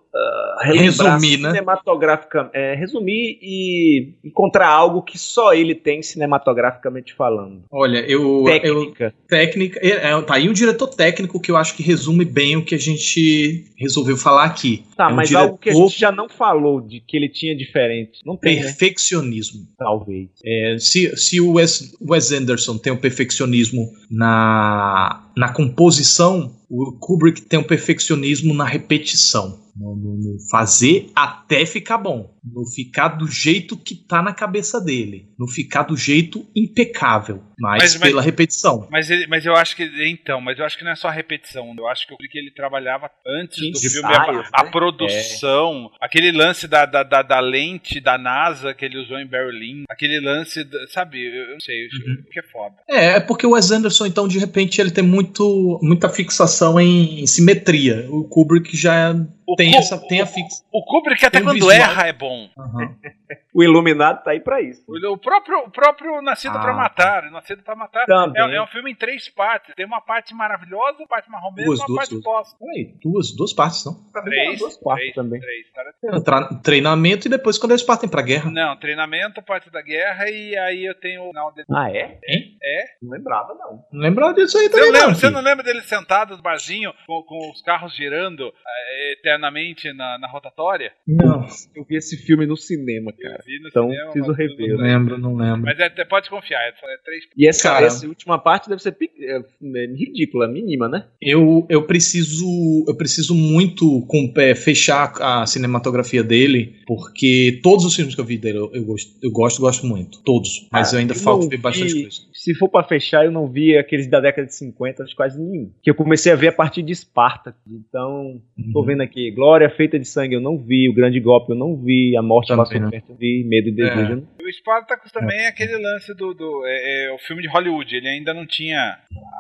[0.62, 1.50] relembrar Resumir, né?
[1.50, 7.64] cinematograficamente, é, resumir e encontrar algo que só ele tem cinematograficamente falando.
[7.72, 8.22] Olha, eu.
[8.22, 9.14] eu Técnica.
[9.28, 9.80] técnica.
[9.82, 12.76] É, é, tá aí um diretor técnico que eu acho que resume bem o que
[12.76, 14.84] a gente resolveu falar aqui.
[14.96, 17.30] Tá, É um mas algo que a diretor gente já não falou de que ele
[17.30, 18.22] tinha diferente.
[18.26, 18.62] Não tem, né?
[18.64, 19.68] Perfeccionismo.
[19.78, 20.30] Talvez.
[20.44, 27.42] É, se, se o Wes, Wes Anderson tem um perfeccionismo na, na composição, o Kubrick
[27.42, 29.60] tem um perfeccionismo na repetição.
[29.76, 32.35] No, no- no fazer até ficar bom.
[32.54, 35.30] No ficar do jeito que tá na cabeça dele.
[35.40, 37.42] No ficar do jeito impecável.
[37.60, 38.88] Mas, Mas- mas- pela repetição.
[38.92, 39.84] Mas, ele, mas eu acho que.
[40.10, 41.74] Então, mas eu acho que não é só a repetição.
[41.78, 44.72] Eu acho que o que ele trabalhava antes Sim, do filme, ensaios, a, a né?
[44.72, 49.84] produção, aquele lance da, da, da, da lente da NASA que ele usou em Berlim,
[49.90, 51.18] aquele lance, da- sabe?
[51.26, 52.24] Eu, não sei, Uhum.
[52.32, 52.76] que é foda.
[52.90, 57.26] É, é porque o Wes Anderson, então, de repente, ele tem muito, muita fixação em
[57.26, 58.06] simetria.
[58.10, 59.14] O Kubrick já
[59.48, 60.64] O tem, essa, tem a fixa.
[60.72, 61.72] O Kubrick até quando visual.
[61.72, 62.35] erra é bom.
[62.36, 62.50] bom.
[62.58, 62.98] Uhum.
[63.56, 64.84] O Iluminado tá aí pra isso.
[64.88, 68.52] O próprio, o próprio Nascido Ah, pra Matar, Nascido pra Matar Também.
[68.52, 69.74] é, é um filme em três partes.
[69.76, 72.54] Tem uma parte maravilhosa, uma parte marromena e Duas, uma duas, parte duas.
[72.60, 73.94] Peraí, duas, duas partes, não?
[74.24, 75.40] Três, duas partes três, também.
[75.40, 76.50] três, cara.
[76.62, 78.52] Treinamento e depois quando eles partem pra guerra.
[78.52, 81.68] Não, treinamento, parte da guerra e aí eu tenho o final dele.
[81.72, 82.20] Ah, é?
[82.28, 82.58] Hein?
[82.62, 82.84] É?
[83.02, 83.86] Não lembrava, não.
[83.94, 87.24] Não lembrava disso aí Você também, não, você não lembra dele sentado no barzinho com,
[87.24, 90.92] com os carros girando eh, eternamente na, na rotatória?
[91.08, 93.45] Não, Eu vi esse filme no cinema, cara.
[93.46, 95.62] Vi no Então, cinema, preciso rever, não lembro, não lembro.
[95.62, 97.24] Mas é, é- pode confiar, é, é três.
[97.38, 97.86] E essa, Cara.
[97.86, 101.06] essa última parte deve ser é, é, ridícula, mínima, né?
[101.22, 102.46] Eu, eu preciso
[102.88, 108.26] eu preciso muito com, é, fechar a cinematografia dele, porque todos os filmes que eu
[108.26, 110.22] vi dele eu, eu gosto, eu gosto, gosto muito.
[110.24, 110.68] Todos.
[110.72, 112.22] Mas Ah, eu ainda eu falta ver bastante vi- coisa.
[112.34, 115.72] Se for pra fechar, eu não vi aqueles da década de 50, acho quase nenhum.
[115.82, 117.56] Que eu comecei a ver a partir de Esparta.
[117.68, 118.40] Então,
[118.72, 118.86] tô Uhum.
[118.86, 119.32] vendo aqui.
[119.32, 120.88] Glória Feita de Sangue eu não vi.
[120.88, 122.16] O Grande Golpe eu não vi.
[122.16, 122.90] A Morte Também Passou.
[122.92, 123.35] Perto eu vi.
[123.44, 124.12] Medo e Desejo É.
[124.12, 126.34] eu não O Spartacus também é aquele lance do.
[126.34, 128.98] do é, é o filme de Hollywood, ele ainda não tinha.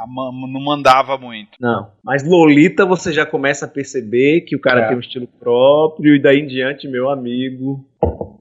[0.08, 1.52] não mandava muito.
[1.60, 1.92] Não.
[2.04, 4.88] Mas Lolita você já começa a perceber que o cara É.
[4.88, 6.16] tem um estilo próprio.
[6.16, 7.88] E daí em diante, meu amigo.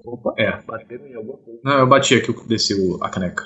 [0.07, 0.59] Opa, É.
[0.67, 1.61] bateram em alguma coisa.
[1.65, 3.45] Não, eu bati aqui, eu desci o- a caneca.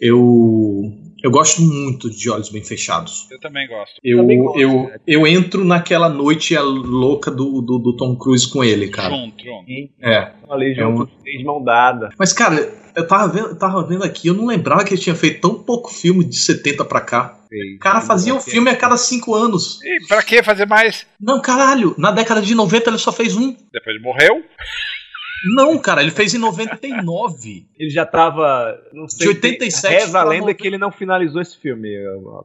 [0.00, 3.26] Eu eu gosto muito de Olhos Bem Fechados.
[3.30, 3.94] Eu também gosto.
[4.02, 5.00] Eu, Também gosto, eu, cara.
[5.06, 9.10] eu entro naquela noite louca do, do, do Tom Cruise com ele, cara.
[9.14, 9.66] Junto, junto.
[10.02, 10.32] É.
[10.46, 12.10] Falei É junto, de mão dada.
[12.18, 15.40] Mas, cara, eu tava vendo, tava vendo aqui, eu não lembrava que ele tinha feito
[15.40, 17.36] tão pouco filme de 70 pra cá.
[17.76, 19.80] O cara fazia um filme a cada cinco anos.
[19.82, 21.04] E pra que fazer mais?
[21.20, 23.50] Não, caralho, na década de 90 ele só fez um.
[23.72, 24.42] Depois ele morreu?
[25.44, 27.66] Não, cara, ele fez em 99.
[27.78, 28.78] Ele já tava.
[28.92, 30.58] Não sei, De 87 Reza a lenda 90.
[30.58, 31.88] que ele não finalizou esse filme.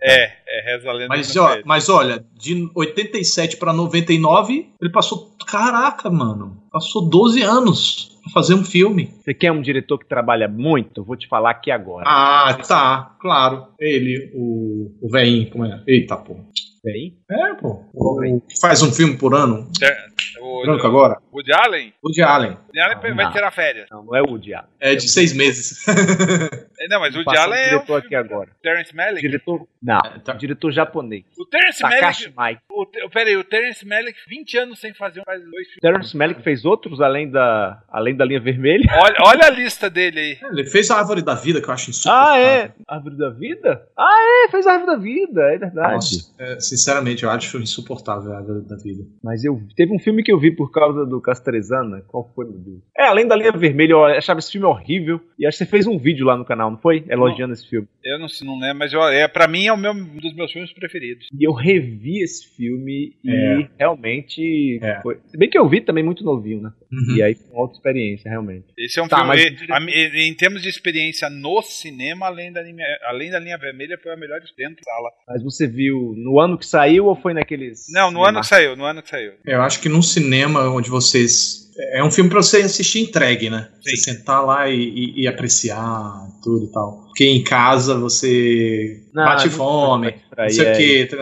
[0.02, 1.08] É, é reza a lenda.
[1.10, 5.36] Mas, ó, mas olha, de 87 pra 99, ele passou.
[5.46, 6.58] Caraca, mano.
[6.72, 9.14] Passou 12 anos pra fazer um filme.
[9.24, 11.02] Você quer um diretor que trabalha muito?
[11.02, 12.06] Eu vou te falar aqui agora.
[12.08, 13.68] Ah, tá, claro.
[13.80, 14.92] Ele, o.
[15.02, 15.82] O velhinho, como é?
[15.88, 16.38] Eita, pô.
[16.86, 17.18] Tem?
[17.32, 17.84] É, pô.
[17.94, 19.68] O, que faz um filme por ano?
[20.40, 21.18] O, Branco agora?
[21.32, 21.91] o de Allen?
[22.02, 22.52] O de Allen.
[22.70, 23.32] O de Allen Ah, vai não.
[23.32, 23.88] tirar férias.
[23.90, 24.68] Não, não é o Diabo.
[24.80, 25.84] É de seis meses.
[26.78, 28.48] É, Não, mas o de Allen é o diretor aqui agora.
[28.49, 29.22] do Terrence Malick.
[29.22, 29.66] Diretor.
[29.82, 30.34] Não, tá.
[30.34, 31.24] diretor japonês.
[31.40, 32.60] O Terence Takashi Malick.
[32.70, 33.06] Mike.
[33.06, 35.80] O, peraí, o Terence Malick, 20 anos sem fazer um, faz dois filmes.
[35.82, 38.84] Terrence Malick fez outros além da, além da linha vermelha?
[39.02, 40.38] Olha, olha a lista dele aí.
[40.52, 42.34] Ele fez a Árvore da Vida, que eu acho insuportável.
[42.34, 42.72] Ah, é?
[42.90, 43.88] Árvore da Vida?
[43.98, 45.94] Ah, é, fez a Árvore da Vida, é verdade.
[45.94, 49.03] Nossa, é, sinceramente, eu acho insuportável a da Vida.
[49.23, 52.02] Mas eu teve um filme que eu vi por causa do Castrezana.
[52.07, 52.80] Qual foi, meu Deus?
[52.97, 55.19] É, além da linha vermelha, eu achava esse filme horrível.
[55.39, 57.03] E acho que você fez um vídeo lá no canal, não foi?
[57.10, 57.88] Elogiando esse filme.
[58.03, 60.34] Eu não, sei, não lembro, mas eu, é, pra mim é o meu, um dos
[60.35, 61.27] meus filmes preferidos.
[61.38, 63.69] E eu revi esse filme e É.
[63.80, 65.02] realmente É.
[65.02, 65.18] foi.
[65.27, 66.72] Se bem que eu vi também muito novinho, né?
[66.91, 67.15] Uhum.
[67.18, 68.65] E aí foi uma outra experiência, realmente.
[68.77, 69.30] Esse é um Tá, filme.
[69.30, 69.80] mas- e- a-
[70.22, 74.14] e- em termos de experiência no cinema, além da, linha, além da linha vermelha, foi
[74.14, 75.10] a melhor de dentro da sala.
[75.27, 77.86] Mas você viu no ano que saiu ou foi naqueles.
[77.90, 79.32] Não, no ano que saiu, no ano que saiu.
[79.46, 81.64] Eu acho que num cinema onde vocês.
[81.94, 83.68] É um filme pra você assistir entregue, né?
[83.82, 84.14] Você Sim.
[84.14, 87.04] sentar lá e, e- e apreciar tudo e tal.
[87.08, 90.76] Porque em casa você Não, bate fome, mais pra não ir, sei o é.
[90.76, 91.16] que,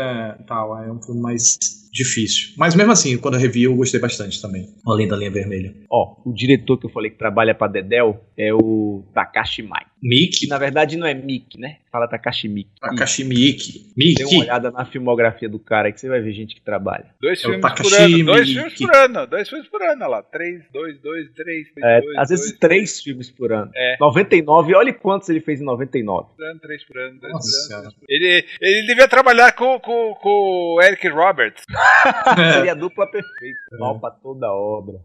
[0.48, 0.84] tal.
[0.84, 1.58] É um filme mais
[1.94, 2.54] difícil.
[2.58, 4.68] Mas mesmo assim, quando eu revi, eu gostei bastante também.
[4.86, 5.76] Além da linha vermelha.
[5.92, 9.94] Ó, o diretor que eu falei que trabalha pra Dedel é o Takashi Mike.
[10.04, 11.78] Que Mickey, na verdade não é Mickey, né?
[11.90, 12.72] Fala Takashi Miki.
[12.82, 13.94] Takashi Miike.
[13.96, 17.06] Dê uma olhada na filmografia do cara aí que você vai ver gente que trabalha.
[17.22, 18.54] Dois É filmes por ano, dois Miike.
[18.54, 20.24] filmes por ano, dois filmes por ano, olha lá.
[20.24, 23.72] Três 3, 2, 2, 3, É, 2, às vezes 2, três filmes por ano.
[23.76, 23.98] É.
[24.02, 26.28] 99, olha quantos ele fez em 99.
[26.36, 27.83] por ano, 3 por ano, 2 Nossa por ano.
[28.08, 31.64] Ele, ele devia trabalhar com, com, com o Eric Roberts.
[32.54, 33.60] Seria a dupla perfeita.
[33.80, 34.96] Mal pra toda a obra.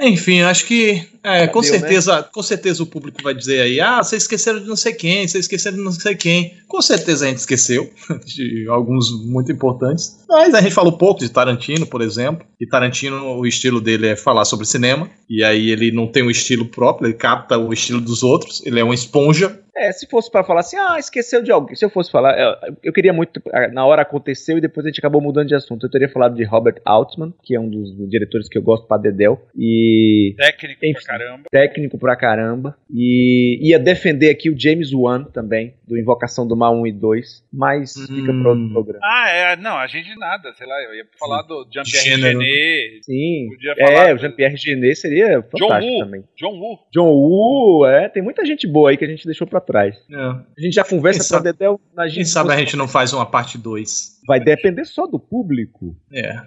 [0.00, 1.78] Enfim, acho que é, com Deu, né?
[1.78, 5.26] certeza, com certeza o público vai dizer aí, ah, vocês esqueceram de não sei quem,
[5.26, 6.54] vocês esqueceram de não sei quem.
[6.68, 7.90] Com certeza a gente esqueceu
[8.24, 10.24] de alguns muito importantes.
[10.28, 12.46] Mas a gente falou pouco de Tarantino, por exemplo.
[12.60, 15.08] E Tarantino, o estilo dele é falar sobre cinema.
[15.28, 18.64] E aí ele não tem um estilo próprio, ele capta o estilo dos outros.
[18.64, 19.60] Ele é uma esponja.
[19.76, 21.76] É, se fosse pra falar assim, ah, esqueceu de alguém.
[21.76, 23.40] Se eu fosse falar, eu, eu queria muito.
[23.52, 25.84] ah, Na hora aconteceu e depois a gente acabou mudando de assunto.
[25.86, 28.96] Eu teria falado de Robert Altman, que é um dos diretores que eu gosto pra
[28.96, 29.40] Dedel.
[29.56, 30.92] E Técnico Enfim.
[31.04, 31.42] pra caramba.
[31.50, 32.76] técnico pra caramba.
[32.92, 37.44] E ia defender aqui o James Wan também, do Invocação do Mal 1 e 2.
[37.52, 38.40] Mas fica Hum.
[38.42, 39.00] pro outro programa.
[39.04, 42.20] Ah, é, não, a gente nada, sei lá, eu ia falar do Jean-Pierre.
[42.20, 43.48] Genet, Sim.
[43.50, 46.04] Podia falar É, o do- Jean-Pierre Genet seria John fantástico Woo.
[46.04, 46.24] também.
[46.36, 46.78] John Woo.
[46.92, 49.96] John Woo, é, tem muita gente boa aí que a gente deixou pra trás.
[50.10, 52.86] A gente já conversa Quem pra sabe- Dedel, a Quem gente sabe a gente não
[52.88, 54.20] faz uma parte 2.
[54.26, 55.96] vai depender só do público.
[56.12, 56.40] É.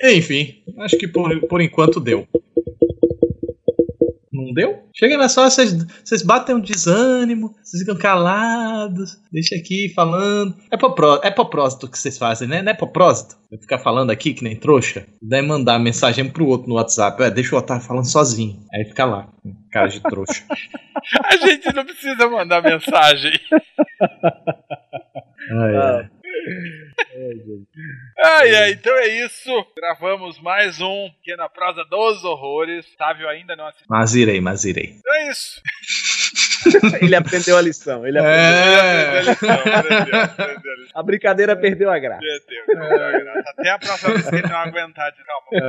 [0.16, 2.26] Enfim, acho que por, por enquanto deu.
[4.32, 4.84] Não deu?
[4.94, 5.74] Chega nessa hora, vocês,
[6.04, 10.54] vocês batem um desânimo, vocês ficam calados, deixa aqui falando.
[10.70, 12.62] É propósito, é propósito que vocês fazem, né?
[12.62, 13.36] Não é propósito?
[13.50, 17.22] Eu ficar falando aqui que nem trouxa, daí mandar mensagem pro outro no WhatsApp.
[17.22, 18.60] É, deixa o Otávio falando sozinho.
[18.72, 19.28] Aí fica lá,
[19.70, 20.44] cara de trouxa.
[21.24, 23.32] A gente não precisa mandar mensagem.
[25.52, 26.08] Ah,
[28.24, 29.50] Ai, ai, então é isso.
[29.76, 32.86] Gravamos mais um Pequena Prosa dos Horrores.
[32.96, 33.86] Sávio ainda não assistiu.
[33.88, 34.96] Mas irei, mas irei.
[34.98, 35.60] Então é isso.
[37.02, 38.06] ele aprendeu a lição.
[38.06, 38.40] Ele aprendeu.
[38.40, 39.18] É.
[39.18, 40.90] Aprendeu a lição, aprendeu, aprendeu a lição.
[40.94, 42.20] A brincadeira perdeu a graça.
[42.20, 43.50] Perdeu, perdeu a graça.
[43.50, 45.46] Até a próxima vez que ele não aguentar de calma.
[45.52, 45.62] Então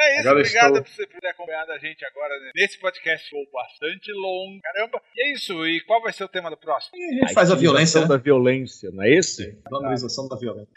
[0.00, 3.24] é isso, Agora obrigado estou- por você ter acompanhado a gente agora nesse podcast.
[3.28, 4.60] Ficou bastante longo.
[4.62, 5.00] Caramba.
[5.16, 5.66] E é isso.
[5.66, 6.92] E qual vai ser o tema do próximo?
[6.96, 8.06] A gente faz a violência, né?
[8.06, 9.58] da violência, não é esse?
[9.70, 10.68] Valorização da violência.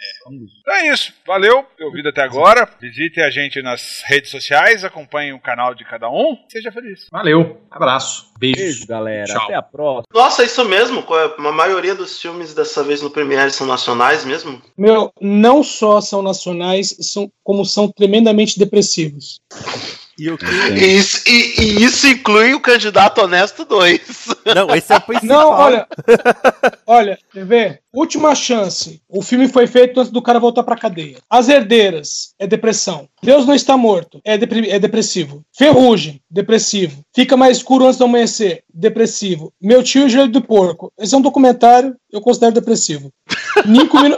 [0.61, 1.13] Então é isso.
[1.25, 1.65] Valeu.
[1.81, 2.67] Ouvido até agora.
[2.79, 4.83] Visite a gente nas redes sociais.
[4.83, 6.37] Acompanhe o canal de cada um.
[6.49, 7.07] Seja feliz.
[7.11, 8.61] Valeu, abraço, beijos.
[8.61, 9.25] Beijo, galera.
[9.25, 9.40] Tchau.
[9.43, 10.05] Até a próxima.
[10.13, 11.03] Nossa, isso mesmo?
[11.13, 14.61] A maioria dos filmes dessa vez no Premiere são nacionais mesmo?
[14.77, 19.39] Meu, não só são nacionais, são, como são tremendamente depressivos.
[20.19, 20.45] E o que?
[20.45, 24.01] E isso, e- e isso inclui o Candidato Honesto 2.
[24.55, 25.37] Não, esse é o principal.
[25.39, 25.87] Não, olha.
[26.85, 27.81] olha, quer ver?
[27.93, 29.01] Última chance.
[29.09, 31.17] O filme foi feito antes do cara voltar pra cadeia.
[31.29, 33.07] As Herdeiras é depressão.
[33.23, 35.43] Deus não está morto é, é depressivo.
[35.55, 37.03] Ferrugem, depressivo.
[37.13, 39.53] Fica mais escuro antes do amanhecer, depressivo.
[39.61, 40.91] Meu tio e o Joelho do Porco.
[40.99, 43.11] Esse é um documentário, eu considero depressivo.
[43.65, 43.97] Nico,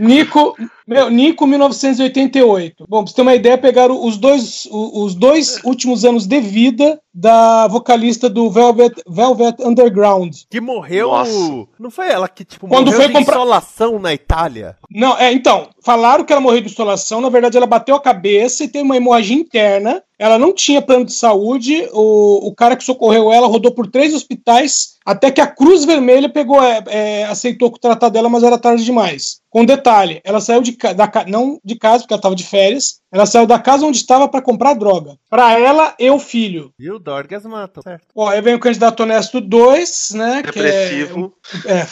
[0.00, 0.56] Nico,
[0.86, 2.84] meu, Nico 1988.
[2.88, 7.00] Bom, pra você ter uma ideia, pegaram os dois, os dois últimos anos de vida
[7.12, 10.34] da vocalista do Velvet, Velvet Underground.
[10.50, 11.08] Que morreu.
[11.08, 11.66] Nossa.
[11.78, 14.76] Não foi ela que, tipo, Quando morreu foi de comprar- insolação na Itália?
[14.90, 18.64] Não, é, então, falaram que ela morreu de instalação, na verdade ela bateu a cabeça
[18.64, 20.02] e teve uma hemorragia interna.
[20.18, 24.14] Ela não tinha plano de saúde, o, o cara que socorreu ela rodou por três
[24.14, 28.82] hospitais, até que a Cruz Vermelha pegou, é, é, aceitou tratar dela, mas era tarde
[28.84, 29.40] demais.
[29.50, 33.26] Com detalhe, ela saiu de, da, não de casa, porque ela estava de férias, ela
[33.26, 35.16] saiu da casa onde estava para comprar droga.
[35.28, 36.72] Para ela e o filho.
[36.78, 38.06] E o Dorgas matam, certo?
[38.14, 40.42] Ó, aí vem o candidato honesto 2, né?
[40.42, 41.32] que é- Depressivo.
[41.66, 41.86] é.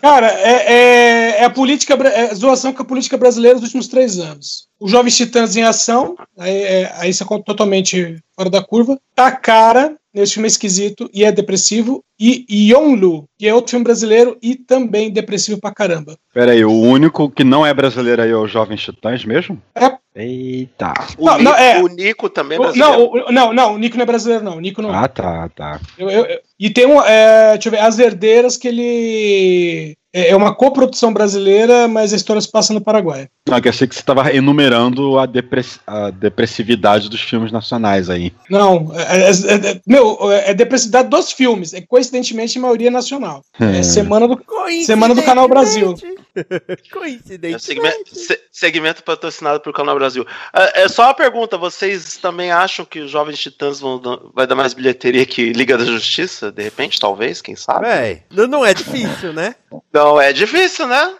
[0.00, 3.88] Cara, é, é- é a política, é a zoação com a política brasileira dos últimos
[3.88, 4.66] três anos.
[4.80, 8.98] Os Jovens Titãs em Ação, aí, é, aí isso é totalmente fora da curva.
[9.14, 12.02] Tá cara, nesse filme é esquisito e é depressivo.
[12.20, 16.16] E Yonlu, que é outro filme brasileiro e também depressivo pra caramba.
[16.34, 19.60] Pera aí, o único que não é brasileiro aí é o Jovens Titãs mesmo?
[19.74, 19.96] É.
[20.20, 20.92] Eita.
[21.16, 21.80] O, Não, Nico, não, é.
[21.82, 22.96] o Nico também é O- brasileiro.
[22.98, 24.56] não, o- não, não, o Nico não é brasileiro, não.
[24.56, 24.96] O Nico não é.
[24.98, 25.80] Ah, tá, tá.
[25.96, 27.00] Eu- eu- eu- e tem um.
[27.02, 29.96] É, deixa eu ver, As Herdeiras, que ele.
[30.10, 33.28] É é uma coprodução brasileira, mas a história se passa no Paraguai.
[33.46, 38.08] Não, que eu achei que você estava enumerando a, depress- a depressividade dos filmes nacionais
[38.08, 38.32] aí.
[38.48, 41.74] Não, é, é- é- é- meu, é depressividade dos filmes.
[41.74, 43.44] É coincidentemente a maioria nacional.
[43.60, 44.40] É semana do,
[44.84, 45.94] semana do Canal Brasil.
[46.38, 47.60] É Coincidente.
[47.64, 50.24] segmento, se- segmento patrocinado pelo Canal Brasil.
[50.54, 54.00] É, é só uma pergunta: vocês também acham que os Jovens Titãs vão
[54.32, 56.47] vai dar mais bilheteria que Liga da Justiça?
[56.52, 57.86] De repente, talvez, quem sabe?
[57.86, 59.54] Véi, não é difícil, né?
[59.92, 61.14] Não, é difícil, né?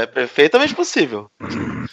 [0.00, 1.30] É perfeitamente possível.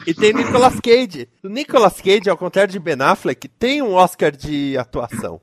[0.05, 1.29] E tem Nicolas Cage.
[1.43, 5.41] O Nicolas Cage, ao contrário de Ben Affleck, tem um Oscar de atuação.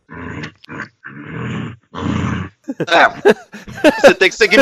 [2.81, 4.01] É.
[4.01, 4.59] Você tem que seguir.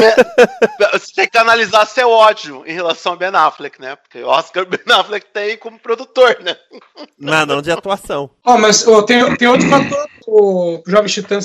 [0.93, 3.97] Você tem que analisar seu ódio em relação ao Ben Affleck, né?
[3.97, 6.55] Porque o Oscar Ben Affleck tem como produtor, né?
[7.19, 8.31] Não, não de atuação.
[8.45, 11.39] Ó, mas ó, tem, tem outro fator o Jovem Titã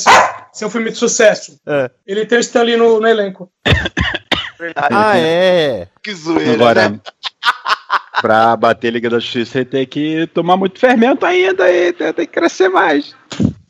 [0.52, 1.60] ser, ser um filme de sucesso.
[1.66, 1.90] É.
[2.06, 3.52] Ele tem o Stan Lee no, no elenco.
[4.60, 4.88] Verdade.
[4.92, 5.88] Ah, é.
[6.04, 7.00] Que zoeira, Agora, né?
[8.22, 12.26] pra bater Liga da Justiça, ele tem que tomar muito fermento ainda e tem tem
[12.26, 13.16] que crescer mais.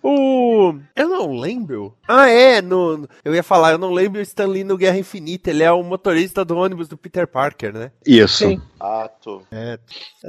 [0.02, 0.76] O.
[0.96, 1.94] Eu não lembro.
[2.08, 2.62] Ah, é.
[2.62, 3.08] No...
[3.24, 5.50] Eu ia falar, eu não lembro o Stan Lee no Guerra Infinita.
[5.50, 7.92] Ele é o motorista do ônibus do Peter Parker, né?
[8.06, 8.38] Isso.
[8.38, 8.62] Sim.
[8.80, 9.42] Ah, tô.
[9.52, 9.78] É.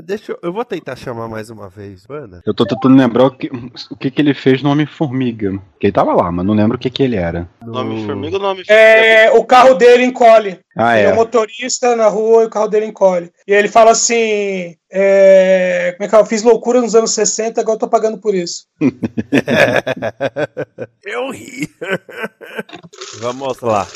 [0.02, 0.38] Deixa eu.
[0.42, 2.42] Eu vou tentar chamar mais uma vez, Ana.
[2.44, 3.48] Eu tô tentando lembrar o que,
[3.90, 5.52] o que, que ele fez no Homem-Formiga.
[5.78, 7.48] Que ele tava lá, mas não lembro o que, que ele era.
[7.64, 10.58] Nome formiga ou nome É, o carro dele encolhe.
[10.76, 11.12] Ah, Ele é é.
[11.12, 13.30] um motorista na rua e o carro dele encolhe.
[13.46, 16.18] E ele fala assim: é, Como é que é?
[16.18, 18.66] Eu fiz loucura nos anos 60, agora eu tô pagando por isso.
[21.04, 21.68] eu ri.
[23.20, 23.86] Vamos lá.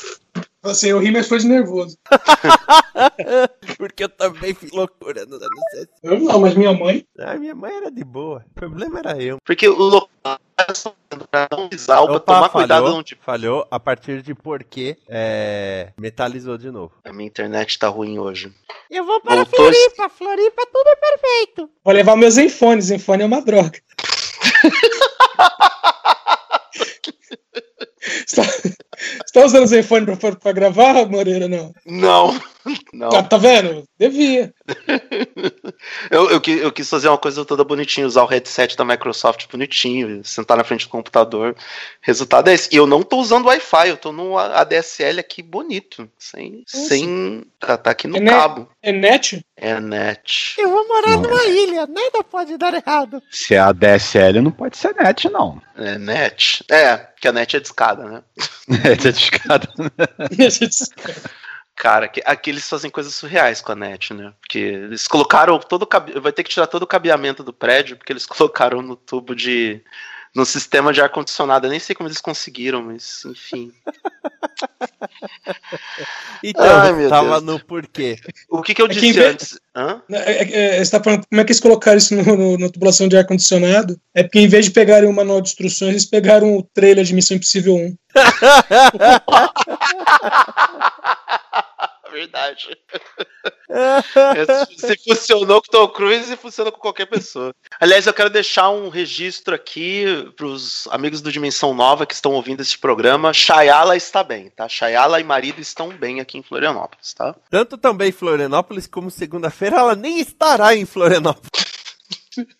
[0.64, 1.98] Assim, eu ri, mas foi de nervoso.
[3.76, 5.90] Porque eu também fiz loucura nos anos 60.
[6.02, 7.06] Eu não, mas minha mãe.
[7.18, 8.42] Ah, minha mãe era de boa.
[8.50, 9.36] O problema era eu.
[9.44, 10.08] Porque o local
[11.30, 13.18] pra não pisar, pra tomar cuidado falhou, onde.
[13.20, 16.92] falhou a partir de porque é, metalizou de novo.
[17.04, 18.50] A minha internet tá ruim hoje.
[18.90, 20.08] Eu vou para Voltou Floripa.
[20.08, 21.70] Floripa, tudo é perfeito.
[21.84, 22.80] Vou levar meus Zenfone.
[22.80, 23.78] Zenfone é uma droga.
[28.96, 31.48] Você tá, usando Zenfone pra, pra gravar, Moreira?
[31.48, 31.72] Não.
[31.86, 32.40] Não,
[32.92, 33.08] não.
[33.10, 33.84] Tá, tá vendo?
[33.98, 34.52] Devia.
[36.10, 40.24] Eu, eu, eu quis fazer uma coisa toda bonitinha, usar o headset da Microsoft bonitinho,
[40.24, 41.54] sentar na frente do computador.
[42.00, 42.68] Resultado é esse.
[42.72, 46.08] E eu não tô usando Wi-Fi, eu tô no ADSL aqui bonito.
[46.18, 46.62] Sem.
[46.66, 48.34] sem tá, tá aqui no É net?
[48.34, 48.68] cabo.
[48.82, 49.44] É net?
[49.56, 50.54] É net.
[50.58, 51.86] Eu vou morar numa ilha.
[51.86, 53.22] Nada pode dar errado.
[53.30, 55.60] Se é a DSL, não pode ser net, não.
[55.76, 56.64] É net.
[56.70, 58.22] É, que a net é discada, né?
[58.84, 59.66] É dedicado.
[61.74, 64.32] Cara, que, aqui eles fazem coisas surreais com a net, né?
[64.40, 66.20] Porque eles colocaram todo o.
[66.20, 69.82] Vai ter que tirar todo o cabeamento do prédio, porque eles colocaram no tubo de.
[70.34, 71.66] No sistema de ar-condicionado.
[71.66, 73.72] Eu nem sei como eles conseguiram, mas enfim.
[76.42, 77.42] Então, Ai, meu tava Deus.
[77.42, 78.18] no porquê.
[78.48, 79.58] O que, que eu É que disse vez- antes?
[79.74, 80.02] Hã?
[80.10, 82.68] É, é, é, você tá falando como é que eles colocaram isso no, no- na
[82.68, 83.98] tubulação de ar-condicionado?
[84.14, 87.14] É porque em vez de pegarem o manual de instruções, eles pegaram o trailer de
[87.14, 87.96] Missão Impossível 1.
[92.14, 92.78] Verdade.
[94.78, 97.52] Se funcionou com o Tom Cruise, funciona com qualquer pessoa.
[97.80, 102.30] Aliás, eu quero deixar um registro aqui para os amigos do Dimensão Nova que estão
[102.30, 103.32] ouvindo este programa.
[103.32, 104.68] Chayala está bem, tá?
[104.68, 107.34] Chayala e marido estão bem aqui em Florianópolis, tá?
[107.50, 111.50] Tanto também em Florianópolis como segunda-feira ela nem estará em Florianópolis.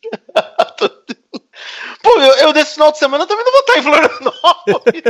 [2.02, 5.02] Pô, eu, eu desse final de semana também não vou estar em Florianópolis.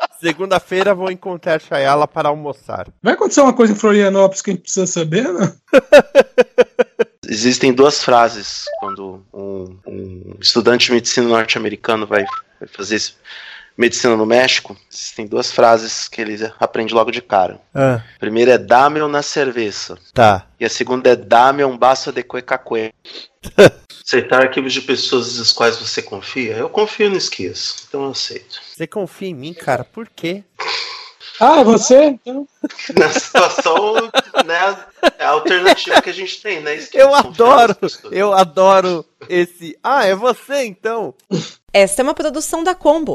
[0.20, 2.86] Segunda-feira vou encontrar Chayala para almoçar.
[3.02, 5.52] Vai acontecer uma coisa em Florianópolis que a gente precisa saber, né?
[7.26, 12.24] Existem duas frases quando um, um estudante de medicina norte-americano vai,
[12.58, 13.14] vai fazer esse-
[13.76, 14.76] medicina no México.
[14.92, 17.60] Existem duas frases que ele aprende logo de cara.
[17.74, 19.98] Ah, A primeira é dame una cerveza.
[20.12, 20.46] tá.
[20.58, 22.92] E a segunda é dame um baço de cuecacue.
[24.06, 26.56] Aceitar arquivos de pessoas das quais você confia?
[26.56, 28.60] Eu confio no esquias, então eu aceito.
[28.74, 29.84] Você confia em mim, cara?
[29.84, 30.42] Por quê?
[31.38, 32.06] Ah, você?
[32.06, 32.46] Então,
[32.98, 33.94] Nessa situação,
[34.44, 34.76] né,
[35.18, 36.74] é a alternativa que a gente tem, né?
[36.74, 37.02] Esquias?
[37.02, 37.76] Eu adoro,
[38.10, 39.78] eu adoro esse.
[39.82, 41.14] Ah, é você então?
[41.72, 43.14] Esta é uma produção da Combo.